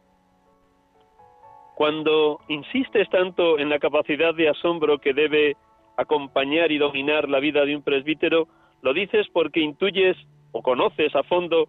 Cuando 1.81 2.41
insistes 2.49 3.09
tanto 3.09 3.59
en 3.59 3.70
la 3.70 3.78
capacidad 3.78 4.35
de 4.35 4.51
asombro 4.51 4.99
que 4.99 5.14
debe 5.14 5.57
acompañar 5.97 6.70
y 6.70 6.76
dominar 6.76 7.26
la 7.26 7.41
vida 7.41 7.64
de 7.64 7.74
un 7.74 7.83
presbítero, 7.83 8.49
lo 8.83 8.93
dices 8.93 9.26
porque 9.33 9.61
intuyes 9.61 10.14
o 10.53 10.61
conoces 10.61 11.16
a 11.16 11.22
fondo 11.22 11.68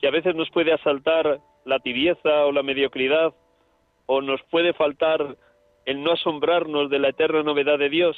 que 0.00 0.08
a 0.08 0.10
veces 0.10 0.34
nos 0.34 0.50
puede 0.50 0.72
asaltar 0.72 1.38
la 1.64 1.78
tibieza 1.78 2.44
o 2.46 2.50
la 2.50 2.64
mediocridad, 2.64 3.32
o 4.06 4.20
nos 4.20 4.42
puede 4.50 4.72
faltar 4.72 5.36
el 5.86 6.02
no 6.02 6.14
asombrarnos 6.14 6.90
de 6.90 6.98
la 6.98 7.10
eterna 7.10 7.44
novedad 7.44 7.78
de 7.78 7.90
Dios. 7.90 8.16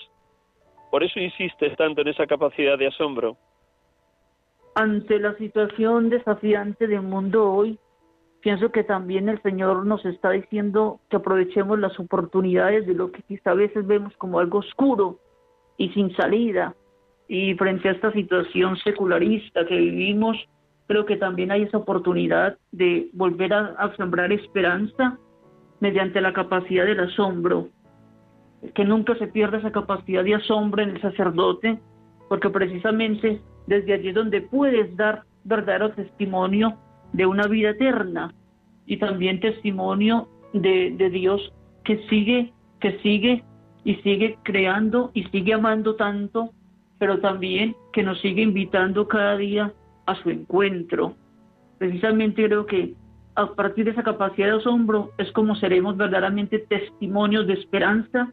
Por 0.91 1.05
eso 1.05 1.21
insistes 1.21 1.77
tanto 1.77 2.01
en 2.01 2.09
esa 2.09 2.27
capacidad 2.27 2.79
de 2.79 2.87
asombro. 2.87 3.37
Ante 4.77 5.19
la 5.19 5.35
situación 5.35 6.09
desafiante 6.09 6.87
del 6.87 7.03
mundo 7.03 7.53
hoy, 7.53 7.79
pienso 8.41 8.71
que 8.71 8.85
también 8.85 9.29
el 9.29 9.41
Señor 9.43 9.87
nos 9.87 10.05
está 10.05 10.31
diciendo 10.31 11.01
que 11.09 11.17
aprovechemos 11.17 11.79
las 11.79 11.99
oportunidades 11.99 12.87
de 12.87 12.95
lo 12.95 13.13
que 13.13 13.23
quizá 13.23 13.53
a 13.53 13.55
veces 13.55 13.87
vemos 13.87 14.17
como 14.17 14.39
algo 14.39 14.59
oscuro 14.59 15.19
y 15.77 15.91
sin 15.91 16.15
salida. 16.17 16.75
Y 17.29 17.55
frente 17.55 17.89
a 17.89 17.93
esta 17.93 18.13
situación 18.13 18.77
secularista 18.79 19.65
que 19.67 19.77
vivimos, 19.77 20.37
creo 20.87 21.07
que 21.07 21.17
también 21.17 21.51
hay 21.51 21.63
esa 21.63 21.79
oportunidad 21.79 22.59
de 22.73 23.09
volver 23.13 23.53
a, 23.55 23.95
sembrar 23.97 24.33
esperanza 24.33 25.19
mediante 25.79 26.21
la 26.21 26.33
capacidad 26.33 26.85
del 26.85 27.01
asombro, 27.01 27.69
que 28.75 28.85
nunca 28.85 29.15
se 29.17 29.29
pierda 29.29 29.59
esa 29.59 29.71
capacidad 29.71 30.25
de 30.25 30.35
asombro 30.35 30.83
en 30.83 30.91
el 30.91 31.01
sacerdote, 31.01 31.79
porque 32.29 32.51
precisamente 32.51 33.41
desde 33.67 33.95
allí 33.95 34.13
donde 34.13 34.43
puedes 34.43 34.95
dar 34.97 35.23
verdadero 35.45 35.93
testimonio 35.93 36.77
de 37.13 37.27
una 37.27 37.47
vida 37.47 37.71
eterna 37.71 38.35
y 38.87 38.97
también 38.99 39.41
testimonio 39.41 40.29
de, 40.53 40.93
de 40.97 41.11
Dios 41.11 41.53
que 41.85 41.99
sigue, 42.09 42.53
que 42.81 42.99
sigue 42.99 43.45
y 43.85 43.97
sigue 43.97 44.39
creando 44.43 45.11
y 45.15 45.25
sigue 45.25 45.55
amando 45.55 45.97
tanto, 45.97 46.51
pero 46.99 47.21
también 47.21 47.75
que 47.93 48.03
nos 48.03 48.21
sigue 48.21 48.43
invitando 48.43 49.09
cada 49.09 49.37
día 49.37 49.73
a 50.07 50.15
su 50.17 50.31
encuentro. 50.31 51.15
Precisamente 51.79 52.45
creo 52.45 52.67
que 52.67 52.95
a 53.37 53.47
partir 53.55 53.85
de 53.87 53.93
esa 53.93 54.03
capacidad 54.03 54.49
de 54.49 54.59
asombro 54.59 55.13
es 55.19 55.31
como 55.33 55.55
seremos 55.55 55.97
verdaderamente 55.97 56.59
testimonios 56.59 57.47
de 57.47 57.55
esperanza 57.55 58.33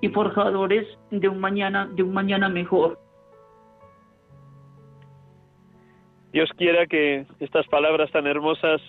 y 0.00 0.08
forjadores 0.08 0.86
de 1.10 1.28
un 1.28 1.40
mañana, 1.40 1.88
de 1.94 2.02
un 2.02 2.12
mañana 2.12 2.48
mejor. 2.48 2.98
Dios 6.32 6.50
quiera 6.56 6.86
que 6.86 7.26
estas 7.40 7.66
palabras 7.68 8.10
tan 8.10 8.26
hermosas 8.26 8.80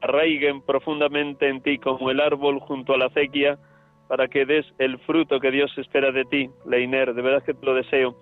arraiguen 0.00 0.62
profundamente 0.62 1.48
en 1.48 1.60
ti 1.60 1.78
como 1.78 2.10
el 2.10 2.20
árbol 2.20 2.60
junto 2.60 2.94
a 2.94 2.98
la 2.98 3.06
acequia 3.06 3.58
para 4.08 4.28
que 4.28 4.44
des 4.44 4.66
el 4.78 4.98
fruto 5.00 5.40
que 5.40 5.50
Dios 5.50 5.72
espera 5.78 6.12
de 6.12 6.24
ti, 6.24 6.48
Leiner. 6.66 7.14
De 7.14 7.22
verdad 7.22 7.42
que 7.44 7.54
te 7.54 7.66
lo 7.66 7.74
deseo. 7.74 8.16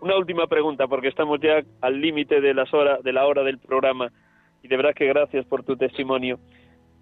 Una 0.00 0.16
última 0.16 0.46
pregunta, 0.46 0.86
porque 0.88 1.08
estamos 1.08 1.38
ya 1.40 1.62
al 1.80 2.00
límite 2.00 2.40
de, 2.40 2.54
de 2.54 3.12
la 3.12 3.26
hora 3.26 3.42
del 3.42 3.58
programa, 3.58 4.10
y 4.62 4.68
de 4.68 4.76
verdad 4.76 4.94
que 4.94 5.06
gracias 5.06 5.46
por 5.46 5.62
tu 5.62 5.76
testimonio. 5.76 6.38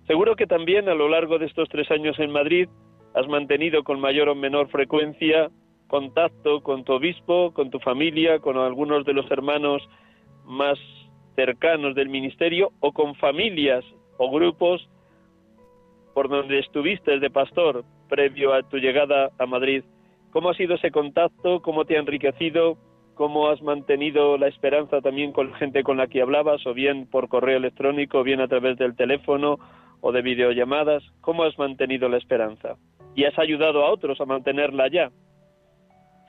Seguro 0.06 0.34
que 0.34 0.46
también 0.46 0.88
a 0.88 0.94
lo 0.94 1.08
largo 1.08 1.38
de 1.38 1.46
estos 1.46 1.68
tres 1.68 1.90
años 1.90 2.18
en 2.18 2.30
Madrid 2.30 2.68
has 3.14 3.28
mantenido 3.28 3.84
con 3.84 4.00
mayor 4.00 4.28
o 4.28 4.34
menor 4.34 4.68
frecuencia 4.68 5.48
contacto 5.86 6.62
con 6.62 6.84
tu 6.84 6.94
obispo, 6.94 7.52
con 7.52 7.70
tu 7.70 7.78
familia, 7.78 8.38
con 8.38 8.56
algunos 8.56 9.04
de 9.04 9.12
los 9.12 9.30
hermanos 9.30 9.82
más 10.44 10.78
cercanos 11.34 11.94
del 11.94 12.08
ministerio 12.08 12.72
o 12.80 12.92
con 12.92 13.14
familias 13.16 13.84
o 14.18 14.30
grupos 14.30 14.88
por 16.14 16.28
donde 16.28 16.58
estuviste 16.58 17.18
de 17.18 17.30
pastor 17.30 17.84
previo 18.08 18.52
a 18.52 18.62
tu 18.62 18.76
llegada 18.76 19.30
a 19.38 19.46
Madrid. 19.46 19.84
¿Cómo 20.30 20.50
ha 20.50 20.54
sido 20.54 20.74
ese 20.74 20.90
contacto? 20.90 21.60
¿Cómo 21.62 21.84
te 21.84 21.96
ha 21.96 22.00
enriquecido? 22.00 22.76
cómo 23.14 23.48
has 23.48 23.62
mantenido 23.62 24.36
la 24.38 24.48
esperanza 24.48 25.00
también 25.00 25.32
con 25.32 25.50
la 25.50 25.56
gente 25.58 25.82
con 25.82 25.96
la 25.96 26.06
que 26.06 26.22
hablabas, 26.22 26.66
o 26.66 26.74
bien 26.74 27.06
por 27.06 27.28
correo 27.28 27.58
electrónico, 27.58 28.18
o 28.18 28.22
bien 28.22 28.40
a 28.40 28.48
través 28.48 28.78
del 28.78 28.96
teléfono, 28.96 29.58
o 30.00 30.12
de 30.12 30.22
videollamadas, 30.22 31.02
¿cómo 31.20 31.44
has 31.44 31.56
mantenido 31.58 32.08
la 32.08 32.16
esperanza? 32.16 32.76
¿Y 33.14 33.24
has 33.24 33.38
ayudado 33.38 33.84
a 33.84 33.90
otros 33.92 34.20
a 34.20 34.24
mantenerla 34.24 34.88
ya? 34.88 35.10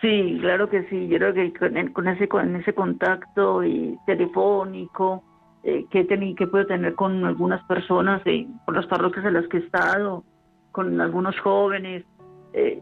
Sí, 0.04 0.38
claro 0.42 0.70
que 0.70 0.84
sí. 0.90 1.08
Yo 1.08 1.18
creo 1.18 1.34
que 1.34 1.54
con, 1.94 2.10
ese, 2.10 2.28
con 2.28 2.56
ese 2.58 2.74
contacto 2.74 3.64
y 3.64 3.98
telefónico 4.06 5.24
eh, 5.64 5.86
que, 5.90 6.04
tení, 6.04 6.36
que 6.36 6.46
puedo 6.46 6.66
tener 6.66 6.94
con 6.96 7.24
algunas 7.24 7.64
personas, 7.68 8.22
eh, 8.26 8.46
por 8.66 8.76
las 8.76 8.86
parroquias 8.88 9.26
en 9.26 9.36
las 9.36 9.48
que 9.48 9.58
he 9.58 9.62
estado, 9.62 10.26
con 10.74 11.00
algunos 11.00 11.40
jóvenes, 11.40 12.04
eh, 12.52 12.82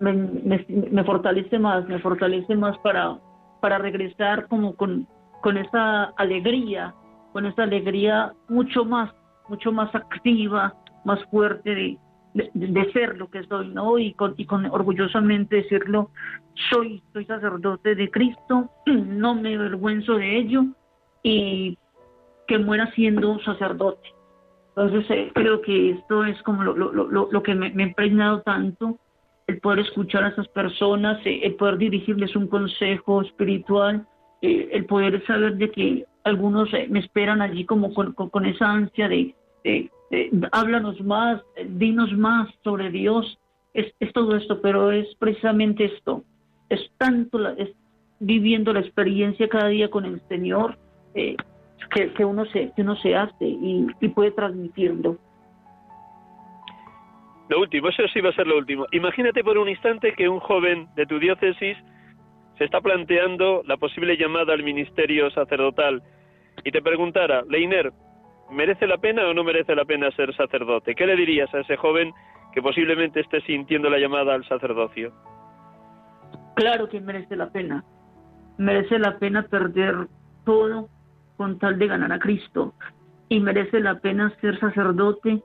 me, 0.00 0.14
me, 0.14 1.04
fortalece 1.04 1.58
más, 1.58 1.86
me 1.86 1.98
fortalece 1.98 2.56
más 2.56 2.78
para, 2.78 3.18
para 3.60 3.76
regresar 3.76 4.48
como 4.48 4.74
con, 4.74 5.06
con 5.42 5.58
esa 5.58 6.04
alegría, 6.16 6.94
con 7.34 7.44
esa 7.44 7.64
alegría 7.64 8.32
mucho 8.48 8.86
más, 8.86 9.12
mucho 9.50 9.70
más 9.70 9.94
activa, 9.94 10.72
más 11.04 11.22
fuerte 11.26 11.98
de, 12.34 12.92
ser 12.92 13.16
lo 13.16 13.30
que 13.30 13.44
soy, 13.44 13.68
¿no? 13.68 13.98
Y 13.98 14.12
con, 14.14 14.34
y 14.36 14.44
con 14.44 14.66
orgullosamente 14.66 15.56
decirlo, 15.56 16.10
soy, 16.70 17.02
soy 17.12 17.24
sacerdote 17.26 17.94
de 17.94 18.10
Cristo, 18.10 18.70
no 18.86 19.34
me 19.34 19.54
avergüenzo 19.54 20.16
de 20.16 20.38
ello 20.38 20.64
y 21.22 21.78
que 22.46 22.58
muera 22.58 22.90
siendo 22.92 23.38
sacerdote. 23.40 24.08
Entonces 24.76 25.08
eh, 25.10 25.30
creo 25.32 25.62
que 25.62 25.90
esto 25.90 26.24
es 26.24 26.40
como 26.42 26.64
lo, 26.64 26.74
lo, 26.76 26.92
lo, 26.92 27.28
lo 27.30 27.42
que 27.42 27.54
me, 27.54 27.66
ha 27.66 27.86
impregnado 27.86 28.42
tanto, 28.42 28.98
el 29.46 29.60
poder 29.60 29.80
escuchar 29.80 30.24
a 30.24 30.28
esas 30.28 30.48
personas, 30.48 31.24
eh, 31.24 31.40
el 31.44 31.54
poder 31.54 31.78
dirigirles 31.78 32.34
un 32.34 32.48
consejo 32.48 33.22
espiritual, 33.22 34.06
eh, 34.42 34.70
el 34.72 34.86
poder 34.86 35.24
saber 35.26 35.54
de 35.56 35.70
que 35.70 36.04
algunos 36.24 36.70
me 36.88 36.98
esperan 36.98 37.42
allí 37.42 37.64
como 37.64 37.94
con, 37.94 38.12
con, 38.14 38.46
esa 38.46 38.72
ansia 38.72 39.08
de, 39.08 39.34
háblanos 40.52 41.00
más, 41.02 41.40
dinos 41.66 42.12
más 42.12 42.48
sobre 42.62 42.90
Dios, 42.90 43.38
es, 43.72 43.92
es, 44.00 44.12
todo 44.12 44.36
esto, 44.36 44.60
pero 44.60 44.92
es 44.92 45.14
precisamente 45.16 45.84
esto, 45.84 46.22
es 46.68 46.80
tanto, 46.98 47.38
la, 47.38 47.52
es 47.54 47.70
viviendo 48.20 48.72
la 48.72 48.80
experiencia 48.80 49.48
cada 49.48 49.68
día 49.68 49.90
con 49.90 50.04
el 50.04 50.20
Señor, 50.28 50.78
eh, 51.14 51.36
que, 51.94 52.12
que, 52.12 52.24
uno 52.24 52.44
se, 52.46 52.72
que 52.74 52.82
uno 52.82 52.96
se 52.96 53.14
hace 53.14 53.44
y, 53.46 53.86
y 54.00 54.08
puede 54.08 54.30
transmitirlo. 54.30 55.18
Lo 57.48 57.60
último, 57.60 57.88
eso 57.88 58.02
sí 58.12 58.20
va 58.20 58.30
a 58.30 58.34
ser 58.34 58.46
lo 58.46 58.56
último. 58.56 58.86
Imagínate 58.92 59.44
por 59.44 59.58
un 59.58 59.68
instante 59.68 60.14
que 60.14 60.28
un 60.28 60.40
joven 60.40 60.88
de 60.96 61.04
tu 61.06 61.18
diócesis 61.18 61.76
se 62.56 62.64
está 62.64 62.80
planteando 62.80 63.62
la 63.66 63.76
posible 63.76 64.16
llamada 64.16 64.54
al 64.54 64.62
ministerio 64.62 65.30
sacerdotal 65.30 66.02
y 66.64 66.70
te 66.70 66.80
preguntara, 66.80 67.42
Leiner, 67.48 67.92
¿merece 68.54 68.86
la 68.86 68.98
pena 68.98 69.26
o 69.28 69.34
no 69.34 69.44
merece 69.44 69.74
la 69.74 69.84
pena 69.84 70.10
ser 70.12 70.34
sacerdote? 70.34 70.94
¿Qué 70.94 71.06
le 71.06 71.16
dirías 71.16 71.52
a 71.54 71.60
ese 71.60 71.76
joven 71.76 72.12
que 72.52 72.62
posiblemente 72.62 73.20
esté 73.20 73.40
sintiendo 73.42 73.90
la 73.90 73.98
llamada 73.98 74.34
al 74.34 74.46
sacerdocio? 74.48 75.12
Claro 76.54 76.88
que 76.88 77.00
merece 77.00 77.36
la 77.36 77.50
pena. 77.50 77.84
Merece 78.56 78.98
la 78.98 79.18
pena 79.18 79.42
perder 79.42 80.06
todo 80.44 80.88
con 81.36 81.58
tal 81.58 81.78
de 81.78 81.88
ganar 81.88 82.12
a 82.12 82.18
Cristo. 82.18 82.74
Y 83.28 83.40
merece 83.40 83.80
la 83.80 83.98
pena 83.98 84.32
ser 84.40 84.58
sacerdote 84.60 85.42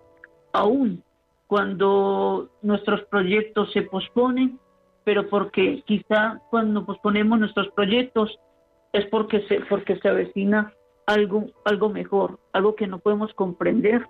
aún 0.54 1.04
cuando 1.48 2.50
nuestros 2.62 3.02
proyectos 3.06 3.72
se 3.74 3.82
posponen, 3.82 4.60
pero 5.04 5.28
porque 5.30 5.82
quizá 5.88 6.40
cuando 6.52 6.86
posponemos 6.86 7.40
nuestros 7.40 7.70
proyectos 7.70 8.38
es 8.94 9.06
porque 9.06 9.42
se, 9.48 9.62
porque 9.62 9.98
se 9.98 10.10
avecina 10.10 10.72
algo, 11.10 11.48
algo 11.66 11.90
mejor, 11.90 12.40
algo 12.54 12.76
que 12.76 12.86
no 12.86 13.00
podemos 13.00 13.34
comprender, 13.34 14.06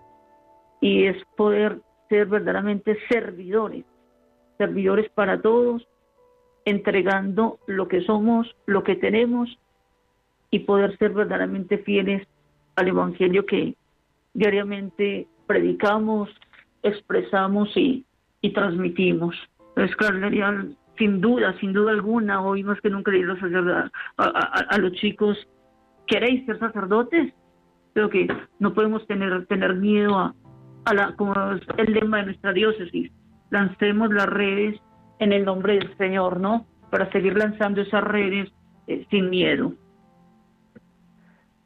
y 0.81 1.05
es 1.05 1.15
poder 1.37 1.79
ser 2.09 2.27
verdaderamente 2.27 2.97
servidores, 3.07 3.85
servidores 4.57 5.09
para 5.11 5.41
todos, 5.41 5.87
entregando 6.65 7.59
lo 7.67 7.87
que 7.87 8.01
somos, 8.01 8.53
lo 8.65 8.83
que 8.83 8.97
tenemos 8.97 9.57
y 10.51 10.59
poder 10.59 10.97
ser 10.97 11.13
verdaderamente 11.13 11.77
fieles 11.77 12.27
al 12.75 12.89
Evangelio 12.89 13.45
que 13.45 13.75
diariamente 14.33 15.27
predicamos, 15.47 16.29
expresamos 16.83 17.75
y, 17.77 18.05
y 18.41 18.51
transmitimos. 18.51 19.35
Entonces, 19.69 19.95
claro, 19.95 20.19
sin 20.97 21.21
duda, 21.21 21.57
sin 21.61 21.71
duda 21.71 21.91
alguna, 21.91 22.41
hoy 22.41 22.63
más 22.63 22.81
que 22.81 22.89
nunca 22.89 23.09
a, 23.11 23.89
a, 24.17 24.65
a, 24.69 24.77
los 24.79 24.91
chicos, 24.93 25.37
¿queréis 26.09 26.45
ser 26.45 26.59
sacerdotes? 26.59 27.33
Creo 27.93 28.09
que 28.09 28.27
no 28.59 28.73
podemos 28.73 29.05
tener, 29.07 29.45
tener 29.45 29.75
miedo 29.75 30.17
a, 30.17 30.33
a 30.85 30.93
la, 30.93 31.15
como 31.15 31.33
es 31.53 31.61
el 31.77 31.93
lema 31.93 32.17
de 32.17 32.25
nuestra 32.25 32.51
diócesis, 32.51 33.11
lancemos 33.49 34.11
las 34.11 34.27
redes 34.27 34.79
en 35.19 35.33
el 35.33 35.45
nombre 35.45 35.73
del 35.73 35.95
Señor, 35.97 36.39
¿no? 36.39 36.65
Para 36.89 37.11
seguir 37.11 37.37
lanzando 37.37 37.81
esas 37.81 38.03
redes 38.03 38.51
eh, 38.87 39.05
sin 39.09 39.29
miedo. 39.29 39.73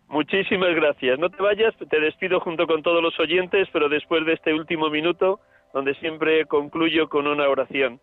Muchísimas 0.09 0.75
gracias. 0.75 1.17
No 1.17 1.29
te 1.29 1.41
vayas, 1.41 1.73
te 1.89 1.99
despido 1.99 2.39
junto 2.39 2.67
con 2.67 2.83
todos 2.83 3.01
los 3.01 3.19
oyentes, 3.19 3.67
pero 3.73 3.89
después 3.89 4.25
de 4.25 4.33
este 4.33 4.53
último 4.53 4.89
minuto, 4.89 5.39
donde 5.73 5.95
siempre 5.95 6.45
concluyo 6.45 7.09
con 7.09 7.25
una 7.25 7.47
oración. 7.49 7.99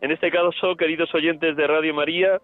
En 0.00 0.12
este 0.12 0.30
caso, 0.30 0.76
queridos 0.76 1.14
oyentes 1.14 1.56
de 1.56 1.66
Radio 1.66 1.92
María, 1.92 2.40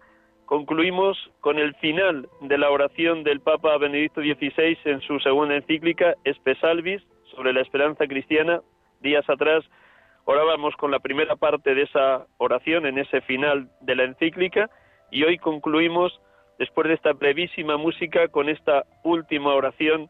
concluimos 0.47 1.17
con 1.41 1.59
el 1.59 1.75
final 1.75 2.27
de 2.41 2.57
la 2.57 2.71
oración 2.71 3.23
del 3.23 3.41
Papa 3.41 3.77
Benedicto 3.77 4.21
XVI 4.21 4.77
en 4.85 5.01
su 5.01 5.19
segunda 5.19 5.55
encíclica, 5.55 6.15
Espesalvis, 6.23 7.03
sobre 7.35 7.53
la 7.53 7.61
esperanza 7.61 8.07
cristiana. 8.07 8.61
Días 9.01 9.29
atrás 9.29 9.63
orábamos 10.23 10.75
con 10.77 10.89
la 10.89 10.99
primera 10.99 11.35
parte 11.35 11.75
de 11.75 11.83
esa 11.83 12.25
oración 12.37 12.85
en 12.85 12.97
ese 12.97 13.21
final 13.21 13.69
de 13.81 13.95
la 13.95 14.05
encíclica 14.05 14.69
y 15.11 15.23
hoy 15.23 15.37
concluimos 15.37 16.19
después 16.57 16.87
de 16.87 16.93
esta 16.95 17.11
brevísima 17.11 17.75
música, 17.77 18.29
con 18.29 18.47
esta 18.47 18.85
última 19.03 19.53
oración 19.53 20.09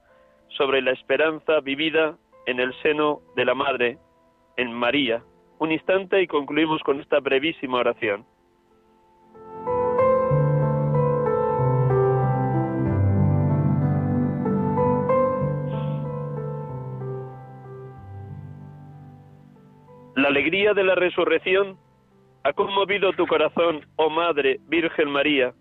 sobre 0.50 0.82
la 0.82 0.92
esperanza 0.92 1.60
vivida 1.62 2.16
en 2.46 2.60
el 2.60 2.74
seno 2.84 3.22
de 3.36 3.44
la 3.44 3.56
Madre, 3.56 3.98
en 4.56 4.72
María. 4.72 5.24
Un 5.58 5.72
instante 5.72 6.22
y 6.22 6.28
concluimos 6.28 6.82
con 6.84 7.00
esta 7.00 7.20
brevísima 7.20 7.80
oración. 7.80 8.24
La 20.28 20.32
alegría 20.32 20.74
de 20.74 20.84
la 20.84 20.96
resurrección 20.96 21.78
ha 22.44 22.52
conmovido 22.52 23.14
tu 23.14 23.26
corazón, 23.28 23.86
oh 23.96 24.10
Madre 24.10 24.60
Virgen 24.68 25.10
María, 25.10 25.54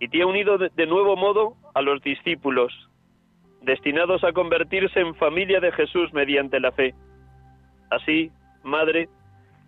y 0.00 0.08
te 0.08 0.20
ha 0.20 0.26
unido 0.26 0.58
de, 0.58 0.86
nuevo 0.88 1.14
modo 1.14 1.54
a 1.72 1.80
los 1.80 2.02
discípulos, 2.02 2.72
destinados 3.60 4.24
a 4.24 4.32
convertirse 4.32 4.98
en 4.98 5.14
familia 5.14 5.60
de 5.60 5.70
Jesús 5.70 6.12
mediante 6.12 6.58
la 6.58 6.72
fe. 6.72 6.92
Así, 7.88 8.32
Madre, 8.64 9.08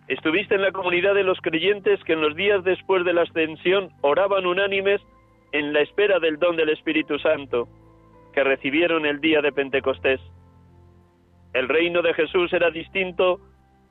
estuviste 0.09 0.55
en 0.55 0.63
la 0.63 0.73
comunidad 0.73 1.15
de 1.15 1.23
los 1.23 1.39
creyentes 1.39 2.03
que 2.03 2.11
en 2.11 2.21
los 2.21 2.35
días 2.35 2.65
después 2.65 3.05
de 3.05 3.13
la 3.13 3.21
ascensión 3.21 3.91
oraban 4.01 4.45
unánimes 4.45 4.99
en 5.53 5.71
la 5.71 5.79
espera 5.79 6.19
del 6.19 6.37
don 6.37 6.57
del 6.57 6.67
Espíritu 6.67 7.17
Santo, 7.19 7.69
que 8.33 8.43
recibieron 8.43 9.05
el 9.05 9.21
día 9.21 9.41
de 9.41 9.53
Pentecostés. 9.53 10.19
El 11.53 11.69
reino 11.69 12.01
de 12.01 12.13
Jesús 12.13 12.51
era 12.51 12.71
distinto 12.71 13.39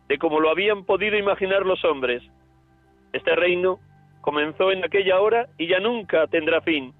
de 0.08 0.18
como 0.18 0.40
lo 0.40 0.50
habían 0.50 0.84
podido 0.84 1.16
imaginar 1.16 1.64
los 1.64 1.84
hombres. 1.84 2.22
Este 3.12 3.34
reino 3.34 3.78
comenzó 4.20 4.72
en 4.72 4.84
aquella 4.84 5.20
hora 5.20 5.46
y 5.58 5.66
ya 5.66 5.80
nunca 5.80 6.26
tendrá 6.26 6.60
fin. 6.60 6.92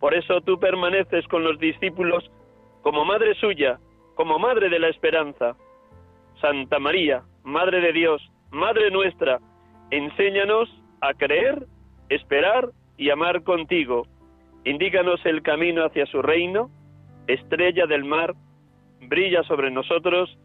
Por 0.00 0.14
eso 0.14 0.40
tú 0.40 0.58
permaneces 0.58 1.26
con 1.28 1.44
los 1.44 1.58
discípulos 1.58 2.30
como 2.82 3.04
madre 3.04 3.34
suya, 3.34 3.78
como 4.14 4.38
madre 4.38 4.68
de 4.68 4.78
la 4.78 4.88
esperanza. 4.88 5.56
Santa 6.40 6.78
María, 6.78 7.22
Madre 7.44 7.80
de 7.80 7.92
Dios, 7.92 8.22
Madre 8.50 8.90
nuestra, 8.90 9.40
enséñanos 9.90 10.68
a 11.00 11.14
creer, 11.14 11.66
esperar 12.08 12.70
y 12.96 13.10
amar 13.10 13.42
contigo. 13.42 14.06
Indícanos 14.64 15.24
el 15.24 15.42
camino 15.42 15.84
hacia 15.84 16.06
su 16.06 16.22
reino, 16.22 16.70
estrella 17.26 17.86
del 17.86 18.04
mar, 18.04 18.34
brilla 19.00 19.42
sobre 19.44 19.70
nosotros 19.70 20.36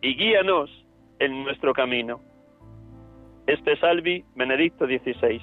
y 0.00 0.16
guíanos 0.16 0.70
en 1.18 1.44
nuestro 1.44 1.72
camino. 1.72 2.20
Este 3.46 3.76
Salvi 3.78 4.24
Benedicto 4.34 4.86
XVI. 4.86 5.40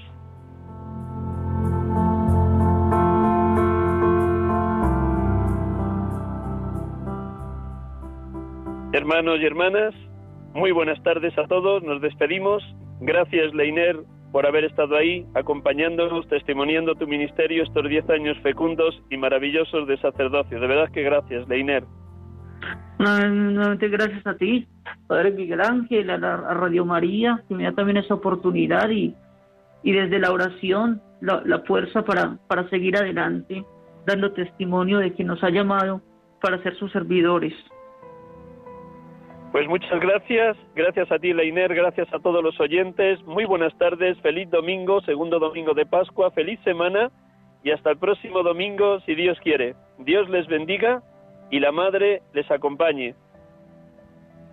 Hermanos 8.93 9.39
y 9.41 9.45
hermanas, 9.45 9.93
muy 10.53 10.71
buenas 10.71 11.01
tardes 11.03 11.37
a 11.37 11.47
todos, 11.47 11.83
nos 11.83 12.01
despedimos. 12.01 12.63
Gracias, 13.01 13.53
Leiner, 13.53 13.97
por 14.31 14.45
haber 14.45 14.63
estado 14.63 14.95
ahí, 14.95 15.25
acompañándonos, 15.33 16.27
testimoniando 16.29 16.95
tu 16.95 17.05
ministerio 17.05 17.63
estos 17.63 17.89
diez 17.89 18.09
años 18.09 18.37
fecundos 18.41 19.01
y 19.09 19.17
maravillosos 19.17 19.85
de 19.87 19.97
sacerdocio. 19.97 20.59
De 20.61 20.67
verdad 20.67 20.91
que 20.93 21.03
gracias, 21.03 21.45
Leiner. 21.49 21.83
Nuevamente 22.97 23.89
gracias 23.89 24.25
a 24.25 24.35
ti, 24.35 24.67
Padre 25.07 25.31
Miguel 25.31 25.61
Ángel, 25.61 26.09
a, 26.09 26.17
la, 26.17 26.37
Radio 26.37 26.85
María, 26.85 27.43
que 27.47 27.55
me 27.55 27.63
da 27.63 27.73
también 27.73 27.97
esa 27.97 28.13
oportunidad 28.13 28.89
y, 28.89 29.13
y 29.83 29.91
desde 29.91 30.19
la 30.19 30.31
oración 30.31 31.01
la, 31.21 31.41
la, 31.45 31.59
fuerza 31.59 32.03
para, 32.03 32.37
para 32.47 32.69
seguir 32.69 32.95
adelante, 32.95 33.63
dando 34.05 34.31
testimonio 34.31 34.99
de 34.99 35.13
que 35.13 35.23
nos 35.23 35.43
ha 35.43 35.49
llamado 35.49 36.01
para 36.41 36.61
ser 36.63 36.75
sus 36.77 36.91
servidores. 36.91 37.53
Pues 39.51 39.67
muchas 39.67 39.99
gracias, 40.01 40.57
gracias 40.75 41.09
a 41.11 41.19
ti 41.19 41.33
Leiner, 41.33 41.73
gracias 41.73 42.07
a 42.13 42.19
todos 42.19 42.43
los 42.43 42.59
oyentes, 42.59 43.23
muy 43.23 43.45
buenas 43.45 43.77
tardes, 43.77 44.17
feliz 44.19 44.49
domingo, 44.49 45.01
segundo 45.01 45.39
domingo 45.39 45.73
de 45.73 45.85
Pascua, 45.85 46.31
feliz 46.31 46.59
semana 46.63 47.09
y 47.63 47.71
hasta 47.71 47.91
el 47.91 47.97
próximo 47.97 48.43
domingo 48.43 48.99
si 49.01 49.15
Dios 49.15 49.39
quiere. 49.39 49.75
Dios 49.99 50.29
les 50.29 50.45
bendiga 50.47 51.01
y 51.49 51.59
la 51.59 51.71
Madre 51.71 52.21
les 52.33 52.49
acompañe. 52.51 53.15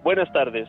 Buenas 0.03 0.33
tardes. 0.33 0.69